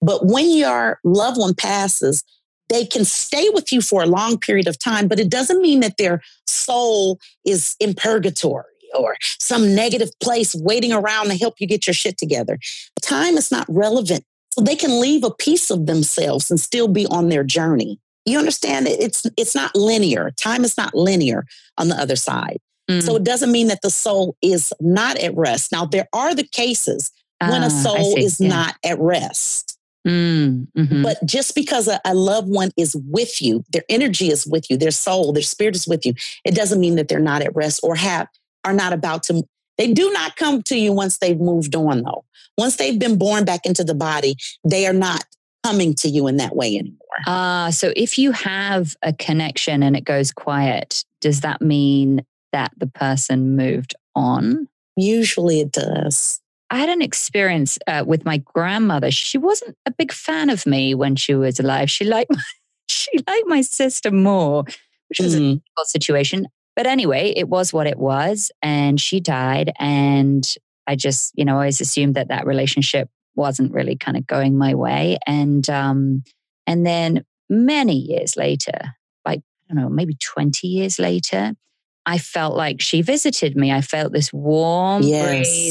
But 0.00 0.26
when 0.26 0.50
your 0.50 0.98
loved 1.04 1.38
one 1.38 1.54
passes, 1.54 2.24
they 2.68 2.84
can 2.84 3.04
stay 3.04 3.48
with 3.50 3.72
you 3.72 3.80
for 3.80 4.02
a 4.02 4.06
long 4.06 4.38
period 4.38 4.66
of 4.66 4.78
time, 4.78 5.08
but 5.08 5.20
it 5.20 5.28
doesn't 5.28 5.60
mean 5.60 5.80
that 5.80 5.96
their 5.96 6.22
soul 6.46 7.18
is 7.44 7.76
in 7.78 7.94
purgatory 7.94 8.64
or 8.94 9.16
some 9.40 9.74
negative 9.74 10.10
place 10.22 10.54
waiting 10.54 10.92
around 10.92 11.26
to 11.26 11.36
help 11.36 11.54
you 11.58 11.66
get 11.66 11.86
your 11.86 11.94
shit 11.94 12.16
together. 12.16 12.58
Time 13.02 13.36
is 13.36 13.50
not 13.50 13.66
relevant. 13.68 14.24
So 14.52 14.62
they 14.62 14.76
can 14.76 15.00
leave 15.00 15.24
a 15.24 15.32
piece 15.32 15.70
of 15.70 15.86
themselves 15.86 16.50
and 16.50 16.60
still 16.60 16.86
be 16.86 17.06
on 17.06 17.28
their 17.28 17.42
journey. 17.42 17.98
You 18.24 18.38
understand? 18.38 18.86
It's 18.88 19.26
it's 19.36 19.54
not 19.54 19.74
linear. 19.74 20.30
Time 20.30 20.64
is 20.64 20.78
not 20.78 20.94
linear 20.94 21.44
on 21.76 21.88
the 21.88 21.96
other 21.96 22.16
side. 22.16 22.58
Mm. 22.90 23.02
So 23.02 23.16
it 23.16 23.24
doesn't 23.24 23.52
mean 23.52 23.68
that 23.68 23.82
the 23.82 23.90
soul 23.90 24.36
is 24.40 24.72
not 24.80 25.18
at 25.18 25.36
rest. 25.36 25.72
Now 25.72 25.84
there 25.86 26.08
are 26.12 26.34
the 26.34 26.44
cases 26.44 27.10
when 27.40 27.62
a 27.62 27.66
ah, 27.66 27.68
soul 27.68 28.16
is 28.16 28.40
yeah. 28.40 28.48
not 28.48 28.74
at 28.84 28.98
rest. 28.98 29.73
Mm, 30.06 30.68
mm-hmm. 30.76 31.02
But 31.02 31.24
just 31.24 31.54
because 31.54 31.88
a, 31.88 32.00
a, 32.04 32.14
loved 32.14 32.48
one 32.48 32.70
is 32.76 32.94
with 33.08 33.40
you, 33.40 33.64
their 33.72 33.84
energy 33.88 34.28
is 34.28 34.46
with 34.46 34.68
you, 34.68 34.76
their 34.76 34.90
soul, 34.90 35.32
their 35.32 35.42
spirit 35.42 35.74
is 35.74 35.86
with 35.86 36.04
you, 36.04 36.14
it 36.44 36.54
doesn't 36.54 36.80
mean 36.80 36.96
that 36.96 37.08
they're 37.08 37.18
not 37.18 37.40
at 37.40 37.54
rest 37.56 37.80
or 37.82 37.94
have 37.96 38.28
are 38.64 38.74
not 38.74 38.92
about 38.92 39.22
to, 39.24 39.42
they 39.78 39.92
do 39.92 40.10
not 40.12 40.36
come 40.36 40.62
to 40.64 40.76
you 40.76 40.92
once 40.92 41.18
they've 41.18 41.40
moved 41.40 41.74
on, 41.74 42.02
though. 42.02 42.24
Once 42.58 42.76
they've 42.76 42.98
been 42.98 43.18
born 43.18 43.44
back 43.44 43.64
into 43.64 43.82
the 43.82 43.94
body, 43.94 44.36
they 44.62 44.86
are 44.86 44.92
not 44.92 45.24
coming 45.64 45.94
to 45.94 46.08
you 46.08 46.26
in 46.26 46.36
that 46.36 46.54
way 46.54 46.76
anymore. 46.76 46.98
Ah, 47.26 47.66
uh, 47.66 47.70
so 47.70 47.92
if 47.96 48.18
you 48.18 48.32
have 48.32 48.96
a 49.02 49.12
connection 49.12 49.82
and 49.82 49.96
it 49.96 50.04
goes 50.04 50.32
quiet, 50.32 51.04
does 51.20 51.40
that 51.40 51.62
mean 51.62 52.24
that 52.52 52.72
the 52.76 52.86
person 52.86 53.56
moved 53.56 53.94
on? 54.14 54.68
Usually 54.96 55.60
it 55.60 55.72
does. 55.72 56.40
I 56.74 56.78
had 56.78 56.88
an 56.88 57.02
experience 57.02 57.78
uh, 57.86 58.02
with 58.04 58.24
my 58.24 58.38
grandmother. 58.38 59.12
She 59.12 59.38
wasn't 59.38 59.76
a 59.86 59.92
big 59.92 60.10
fan 60.10 60.50
of 60.50 60.66
me 60.66 60.92
when 60.92 61.14
she 61.14 61.32
was 61.32 61.60
alive. 61.60 61.88
She 61.88 62.04
liked 62.04 62.32
my, 62.32 62.42
she 62.88 63.12
liked 63.28 63.46
my 63.46 63.60
sister 63.60 64.10
more, 64.10 64.64
which 65.08 65.20
was 65.20 65.36
mm. 65.36 65.38
a 65.38 65.54
difficult 65.54 65.86
situation. 65.86 66.48
but 66.74 66.88
anyway, 66.88 67.32
it 67.36 67.48
was 67.48 67.72
what 67.72 67.86
it 67.86 67.96
was. 67.96 68.50
And 68.60 69.00
she 69.00 69.20
died. 69.20 69.72
And 69.78 70.44
I 70.88 70.96
just, 70.96 71.30
you 71.36 71.44
know, 71.44 71.54
always 71.54 71.80
assumed 71.80 72.16
that 72.16 72.26
that 72.26 72.44
relationship 72.44 73.08
wasn't 73.36 73.72
really 73.72 73.94
kind 73.94 74.16
of 74.16 74.26
going 74.26 74.58
my 74.58 74.74
way. 74.74 75.18
And, 75.28 75.70
um, 75.70 76.24
and 76.66 76.84
then 76.84 77.24
many 77.48 77.94
years 77.94 78.36
later, 78.36 78.96
like, 79.24 79.42
I 79.70 79.74
don't 79.74 79.80
know, 79.80 79.88
maybe 79.88 80.16
20 80.20 80.66
years 80.66 80.98
later, 80.98 81.54
I 82.06 82.18
felt 82.18 82.54
like 82.56 82.80
she 82.80 83.02
visited 83.02 83.56
me. 83.56 83.72
I 83.72 83.80
felt 83.80 84.12
this 84.12 84.32
warm 84.32 85.02
Yes. 85.02 85.26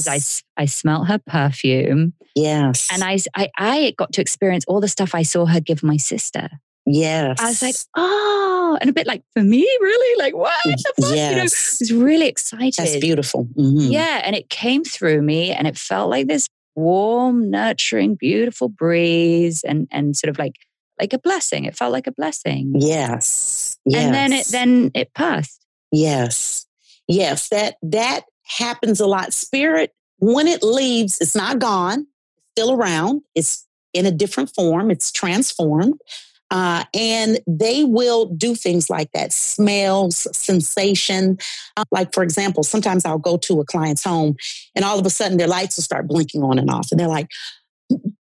breeze. 0.06 0.44
I 0.58 0.66
smelt 0.66 1.08
her 1.08 1.20
perfume. 1.20 2.14
Yes. 2.36 2.88
And 2.92 3.04
I, 3.04 3.20
I, 3.36 3.50
I 3.58 3.94
got 3.98 4.14
to 4.14 4.22
experience 4.22 4.66
all 4.68 4.82
the 4.82 4.88
stuff 4.88 5.14
I 5.14 5.24
saw 5.24 5.46
her 5.46 5.60
give 5.60 5.84
my 5.84 5.98
sister. 5.98 6.50
yes. 6.86 7.38
I 7.40 7.46
was 7.46 7.62
like, 7.62 7.76
oh, 7.96 8.78
and 8.82 8.90
a 8.90 8.94
bit 8.94 9.06
like, 9.08 9.24
for 9.34 9.44
me, 9.44 9.62
really? 9.82 10.20
Like, 10.24 10.36
what 10.36 10.52
the 10.66 10.94
fuck? 11.02 11.10
You 11.12 11.16
know, 11.16 11.22
I 11.22 11.36
yes. 11.44 11.78
was 11.80 11.92
really 11.92 12.28
excited. 12.28 12.74
That's 12.78 12.98
beautiful. 12.98 13.46
Mhm. 13.58 13.92
Yeah. 13.92 14.22
And 14.24 14.36
it 14.36 14.50
came 14.50 14.84
through 14.84 15.22
me 15.22 15.52
and 15.52 15.68
it 15.68 15.78
felt 15.78 16.10
like 16.10 16.28
this 16.28 16.48
warm, 16.76 17.50
nurturing, 17.52 18.16
beautiful 18.16 18.68
breeze 18.70 19.64
and, 19.64 19.88
and 19.92 20.16
sort 20.18 20.30
of 20.30 20.40
like, 20.40 20.56
like 21.00 21.14
a 21.14 21.20
blessing. 21.20 21.66
It 21.66 21.76
felt 21.78 21.92
like 21.94 22.08
a 22.08 22.12
blessing. 22.12 22.74
Yes. 22.76 23.78
Yes. 23.86 24.04
And 24.04 24.14
then 24.14 24.34
it, 24.34 24.48
then 24.48 24.92
it 24.96 25.14
passed. 25.14 25.63
Yes. 25.94 26.66
Yes. 27.08 27.50
That 27.50 27.76
that 27.84 28.22
happens 28.46 29.00
a 29.00 29.06
lot. 29.06 29.32
Spirit, 29.32 29.92
when 30.18 30.48
it 30.48 30.64
leaves, 30.64 31.20
it's 31.22 31.36
not 31.36 31.60
gone. 31.60 32.08
It's 32.36 32.62
still 32.62 32.74
around. 32.74 33.22
It's 33.36 33.66
in 33.94 34.08
a 34.08 34.12
different 34.12 34.50
form. 34.56 34.90
It's 34.90 35.12
transformed. 35.12 36.00
Uh, 36.50 36.84
and 36.94 37.40
they 37.48 37.84
will 37.84 38.26
do 38.26 38.54
things 38.54 38.90
like 38.90 39.12
that 39.14 39.32
smells, 39.34 40.28
sensation. 40.38 41.38
Uh, 41.78 41.84
like, 41.92 42.14
for 42.14 42.24
example, 42.24 42.64
sometimes 42.64 43.06
I'll 43.06 43.18
go 43.18 43.38
to 43.38 43.60
a 43.60 43.66
client's 43.66 44.04
home 44.04 44.36
and 44.76 44.84
all 44.84 45.00
of 45.00 45.06
a 45.06 45.10
sudden 45.10 45.38
their 45.38 45.48
lights 45.48 45.78
will 45.78 45.84
start 45.84 46.08
blinking 46.08 46.44
on 46.44 46.60
and 46.60 46.70
off. 46.70 46.88
And 46.92 47.00
they're 47.00 47.08
like, 47.08 47.28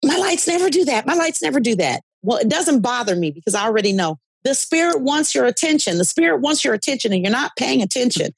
my 0.05 0.17
lights 0.17 0.47
never 0.47 0.71
do 0.71 0.85
that. 0.85 1.07
My 1.07 1.15
lights 1.15 1.43
never 1.43 1.61
do 1.61 1.75
that. 1.77 2.03
Well, 2.23 2.39
it 2.39 2.49
doesn't 2.49 2.81
bother 2.81 3.17
me 3.17 3.31
because 3.31 3.55
I 3.55 3.65
already 3.65 3.93
know 3.93 4.19
the 4.47 4.55
spirit 4.55 5.01
wants 5.01 5.35
your 5.35 5.45
attention. 5.45 5.99
The 5.99 6.05
spirit 6.05 6.41
wants 6.41 6.65
your 6.65 6.73
attention 6.73 7.13
and 7.13 7.21
you're 7.21 7.33
not 7.33 7.57
paying 7.57 7.83
attention. 7.83 8.33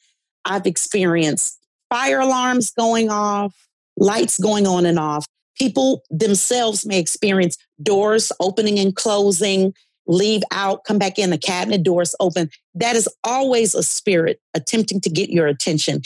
I've 0.47 0.67
experienced 0.67 1.59
fire 1.91 2.21
alarms 2.21 2.71
going 2.71 3.11
off, 3.11 3.55
lights 3.99 4.41
going 4.41 4.67
on 4.67 4.87
and 4.87 4.99
off. 4.99 5.27
People 5.59 6.03
themselves 6.09 6.87
may 6.87 6.99
experience 6.99 7.59
doors 7.83 8.33
opening 8.41 8.79
and 8.79 8.97
closing, 8.97 9.75
leave 10.07 10.43
out, 10.51 10.85
come 10.85 10.99
back 10.99 11.19
in, 11.19 11.29
the 11.29 11.37
cabinet 11.37 11.83
doors 11.83 12.15
open. 12.21 12.49
That 12.75 12.97
is 12.97 13.07
always 13.23 13.75
a 13.75 13.83
spirit 13.83 14.41
attempting 14.55 15.03
to 15.03 15.11
get 15.11 15.29
your 15.29 15.47
attention. 15.47 16.01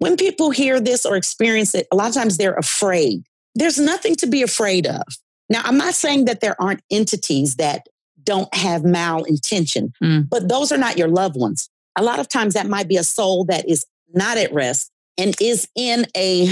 When 0.00 0.18
people 0.18 0.50
hear 0.50 0.80
this 0.80 1.06
or 1.06 1.16
experience 1.16 1.74
it, 1.74 1.86
a 1.90 1.96
lot 1.96 2.08
of 2.08 2.14
times 2.14 2.36
they're 2.36 2.56
afraid. 2.56 3.22
There's 3.54 3.78
nothing 3.78 4.16
to 4.16 4.26
be 4.26 4.42
afraid 4.42 4.86
of. 4.86 5.04
Now, 5.48 5.62
I'm 5.64 5.78
not 5.78 5.94
saying 5.94 6.26
that 6.26 6.42
there 6.42 6.60
aren't 6.60 6.82
entities 6.90 7.54
that 7.56 7.86
don't 8.26 8.52
have 8.54 8.82
malintention, 8.82 9.92
Mm. 10.02 10.28
but 10.28 10.48
those 10.48 10.70
are 10.72 10.76
not 10.78 10.98
your 10.98 11.08
loved 11.08 11.36
ones. 11.36 11.70
A 11.96 12.02
lot 12.02 12.18
of 12.18 12.28
times 12.28 12.52
that 12.54 12.66
might 12.68 12.88
be 12.88 12.96
a 12.98 13.04
soul 13.04 13.44
that 13.46 13.66
is 13.68 13.86
not 14.12 14.36
at 14.36 14.52
rest 14.52 14.90
and 15.16 15.34
is 15.40 15.66
in 15.74 16.06
a, 16.14 16.50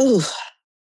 ooh, 0.00 0.22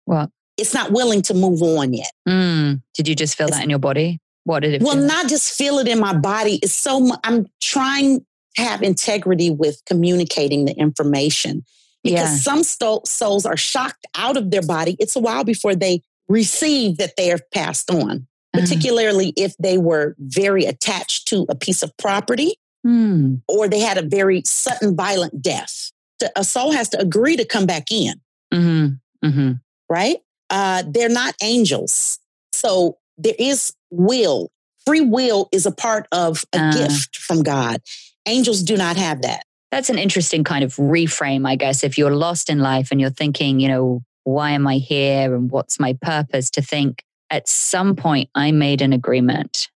What? 0.05 0.31
it's 0.57 0.73
not 0.73 0.91
willing 0.91 1.21
to 1.23 1.33
move 1.35 1.61
on 1.61 1.93
yet. 1.93 2.11
Mm. 2.27 2.81
Did 2.95 3.07
you 3.07 3.13
just 3.15 3.35
feel 3.37 3.49
that 3.49 3.63
in 3.63 3.69
your 3.69 3.77
body? 3.79 4.19
What 4.45 4.61
did 4.61 4.73
it 4.73 4.81
Well, 4.81 4.95
not 4.95 5.27
just 5.29 5.53
feel 5.53 5.77
it 5.77 5.87
in 5.87 5.99
my 5.99 6.13
body. 6.17 6.59
It's 6.63 6.73
so 6.73 7.11
I'm 7.23 7.45
trying 7.61 8.21
to 8.21 8.25
have 8.63 8.81
integrity 8.81 9.51
with 9.51 9.81
communicating 9.85 10.65
the 10.65 10.73
information 10.75 11.63
because 12.03 12.29
Yeah. 12.31 12.37
some 12.37 12.63
sto- 12.63 13.03
souls 13.05 13.45
are 13.45 13.57
shocked 13.57 14.07
out 14.15 14.37
of 14.37 14.49
their 14.49 14.63
body. 14.63 14.95
It's 14.99 15.15
a 15.15 15.19
while 15.19 15.43
before 15.43 15.75
they 15.75 16.01
receive 16.27 16.97
that 16.97 17.15
they 17.15 17.27
have 17.27 17.41
passed 17.51 17.91
on, 17.91 18.27
particularly 18.53 19.33
if 19.37 19.55
they 19.57 19.77
were 19.77 20.15
very 20.19 20.65
attached 20.65 21.27
to 21.27 21.45
a 21.49 21.55
piece 21.55 21.83
of 21.83 21.95
property 21.97 22.55
mm. 22.85 23.41
or 23.47 23.67
they 23.67 23.79
had 23.79 23.97
a 23.97 24.01
very 24.01 24.41
sudden 24.45 24.95
violent 24.95 25.41
death. 25.41 25.91
A 26.35 26.43
soul 26.43 26.71
has 26.71 26.89
to 26.89 26.99
agree 26.99 27.37
to 27.37 27.45
come 27.45 27.65
back 27.65 27.91
in, 27.91 28.15
hmm 28.53 28.87
hmm 29.23 29.51
right? 29.89 30.17
Uh, 30.49 30.83
they're 30.87 31.09
not 31.09 31.35
angels. 31.41 32.19
So 32.51 32.97
there 33.17 33.35
is 33.39 33.73
will. 33.91 34.49
Free 34.85 35.01
will 35.01 35.47
is 35.51 35.65
a 35.65 35.71
part 35.71 36.07
of 36.11 36.43
a 36.53 36.59
Ah. 36.59 36.71
gift 36.73 37.17
from 37.17 37.43
God. 37.43 37.81
Angels 38.27 38.61
do 38.63 38.75
not 38.75 38.97
have 38.97 39.21
that. 39.21 39.43
That's 39.71 39.89
an 39.89 39.99
interesting 39.99 40.43
kind 40.43 40.63
of 40.63 40.75
reframe, 40.77 41.47
I 41.47 41.55
guess. 41.55 41.83
If 41.83 41.97
you're 41.97 42.15
lost 42.15 42.49
in 42.49 42.59
life 42.59 42.89
and 42.91 42.99
you're 42.99 43.09
thinking, 43.11 43.59
you 43.59 43.67
know, 43.67 44.01
why 44.23 44.51
am 44.51 44.67
I 44.67 44.75
here 44.75 45.35
and 45.35 45.49
what's 45.51 45.79
my 45.79 45.93
purpose? 46.01 46.49
To 46.51 46.61
think 46.61 47.03
at 47.29 47.47
some 47.47 47.95
point 47.95 48.29
I 48.35 48.51
made 48.51 48.81
an 48.81 48.93
agreement 48.93 49.69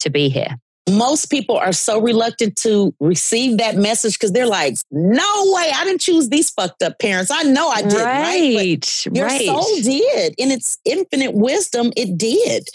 to 0.00 0.10
be 0.10 0.28
here. 0.28 0.56
Most 0.90 1.26
people 1.30 1.56
are 1.56 1.72
so 1.72 2.00
reluctant 2.00 2.56
to 2.58 2.92
receive 2.98 3.58
that 3.58 3.76
message 3.76 4.18
because 4.18 4.32
they're 4.32 4.46
like, 4.46 4.76
no 4.90 5.52
way, 5.54 5.70
I 5.72 5.84
didn't 5.84 6.00
choose 6.00 6.28
these 6.28 6.50
fucked 6.50 6.82
up 6.82 6.98
parents. 6.98 7.30
I 7.30 7.44
know 7.44 7.68
I 7.68 7.82
did, 7.82 7.94
right? 7.94 8.56
right. 8.56 9.06
Your 9.14 9.26
right. 9.26 9.46
soul 9.46 9.64
did. 9.80 10.34
In 10.38 10.50
its 10.50 10.78
infinite 10.84 11.34
wisdom, 11.34 11.92
it 11.96 12.18
did. 12.18 12.68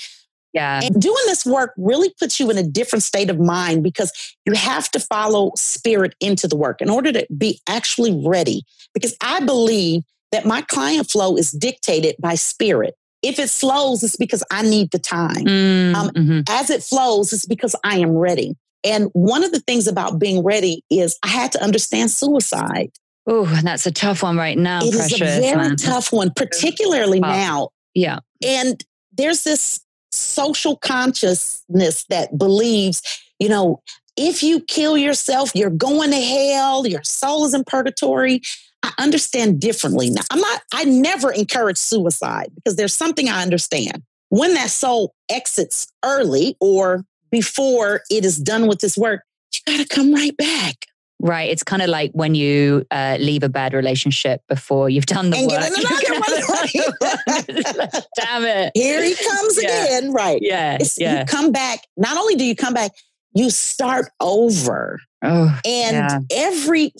yeah. 0.53 0.79
And 0.81 1.01
doing 1.01 1.23
this 1.25 1.45
work 1.45 1.73
really 1.77 2.13
puts 2.17 2.39
you 2.39 2.49
in 2.49 2.57
a 2.57 2.63
different 2.63 3.03
state 3.03 3.29
of 3.29 3.39
mind 3.39 3.83
because 3.83 4.11
you 4.45 4.53
have 4.53 4.89
to 4.91 5.01
follow 5.01 5.51
spirit 5.57 6.15
into 6.21 6.47
the 6.47 6.55
work 6.55 6.81
in 6.81 6.89
order 6.89 7.11
to 7.11 7.27
be 7.37 7.59
actually 7.67 8.17
ready. 8.25 8.63
Because 8.93 9.17
I 9.19 9.41
believe 9.41 10.03
that 10.31 10.45
my 10.45 10.61
client 10.61 11.11
flow 11.11 11.35
is 11.35 11.51
dictated 11.51 12.15
by 12.19 12.35
spirit. 12.35 12.95
If 13.23 13.39
it 13.39 13.49
slows, 13.49 14.03
it's 14.03 14.15
because 14.15 14.43
I 14.51 14.61
need 14.61 14.91
the 14.91 14.99
time. 14.99 15.45
Mm, 15.45 15.95
Um, 15.95 16.09
mhm. 16.11 16.43
As 16.49 16.69
it 16.69 16.83
flows, 16.83 17.33
it's 17.33 17.45
because 17.45 17.75
I 17.83 17.97
am 17.97 18.11
ready. 18.11 18.55
And 18.83 19.09
one 19.13 19.43
of 19.43 19.51
the 19.51 19.59
things 19.61 19.87
about 19.87 20.19
being 20.19 20.43
ready 20.43 20.83
is 20.89 21.17
I 21.23 21.27
had 21.29 21.51
to 21.53 21.63
understand 21.63 22.11
suicide. 22.11 22.91
Oh, 23.27 23.45
and 23.45 23.65
that's 23.67 23.85
a 23.85 23.91
tough 23.91 24.23
one 24.23 24.37
right 24.37 24.57
now, 24.57 24.79
It 24.81 24.93
is 24.93 24.95
precious. 24.95 25.21
a 25.37 25.41
very 25.41 25.55
man. 25.69 25.75
tough 25.75 26.13
one, 26.13 26.31
particularly 26.35 27.19
Wow. 27.19 27.29
now 27.31 27.69
Yeah. 27.95 28.19
and 28.45 28.81
there's 29.11 29.43
this 29.43 29.79
social 30.11 30.77
consciousness 30.77 32.05
that 32.09 32.37
believes, 32.37 33.01
you 33.39 33.49
know, 33.49 33.81
if 34.15 34.41
you 34.41 34.61
kill 34.61 34.97
yourself, 34.97 35.51
you're 35.53 35.69
going 35.69 36.11
to 36.11 36.21
hell, 36.21 36.87
your 36.87 37.03
soul 37.03 37.45
is 37.45 37.53
in 37.53 37.63
purgatory. 37.65 38.41
I 38.83 38.93
understand 38.99 39.59
differently. 39.59 40.09
Now, 40.09 40.21
I'm 40.31 40.39
not, 40.39 40.61
I 40.73 40.83
never 40.85 41.31
encourage 41.31 41.77
suicide 41.77 42.51
because 42.55 42.75
there's 42.75 42.93
something 42.93 43.27
I 43.29 43.41
understand. 43.41 44.03
When 44.29 44.53
that 44.55 44.69
soul 44.69 45.13
exits 45.29 45.87
early 46.03 46.55
or 46.59 47.03
before 47.31 48.01
it 48.09 48.23
is 48.25 48.37
done 48.37 48.67
with 48.67 48.79
this 48.79 48.97
work, 48.97 49.21
you 49.53 49.59
got 49.77 49.81
to 49.81 49.87
come 49.87 50.13
right 50.13 50.35
back. 50.37 50.85
Right. 51.19 51.49
It's 51.49 51.63
kind 51.63 51.81
of 51.81 51.89
like 51.89 52.11
when 52.13 52.35
you 52.35 52.85
uh, 52.91 53.17
leave 53.19 53.41
a 53.41 53.49
bad 53.49 53.73
relationship 53.73 54.41
before 54.47 54.87
you've 54.89 55.07
done 55.07 55.31
the 55.31 55.37
And 55.37 55.47
work. 55.47 55.61
get 55.61 56.15
another 56.15 56.45
one, 56.47 57.87
right? 57.87 58.03
Damn 58.15 58.43
it. 58.45 58.71
Here 58.75 59.03
he 59.03 59.15
comes 59.15 59.59
Yeah. 59.61 59.83
again. 59.85 60.13
Right. 60.13 60.39
Yeah. 60.41 60.75
It's- 60.75 60.97
Yeah. 60.99 61.21
You 61.21 61.25
come 61.25 61.51
back. 61.51 61.79
Not 61.97 62.17
only 62.17 62.35
do 62.35 62.43
you 62.45 62.55
come 62.55 62.73
back, 62.75 62.91
you 63.33 63.49
start 63.49 64.09
over. 64.19 64.99
Oh, 65.23 65.59
And 65.65 65.95
Yeah. 65.95 66.19
every 66.31 66.93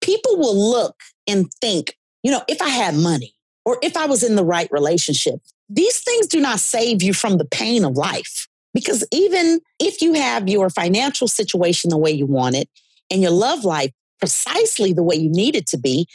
people 0.00 0.36
will 0.38 0.70
look 0.70 0.96
and 1.30 1.52
think, 1.60 1.96
you 2.22 2.30
know, 2.30 2.42
if 2.48 2.60
I 2.60 2.68
had 2.68 2.94
money 2.94 3.34
or 3.64 3.78
if 3.82 3.96
I 3.96 4.06
was 4.06 4.22
in 4.22 4.36
the 4.36 4.44
right 4.44 4.68
relationship, 4.70 5.40
these 5.68 6.00
things 6.00 6.26
do 6.26 6.40
not 6.40 6.60
save 6.60 7.02
you 7.02 7.14
from 7.14 7.38
the 7.38 7.44
pain 7.44 7.84
of 7.84 7.96
life. 7.96 8.48
Because 8.74 9.06
even 9.12 9.60
if 9.78 10.00
you 10.00 10.12
have 10.14 10.48
your 10.48 10.70
financial 10.70 11.28
situation 11.28 11.90
the 11.90 11.98
way 11.98 12.10
you 12.10 12.26
want 12.26 12.56
it 12.56 12.68
and 13.10 13.20
your 13.20 13.32
love 13.32 13.64
life 13.64 13.90
precisely 14.20 14.92
the 14.92 15.02
way 15.02 15.16
you 15.16 15.30
need 15.30 15.56
it 15.56 15.66
to 15.68 15.78
be, 15.78 16.06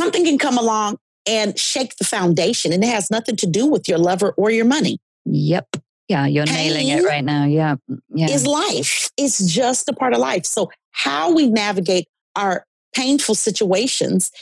something 0.00 0.24
can 0.24 0.38
come 0.38 0.58
along 0.58 0.98
and 1.26 1.58
shake 1.58 1.96
the 1.96 2.04
foundation. 2.04 2.72
And 2.72 2.82
it 2.82 2.88
has 2.88 3.10
nothing 3.10 3.36
to 3.36 3.46
do 3.46 3.66
with 3.66 3.88
your 3.88 3.98
lover 3.98 4.32
or 4.36 4.50
your 4.50 4.64
money. 4.64 4.98
yep. 5.24 5.68
Yeah. 6.08 6.26
You're 6.26 6.46
nailing 6.46 6.88
it 6.88 7.04
right 7.04 7.24
now. 7.24 7.44
Yeah. 7.44 7.76
Yeah. 8.12 8.30
is 8.30 8.44
life. 8.44 9.10
It's 9.16 9.46
just 9.46 9.88
a 9.88 9.92
part 9.92 10.12
of 10.12 10.18
life. 10.18 10.44
So, 10.44 10.72
how 10.90 11.32
we 11.32 11.46
navigate 11.46 12.08
our 12.34 12.66
painful 12.92 13.36
situations, 13.36 14.32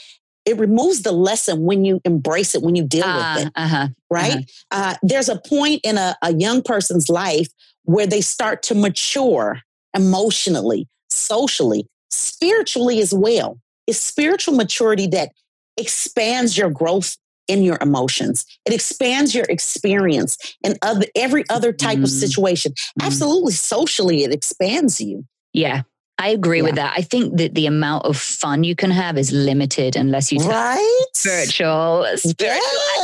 it 0.49 0.57
removes 0.57 1.03
the 1.03 1.11
lesson 1.11 1.61
when 1.65 1.85
you 1.85 2.01
embrace 2.05 2.55
it, 2.55 2.61
when 2.61 2.75
you 2.75 2.83
deal 2.83 3.03
Ah, 3.05 3.33
with 3.37 3.45
it, 3.47 3.53
uh-huh. 3.55 3.87
right? 4.09 4.49
uh 4.71 4.95
there's 5.03 5.29
a 5.29 5.39
point 5.39 5.79
in 5.83 5.97
a, 5.97 6.15
a 6.21 6.33
young 6.33 6.61
person's 6.61 7.07
life 7.09 7.47
where 7.83 8.07
they 8.07 8.21
start 8.21 8.61
to 8.63 8.75
mature 8.75 9.61
emotionally, 9.95 10.87
socially, 11.09 11.85
spiritually 12.11 12.99
as 13.01 13.13
well. 13.13 13.59
It's 13.87 13.99
spiritual 13.99 14.55
maturity 14.55 15.07
that 15.07 15.29
expands 15.77 16.57
your 16.57 16.69
growth 16.69 17.17
in 17.47 17.63
your 17.63 17.77
emotions. 17.81 18.45
It 18.65 18.73
expands 18.73 19.33
your 19.33 19.45
experience 19.49 20.37
in 20.63 20.77
other 20.83 21.07
every 21.15 21.43
other 21.49 21.71
type 21.73 21.97
of 21.97 22.03
Mm. 22.09 22.19
situation. 22.19 22.71
Mm. 22.99 23.05
Absolutely 23.07 23.53
socially 23.53 24.23
it 24.23 24.31
expands 24.31 25.01
you. 25.01 25.25
Yeah. 25.53 25.81
I 26.19 26.29
agree 26.29 26.57
Yeah. 26.57 26.63
with 26.65 26.75
that. 26.75 26.93
I 26.97 27.01
think 27.01 27.37
that 27.37 27.55
the 27.55 27.65
amount 27.65 28.05
of 28.05 28.17
fun 28.17 28.63
you 28.63 28.75
can 28.75 28.91
have 28.91 29.17
is 29.17 29.31
limited 29.31 29.95
unless 29.95 30.31
you 30.31 30.39
take 30.39 30.49
right? 30.49 31.05
spiritual, 31.13 32.05
spiritual 32.15 32.61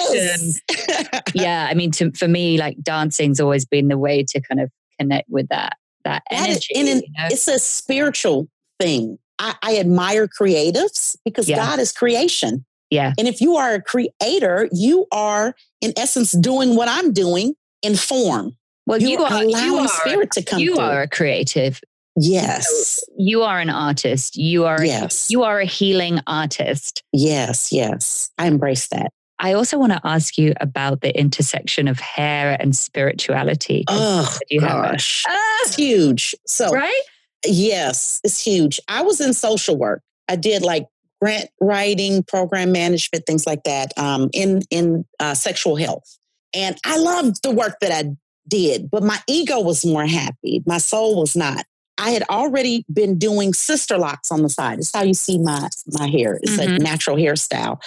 action. 0.09 1.22
Yeah, 1.34 1.68
I 1.70 1.74
mean, 1.74 1.91
to, 1.91 2.11
for 2.11 2.28
me, 2.28 2.57
like 2.57 2.78
dancing's 2.84 3.39
always 3.39 3.66
been 3.66 3.88
the 3.88 3.97
way 3.97 4.24
to 4.30 4.41
kind 4.41 4.59
of 4.61 4.70
connect 4.99 5.30
with 5.30 5.47
that 5.49 5.78
that 6.03 6.24
That 6.30 6.49
is- 6.49 6.55
energy. 6.70 6.74
and 6.76 6.88
in- 6.89 6.97
you 6.97 7.09
know? 7.18 7.28
it's 7.32 7.47
a 7.47 7.57
spiritual 7.59 8.47
thing. 8.80 9.18
I, 9.39 9.55
I 9.63 9.78
admire 9.80 10.28
creatives 10.28 11.18
because 11.26 11.47
Yeah. 11.49 11.57
God 11.57 11.80
is 11.80 11.91
creation. 11.91 12.66
Yeah. 12.89 13.13
And 13.18 13.28
if 13.28 13.41
you 13.41 13.55
are 13.55 13.74
a 13.74 13.82
creator, 13.82 14.70
you 14.72 15.07
are 15.11 15.55
in 15.82 15.93
essence 15.97 16.32
doing 16.34 16.76
what 16.76 16.88
I'm 16.88 17.11
doing 17.13 17.55
in 17.82 17.95
form. 17.95 18.55
well, 18.86 18.99
You're 19.01 19.09
you 19.11 19.24
are 19.24 19.32
allowing 19.43 19.49
you 19.49 19.78
are 19.80 19.88
spirit 19.88 20.32
to 20.34 20.43
come 20.43 20.59
you 20.59 20.76
through. 20.76 20.84
are 20.84 21.01
a 21.01 21.07
creative. 21.07 21.82
Yes. 22.16 23.03
You 23.18 23.43
are 23.43 23.59
an 23.59 23.70
artist. 23.70 24.36
You 24.38 24.66
are 24.66 24.84
Yes. 24.84 25.28
you 25.30 25.43
are 25.43 25.59
a 25.59 25.66
healing 25.66 26.20
artist. 26.28 27.03
Yes. 27.11 27.72
Yes. 27.72 28.30
I 28.38 28.47
embrace 28.47 28.88
that. 28.88 29.11
I 29.39 29.51
also 29.53 29.78
want 29.78 29.91
to 29.91 29.99
ask 30.05 30.38
you 30.38 30.53
about 30.61 31.01
the 31.01 31.18
intersection 31.18 31.89
of 31.89 31.99
hair 31.99 32.55
and 32.59 32.74
spirituality. 32.76 33.84
Oh, 33.89 34.38
you 34.49 34.61
gosh. 34.61 35.24
Ah, 35.28 35.57
It's 35.66 35.76
huge. 35.76 36.34
So, 36.47 36.70
right? 36.72 37.01
yes, 37.45 38.22
it's 38.24 38.39
huge. 38.39 38.80
I 38.88 39.01
was 39.01 39.20
in 39.20 39.34
social 39.34 39.78
work. 39.78 40.01
I 40.30 40.38
did 40.38 40.63
like 40.63 40.88
grant 41.22 41.49
writing, 41.59 42.24
program 42.24 42.72
management, 42.72 43.26
things 43.26 43.45
like 43.45 43.63
that 43.66 43.91
um, 43.97 44.30
in, 44.34 44.61
in 44.72 45.05
uh, 45.20 45.34
sexual 45.34 45.76
health. 45.76 46.18
And 46.53 46.78
I 46.86 46.97
loved 46.97 47.43
the 47.43 47.51
work 47.51 47.80
that 47.82 47.91
I 47.91 48.16
did, 48.47 48.89
but 48.89 49.03
my 49.03 49.20
ego 49.28 49.59
was 49.59 49.86
more 49.86 50.05
happy. 50.05 50.63
My 50.66 50.78
soul 50.78 51.20
was 51.20 51.36
not. 51.36 51.66
I 51.97 52.11
had 52.11 52.23
already 52.29 52.85
been 52.91 53.17
doing 53.17 53.53
Sisterlocks 53.53 54.31
on 54.31 54.41
the 54.41 54.49
side. 54.49 54.79
It's 54.79 54.91
how 54.93 55.03
you 55.03 55.13
see 55.13 55.37
my, 55.39 55.69
my 55.93 56.07
hair. 56.07 56.39
It's 56.43 56.57
a 56.57 56.67
Mhm. 56.67 56.79
natural 56.79 57.15
hairstyle. 57.15 57.79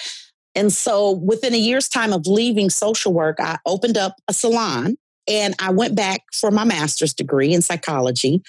And 0.55 0.73
so 0.73 1.13
within 1.13 1.55
a 1.55 1.59
year's 1.59 1.89
time 1.89 2.13
of 2.13 2.27
leaving 2.27 2.71
social 2.71 3.13
work, 3.13 3.37
I 3.39 3.59
opened 3.67 3.97
up 3.99 4.17
a 4.27 4.33
salon 4.33 4.97
and 5.29 5.55
I 5.59 5.71
went 5.71 5.95
back 5.95 6.23
for 6.33 6.51
my 6.51 6.65
master's 6.65 7.13
degree 7.13 7.53
in 7.53 7.61
psychology. 7.63 8.43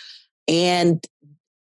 And 0.48 1.06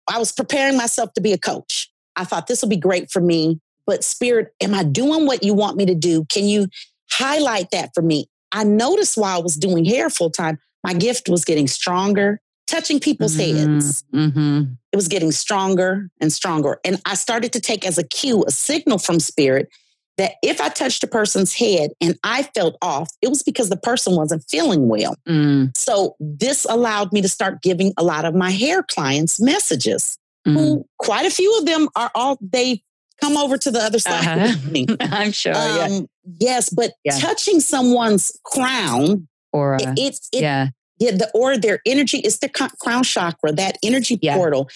I 0.07 0.17
was 0.17 0.31
preparing 0.31 0.77
myself 0.77 1.13
to 1.13 1.21
be 1.21 1.33
a 1.33 1.37
coach. 1.37 1.91
I 2.15 2.23
thought 2.23 2.47
this 2.47 2.61
will 2.61 2.69
be 2.69 2.77
great 2.77 3.11
for 3.11 3.21
me. 3.21 3.59
But, 3.85 4.03
Spirit, 4.03 4.53
am 4.61 4.73
I 4.73 4.83
doing 4.83 5.25
what 5.25 5.43
you 5.43 5.53
want 5.53 5.75
me 5.77 5.85
to 5.87 5.95
do? 5.95 6.25
Can 6.25 6.45
you 6.45 6.67
highlight 7.11 7.71
that 7.71 7.91
for 7.93 8.01
me? 8.01 8.27
I 8.51 8.63
noticed 8.63 9.17
while 9.17 9.37
I 9.39 9.41
was 9.43 9.55
doing 9.55 9.83
hair 9.85 10.09
full 10.09 10.29
time, 10.31 10.57
my 10.83 10.93
gift 10.93 11.27
was 11.29 11.43
getting 11.45 11.67
stronger, 11.67 12.39
touching 12.69 12.99
people's 12.99 13.35
heads. 13.35 14.03
Mm-hmm. 14.13 14.63
It 14.91 14.95
was 14.95 15.07
getting 15.07 15.31
stronger 15.31 16.09
and 16.21 16.31
stronger. 16.31 16.79
And 16.85 17.01
I 17.05 17.15
started 17.15 17.51
to 17.53 17.59
take 17.59 17.85
as 17.85 17.97
a 17.97 18.03
cue, 18.03 18.43
a 18.47 18.51
signal 18.51 18.97
from 18.97 19.19
Spirit 19.19 19.67
that 20.17 20.33
if 20.43 20.59
I 20.59 20.67
touched 20.69 21.03
a 21.03 21.07
person's 21.07 21.53
head 21.53 21.91
and 22.01 22.17
I 22.23 22.43
felt 22.43 22.75
off, 22.81 23.09
it 23.21 23.29
was 23.29 23.41
because 23.41 23.69
the 23.69 23.77
person 23.77 24.15
wasn't 24.15 24.43
feeling 24.49 24.87
well. 24.89 25.15
Mm, 25.27 25.75
So 25.77 26.15
this 26.19 26.65
allowed 26.69 27.13
me 27.13 27.21
to 27.21 27.29
start 27.29 27.61
giving 27.61 27.93
a 27.97 28.03
lot 28.03 28.25
of 28.25 28.35
my 28.35 28.51
hair 28.51 28.83
clients 28.83 29.39
messages. 29.39 30.17
mm. 30.47 30.53
Who 30.53 30.85
quite 30.97 31.25
a 31.25 31.29
few 31.31 31.57
of 31.57 31.65
them 31.65 31.87
are 31.95 32.11
all 32.15 32.37
they 32.41 32.83
come 33.21 33.37
over 33.37 33.57
to 33.57 33.71
the 33.71 33.79
other 33.79 33.99
side 33.99 34.25
Uh-huh. 34.27 34.95
I'm 34.99 35.31
sure. 35.31 35.53
yeah. 35.53 35.87
Um, 35.89 36.07
Yes, 36.39 36.69
but 36.69 36.91
Yeah. 37.03 37.17
touching 37.17 37.59
someone's 37.59 38.37
crown, 38.45 39.27
Or 39.51 39.75
it, 39.75 39.87
it, 39.97 40.19
it 40.33 40.41
yeah. 40.41 40.67
Yeah, 40.99 41.11
the 41.11 41.29
or 41.33 41.57
their 41.57 41.79
energy 41.85 42.17
is 42.19 42.39
their 42.39 42.49
crown 42.49 43.03
chakra, 43.03 43.51
that 43.53 43.77
energy 43.83 44.19
Yeah. 44.21 44.35
portal. 44.35 44.69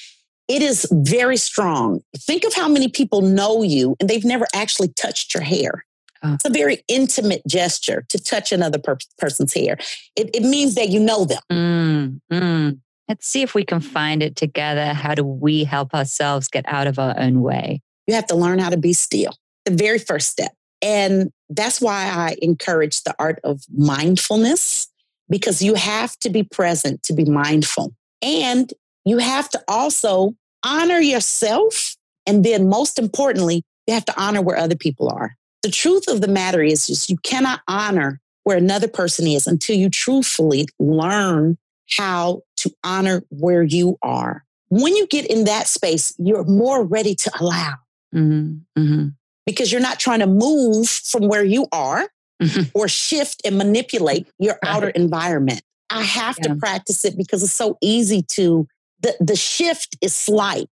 It 0.47 0.61
is 0.61 0.87
very 0.91 1.37
strong. 1.37 2.01
Think 2.17 2.43
of 2.43 2.53
how 2.53 2.67
many 2.67 2.89
people 2.89 3.21
know 3.21 3.63
you 3.63 3.95
and 3.99 4.09
they've 4.09 4.25
never 4.25 4.45
actually 4.53 4.89
touched 4.89 5.33
your 5.33 5.43
hair. 5.43 5.85
Oh. 6.21 6.33
It's 6.33 6.45
a 6.45 6.49
very 6.49 6.83
intimate 6.87 7.43
gesture 7.47 8.05
to 8.09 8.17
touch 8.17 8.51
another 8.51 8.79
per- 8.79 8.97
person's 9.17 9.53
hair. 9.53 9.77
It, 10.15 10.29
it 10.33 10.43
means 10.43 10.75
that 10.75 10.89
you 10.89 10.99
know 10.99 11.25
them. 11.25 11.41
Mm, 11.51 12.21
mm. 12.31 12.79
Let's 13.09 13.27
see 13.27 13.41
if 13.41 13.53
we 13.53 13.65
can 13.65 13.81
find 13.81 14.23
it 14.23 14.35
together. 14.35 14.93
How 14.93 15.15
do 15.15 15.23
we 15.23 15.65
help 15.65 15.93
ourselves 15.93 16.47
get 16.47 16.65
out 16.67 16.87
of 16.87 16.99
our 16.99 17.17
own 17.19 17.41
way? 17.41 17.81
You 18.07 18.15
have 18.15 18.27
to 18.27 18.35
learn 18.35 18.59
how 18.59 18.69
to 18.69 18.77
be 18.77 18.93
still, 18.93 19.35
the 19.65 19.71
very 19.71 19.99
first 19.99 20.29
step. 20.29 20.53
And 20.81 21.31
that's 21.49 21.81
why 21.81 22.05
I 22.05 22.35
encourage 22.41 23.03
the 23.03 23.15
art 23.19 23.39
of 23.43 23.61
mindfulness 23.73 24.87
because 25.29 25.61
you 25.61 25.75
have 25.75 26.17
to 26.19 26.29
be 26.29 26.43
present 26.43 27.03
to 27.03 27.13
be 27.13 27.25
mindful. 27.25 27.93
And 28.21 28.71
you 29.05 29.17
have 29.17 29.49
to 29.49 29.63
also 29.67 30.35
honor 30.63 30.99
yourself. 30.99 31.95
And 32.25 32.43
then, 32.43 32.69
most 32.69 32.99
importantly, 32.99 33.63
you 33.87 33.93
have 33.93 34.05
to 34.05 34.21
honor 34.21 34.41
where 34.41 34.57
other 34.57 34.75
people 34.75 35.09
are. 35.09 35.35
The 35.61 35.71
truth 35.71 36.07
of 36.07 36.21
the 36.21 36.27
matter 36.27 36.61
is 36.61 36.87
just 36.87 37.09
you 37.09 37.17
cannot 37.17 37.61
honor 37.67 38.19
where 38.43 38.57
another 38.57 38.87
person 38.87 39.27
is 39.27 39.47
until 39.47 39.75
you 39.75 39.89
truthfully 39.89 40.67
learn 40.79 41.57
how 41.97 42.41
to 42.57 42.71
honor 42.83 43.23
where 43.29 43.63
you 43.63 43.97
are. 44.01 44.43
When 44.69 44.95
you 44.95 45.07
get 45.07 45.25
in 45.27 45.45
that 45.45 45.67
space, 45.67 46.13
you're 46.17 46.43
more 46.45 46.83
ready 46.83 47.15
to 47.15 47.31
allow 47.39 47.75
hmm 48.11 48.55
hmm 48.77 49.07
because 49.45 49.71
you're 49.71 49.81
not 49.81 49.99
trying 49.99 50.19
to 50.19 50.27
move 50.27 50.87
from 50.87 51.27
where 51.27 51.43
you 51.43 51.67
are 51.73 52.07
Mhm. 52.43 52.71
or 52.75 52.87
shift 52.87 53.41
and 53.45 53.57
manipulate 53.57 54.27
your 54.39 54.57
Right. 54.63 54.75
outer 54.75 54.89
environment. 54.89 55.61
I 55.89 56.01
have 56.03 56.37
Yeah. 56.41 56.49
to 56.49 56.55
practice 56.55 57.05
it 57.05 57.17
because 57.17 57.43
it's 57.43 57.53
so 57.53 57.77
easy 57.81 58.21
to 58.35 58.67
the 59.01 59.15
the 59.19 59.35
shift 59.35 59.95
is 60.01 60.15
slight, 60.15 60.69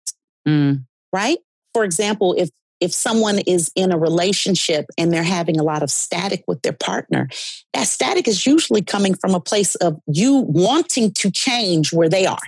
Mm, 0.48 0.86
right? 1.14 1.38
For 1.74 1.84
example, 1.84 2.34
if 2.38 2.50
if 2.80 2.92
someone 2.92 3.38
is 3.40 3.70
in 3.76 3.92
a 3.92 3.98
relationship 3.98 4.86
and 4.98 5.14
they're 5.14 5.22
having 5.40 5.60
a 5.60 5.64
lot 5.64 5.84
of 5.84 5.92
static 5.92 6.44
with 6.48 6.64
their 6.64 6.74
partner, 6.74 7.30
that 7.74 7.86
static 7.88 8.28
is 8.28 8.48
usually 8.48 8.82
coming 8.82 9.14
from 9.14 9.36
a 9.36 9.40
place 9.40 9.76
of 9.76 10.00
you 10.08 10.38
wanting 10.50 11.12
to 11.14 11.30
change 11.30 11.94
where 11.94 12.10
they 12.10 12.26
are. 12.26 12.40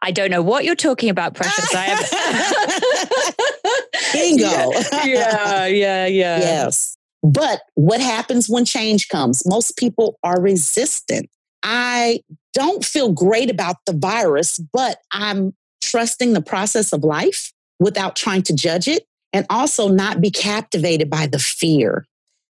I 0.00 0.10
don't 0.10 0.30
know 0.30 0.40
what 0.42 0.64
you're 0.64 0.74
talking 0.74 1.10
about, 1.10 1.34
Precious. 1.34 1.74
I 1.74 1.84
have. 1.84 3.34
Bingo. 4.12 4.72
Yeah, 5.04 5.66
yeah, 5.66 6.06
yeah. 6.06 6.38
Yes. 6.38 6.96
But 7.22 7.62
what 7.74 8.00
happens 8.00 8.48
when 8.48 8.64
change 8.64 9.08
comes? 9.08 9.46
Most 9.46 9.76
people 9.76 10.18
are 10.24 10.40
resistant. 10.40 11.30
I 11.62 12.20
don't 12.52 12.84
feel 12.84 13.12
great 13.12 13.50
about 13.50 13.76
the 13.86 13.92
virus, 13.92 14.58
but 14.58 14.98
I'm 15.12 15.54
trusting 15.80 16.32
the 16.32 16.42
process 16.42 16.92
of 16.92 17.04
life 17.04 17.52
without 17.78 18.16
trying 18.16 18.42
to 18.42 18.54
judge 18.54 18.88
it 18.88 19.06
and 19.32 19.46
also 19.48 19.88
not 19.88 20.20
be 20.20 20.30
captivated 20.30 21.08
by 21.08 21.26
the 21.26 21.38
fear 21.38 22.06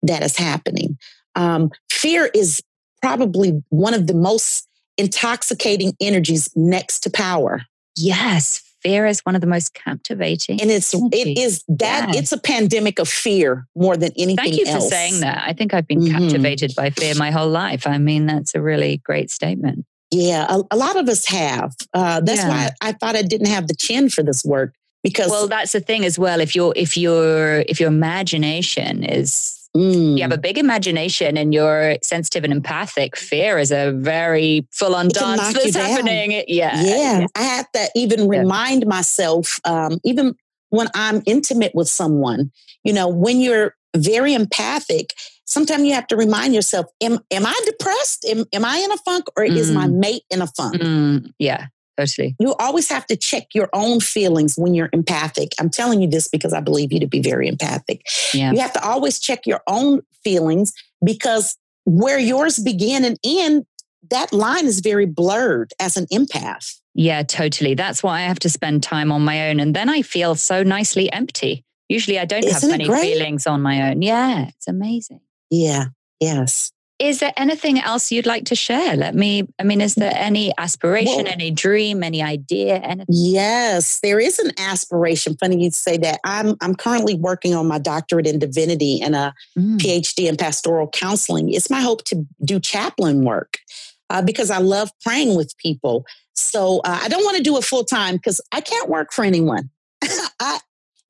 that 0.02 0.22
is 0.22 0.36
happening. 0.36 0.98
Um, 1.34 1.70
fear 1.90 2.30
is 2.34 2.62
probably 3.00 3.62
one 3.68 3.94
of 3.94 4.06
the 4.06 4.14
most 4.14 4.68
intoxicating 4.98 5.94
energies 6.00 6.48
next 6.56 7.00
to 7.00 7.10
power. 7.10 7.62
Yes, 7.96 8.62
fear 8.87 9.07
is 9.07 9.20
one 9.20 9.34
of 9.34 9.41
the 9.41 9.47
most 9.47 9.74
captivating. 9.74 10.61
And 10.61 10.70
it's 10.70 10.95
it 10.95 11.39
is 11.39 11.64
that 11.68 12.11
Yeah. 12.14 12.20
it's 12.20 12.32
a 12.32 12.39
pandemic 12.39 12.99
of 12.99 13.09
fear 13.09 13.66
more 13.74 13.97
than 13.97 14.12
anything 14.16 14.37
Thank 14.37 14.57
you 14.59 14.66
for 14.66 14.80
saying 14.80 15.20
that. 15.20 15.43
I 15.47 15.53
think 15.53 15.74
I've 15.74 15.87
been 15.89 16.01
Mhm. 16.01 16.12
captivated 16.12 16.74
by 16.76 16.91
fear 16.91 17.14
my 17.14 17.30
whole 17.30 17.49
life. 17.49 17.87
I 17.87 17.99
mean, 17.99 18.26
that's 18.26 18.55
a 18.55 18.61
really 18.61 18.99
great 19.05 19.30
statement. 19.30 19.84
Yeah, 20.12 20.47
a, 20.49 20.62
a 20.70 20.76
lot 20.76 20.97
of 20.97 21.09
us 21.09 21.26
have. 21.26 21.74
Uh, 21.93 22.20
that's 22.20 22.43
Yeah. 22.43 22.49
why 22.49 22.70
I 22.80 22.93
thought 22.93 23.16
I 23.16 23.22
didn't 23.22 23.49
have 23.49 23.66
the 23.66 23.74
chin 23.74 24.09
for 24.09 24.22
this 24.22 24.45
work 24.45 24.72
because 25.03 25.30
Well, 25.30 25.49
that's 25.49 25.72
the 25.72 25.80
thing 25.80 26.05
as 26.05 26.16
well. 26.18 26.41
If 26.41 26.55
your 26.55 26.72
if 26.76 26.97
your 26.97 27.64
if 27.68 27.80
your 27.80 27.89
imagination 27.89 29.03
is 29.03 29.65
mm, 29.76 30.16
you 30.16 30.22
have 30.22 30.32
a 30.32 30.38
big 30.38 30.58
imagination 30.58 31.36
and 31.36 31.52
you're 31.54 31.96
sensitive 32.02 32.44
and 32.44 32.52
empathic, 32.52 33.16
fear 33.16 33.58
is 33.58 33.70
a 33.70 33.92
very 33.92 34.66
full 34.72 34.94
on 34.94 35.08
dance 35.08 35.52
that's 35.52 35.76
happening. 35.76 36.44
Yeah. 36.48 36.82
yeah, 36.82 37.26
I 37.34 37.42
have 37.42 37.70
to 37.72 37.88
even 37.94 38.20
Yeah. 38.32 38.40
remind 38.40 38.86
myself, 38.86 39.60
um, 39.64 39.98
even 40.04 40.34
when 40.70 40.88
I'm 40.94 41.22
intimate 41.26 41.74
with 41.74 41.88
someone, 41.88 42.50
you 42.84 42.92
know, 42.92 43.08
when 43.08 43.40
you're 43.40 43.74
very 43.96 44.34
empathic, 44.34 45.14
sometimes 45.46 45.84
you 45.84 45.94
have 45.94 46.06
to 46.08 46.16
remind 46.16 46.54
yourself, 46.54 46.86
am, 47.00 47.18
am 47.30 47.46
I 47.46 47.60
depressed? 47.64 48.24
Am, 48.28 48.44
am 48.52 48.64
I 48.64 48.78
in 48.78 48.92
a 48.92 48.96
funk 48.98 49.24
or 49.36 49.44
is 49.44 49.70
my 49.70 49.86
mate 49.86 50.24
in 50.30 50.42
a 50.42 50.46
funk? 50.48 50.82
Mm, 50.82 51.32
yeah, 51.38 51.66
totally. 51.99 52.36
You 52.38 52.55
always 52.59 52.88
have 52.88 53.07
to 53.07 53.16
check 53.16 53.49
your 53.55 53.68
own 53.72 54.01
feelings 54.01 54.57
when 54.57 54.74
you're 54.74 54.90
empathic. 54.92 55.53
I'm 55.59 55.70
telling 55.70 56.01
you 56.01 56.09
this 56.09 56.28
because 56.28 56.53
I 56.53 56.61
believe 56.61 56.92
you 56.92 57.01
to 57.01 57.07
be 57.07 57.20
very 57.20 57.49
empathic. 57.49 58.07
Yeah. 58.32 58.53
You 58.53 58.61
have 58.61 58.72
to 58.74 58.84
always 58.84 59.18
check 59.18 59.47
your 59.47 59.61
own 59.66 60.03
feelings 60.24 60.72
because 61.05 61.57
where 61.84 62.18
yours 62.18 62.59
begin 62.59 63.05
and 63.05 63.18
end, 63.24 63.66
that 64.11 64.32
line 64.32 64.66
is 64.66 64.80
very 64.80 65.07
blurred 65.07 65.72
as 65.80 65.97
an 65.97 66.07
empath. 66.07 66.78
Yeah, 66.94 67.22
totally. 67.22 67.74
That's 67.74 68.03
why 68.03 68.20
I 68.20 68.22
have 68.22 68.38
to 68.40 68.49
spend 68.49 68.82
time 68.82 69.12
on 69.12 69.22
my 69.22 69.51
own. 69.51 69.61
And 69.61 69.74
then 69.74 69.88
I 69.88 70.03
feel 70.03 70.34
so 70.34 70.62
nicely 70.62 71.12
empty. 71.12 71.64
Usually 71.88 72.18
I 72.18 72.24
don't 72.24 72.44
have 72.44 72.57
Isn't 72.57 72.70
it 72.70 72.88
many 72.88 73.01
feelings 73.01 73.47
on 73.47 73.62
my 73.62 73.90
own. 73.90 74.03
Yeah, 74.03 74.49
it's 74.49 74.66
amazing. 74.66 75.20
Yeah. 75.51 75.86
Yes. 76.20 76.72
Is 76.99 77.20
there 77.20 77.32
anything 77.36 77.78
else 77.78 78.11
you'd 78.11 78.26
like 78.26 78.47
to 78.47 78.55
share? 78.55 78.97
Let 78.97 79.14
me, 79.14 79.47
I 79.59 79.64
mean, 79.64 79.82
is 79.82 79.97
there 79.97 80.14
any 80.14 80.53
aspiration, 80.57 81.24
well, 81.24 81.32
any 81.32 81.51
dream, 81.51 82.03
any 82.03 82.22
idea? 82.22 82.76
Anything? 82.76 83.07
Yes, 83.09 84.01
there 84.01 84.18
is 84.18 84.38
an 84.38 84.53
aspiration. 84.59 85.36
Funny 85.36 85.62
you 85.62 85.70
say 85.70 85.99
that. 85.99 86.20
I'm, 86.24 86.57
I'm 86.62 86.74
currently 86.74 87.14
working 87.14 87.55
on 87.55 87.68
my 87.68 87.78
doctorate 87.78 88.26
in 88.26 88.38
divinity 88.38 89.03
and 89.03 89.14
a 89.14 89.34
mm. 89.59 89.76
PhD 89.76 90.26
in 90.26 90.36
pastoral 90.36 90.88
counseling. 90.88 91.53
It's 91.53 91.68
my 91.68 91.82
hope 91.82 92.05
to 92.05 92.24
do 92.42 92.59
chaplain 92.59 93.24
work 93.24 93.59
uh, 94.09 94.22
because 94.22 94.51
I 94.51 94.59
love 94.59 94.90
praying 95.03 95.36
with 95.36 95.55
people. 95.59 96.07
So 96.34 96.80
uh, 96.84 97.01
I 97.03 97.09
don't 97.09 97.24
want 97.24 97.36
to 97.36 97.42
do 97.42 97.59
it 97.59 97.64
full 97.64 97.84
time 97.84 98.16
because 98.16 98.40
I 98.53 98.62
can't 98.62 98.88
work 98.88 99.12
for 99.12 99.24
anyone. 99.24 99.68
I, 100.40 100.61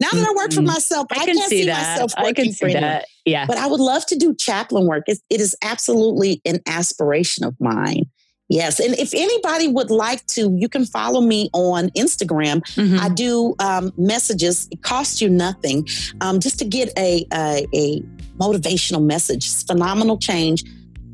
now 0.00 0.10
that 0.10 0.28
I 0.28 0.32
work 0.34 0.52
for 0.52 0.62
myself, 0.62 1.06
I, 1.10 1.22
I 1.22 1.24
can 1.24 1.36
not 1.36 1.48
see, 1.48 1.62
see 1.62 1.70
myself 1.70 2.12
working 2.18 2.28
I 2.28 2.32
can 2.32 2.52
see 2.52 2.58
for 2.58 2.66
anyone. 2.66 2.82
That. 2.82 3.06
Yeah. 3.24 3.46
But 3.46 3.56
I 3.56 3.66
would 3.66 3.80
love 3.80 4.04
to 4.06 4.16
do 4.16 4.34
chaplain 4.34 4.86
work. 4.86 5.04
It, 5.06 5.18
it 5.30 5.40
is 5.40 5.56
absolutely 5.62 6.42
an 6.44 6.60
aspiration 6.66 7.44
of 7.44 7.54
mine. 7.60 8.04
Yes. 8.48 8.78
And 8.78 8.94
if 8.94 9.12
anybody 9.12 9.68
would 9.68 9.90
like 9.90 10.24
to, 10.28 10.54
you 10.56 10.68
can 10.68 10.84
follow 10.84 11.20
me 11.20 11.50
on 11.52 11.88
Instagram. 11.90 12.60
Mm-hmm. 12.74 13.00
I 13.00 13.08
do 13.08 13.54
um, 13.58 13.92
messages. 13.96 14.68
It 14.70 14.82
costs 14.82 15.20
you 15.20 15.28
nothing 15.28 15.86
um, 16.20 16.38
just 16.38 16.58
to 16.60 16.64
get 16.64 16.96
a, 16.96 17.26
a, 17.32 17.66
a 17.74 18.00
motivational 18.38 19.04
message. 19.04 19.46
It's 19.46 19.62
phenomenal 19.64 20.18
change, 20.18 20.62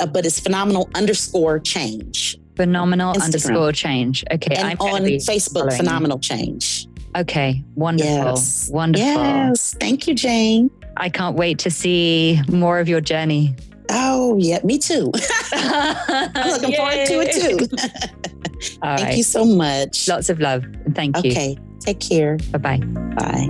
uh, 0.01 0.07
but 0.07 0.27
it's 0.27 0.41
phenomenal 0.41 0.91
underscore 0.95 1.59
change. 1.59 2.37
Phenomenal 2.57 3.15
Instagram. 3.15 3.23
underscore 3.23 3.73
change. 3.73 4.25
Okay. 4.31 4.55
And 4.55 4.69
I'm 4.69 4.81
on 4.81 5.03
Facebook, 5.03 5.75
phenomenal 5.75 6.19
change. 6.19 6.87
Okay, 7.17 7.63
wonderful. 7.75 8.11
Yes. 8.11 8.71
Wonderful. 8.73 9.07
Yes. 9.07 9.75
Thank 9.79 10.07
you, 10.07 10.15
Jane. 10.15 10.71
I 10.97 11.09
can't 11.09 11.37
wait 11.37 11.59
to 11.61 11.71
see 11.71 12.41
more 12.49 12.79
of 12.79 12.89
your 12.89 13.01
journey. 13.01 13.55
Oh, 13.91 14.39
yeah, 14.39 14.61
me 14.65 14.79
too. 14.79 15.13
I'm 15.53 16.51
looking 16.51 16.75
forward 16.77 17.07
to 17.07 17.21
it 17.21 17.33
too. 17.35 17.67
Thank 18.81 18.83
right. 19.03 19.17
you 19.17 19.23
so 19.23 19.45
much. 19.45 20.09
Lots 20.09 20.31
of 20.31 20.41
love. 20.41 20.65
Thank 20.95 21.23
you. 21.25 21.33
Okay, 21.33 21.59
take 21.81 22.01
care. 22.01 22.39
Bye-bye. 22.53 22.79
Bye. 22.79 23.49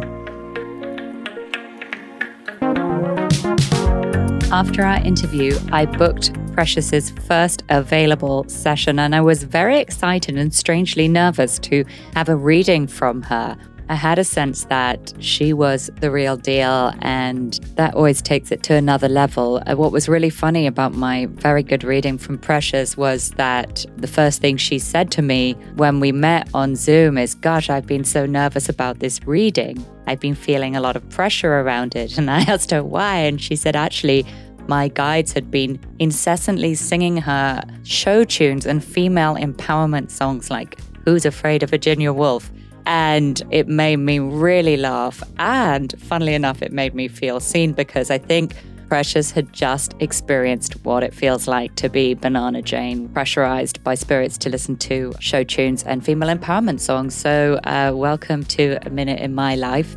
After 4.51 4.85
our 4.85 4.99
interview, 5.05 5.59
I 5.71 5.87
booked 5.87 6.33
Precious's 6.53 7.11
first 7.11 7.63
available 7.69 8.49
session, 8.49 8.99
and 8.99 9.15
I 9.15 9.21
was 9.21 9.45
very 9.45 9.79
excited 9.79 10.37
and 10.37 10.55
strangely 10.55 11.09
nervous 11.09 11.59
to 11.61 11.85
have 12.15 12.29
a 12.29 12.37
reading 12.37 12.87
from 12.87 13.23
her. 13.23 13.57
I 13.89 13.95
had 13.95 14.19
a 14.19 14.25
sense 14.25 14.65
that 14.65 15.13
she 15.19 15.53
was 15.53 15.91
the 16.01 16.11
real 16.11 16.37
deal, 16.37 16.95
and 17.03 17.55
that 17.75 17.95
always 17.95 18.23
takes 18.23 18.51
it 18.51 18.63
to 18.65 18.75
another 18.75 19.09
level. 19.09 19.63
Uh, 19.67 19.77
what 19.77 19.93
was 19.93 20.09
really 20.09 20.31
funny 20.31 20.67
about 20.67 20.95
my 20.95 21.27
very 21.27 21.63
good 21.63 21.85
reading 21.85 22.17
from 22.17 22.39
Precious 22.39 22.97
was 22.97 23.33
that 23.33 23.85
the 23.97 24.07
first 24.07 24.41
thing 24.41 24.57
she 24.57 24.79
said 24.79 25.11
to 25.13 25.23
me 25.23 25.55
when 25.77 26.01
we 26.01 26.13
met 26.13 26.49
on 26.55 26.75
Zoom 26.75 27.19
is, 27.19 27.35
Gosh, 27.35 27.69
I've 27.69 27.87
been 27.87 28.05
so 28.05 28.25
nervous 28.25 28.69
about 28.69 29.01
this 29.01 29.21
reading. 29.27 29.85
I've 30.07 30.21
been 30.21 30.35
feeling 30.35 30.75
a 30.75 30.81
lot 30.81 30.97
of 30.97 31.09
pressure 31.11 31.61
around 31.61 31.95
it. 31.95 32.17
And 32.23 32.31
I 32.31 32.43
asked 32.43 32.71
her 32.71 32.83
why, 32.83 33.17
and 33.19 33.41
she 33.41 33.57
said, 33.57 33.77
Actually, 33.77 34.25
my 34.69 34.89
guides 34.89 35.33
had 35.33 35.51
been 35.51 35.79
incessantly 35.99 36.75
singing 36.75 37.17
her 37.19 37.63
show 37.83 38.25
tunes 38.25 38.67
and 38.67 38.83
female 38.83 39.37
empowerment 39.37 40.11
songs 40.11 40.51
like 40.51 40.79
Who's 41.05 41.25
Afraid 41.27 41.63
of 41.63 41.71
Virginia 41.71 42.13
Woolf? 42.13 42.51
And 42.87 43.41
it 43.51 43.69
made 43.69 43.97
me 43.97 44.19
really 44.19 44.77
laugh. 44.77 45.23
And 45.39 45.95
funnily 45.99 46.35
enough, 46.35 46.63
it 46.63 46.73
made 46.73 46.95
me 46.95 47.09
feel 47.09 47.41
seen 47.41 47.73
because 47.73 48.11
I 48.11 48.19
think 48.19 48.55
Precious 48.89 49.31
had 49.31 49.53
just 49.55 49.95
experienced 50.01 50.75
what 50.85 51.03
it 51.03 51.15
feels 51.15 51.49
like 51.49 51.75
to 51.77 51.89
be 51.89 52.13
Banana 52.13 52.61
Jane, 52.61 53.09
pressurized 53.09 53.83
by 53.83 53.95
spirits 53.95 54.37
to 54.37 54.51
listen 54.51 54.77
to 54.77 55.15
show 55.19 55.45
tunes 55.45 55.83
and 55.85 56.05
female 56.05 56.29
empowerment 56.29 56.79
songs. 56.79 57.15
So, 57.15 57.59
uh, 57.65 57.93
welcome 57.95 58.45
to 58.45 58.79
A 58.87 58.91
Minute 58.91 59.21
in 59.21 59.35
My 59.35 59.55
Life. 59.55 59.97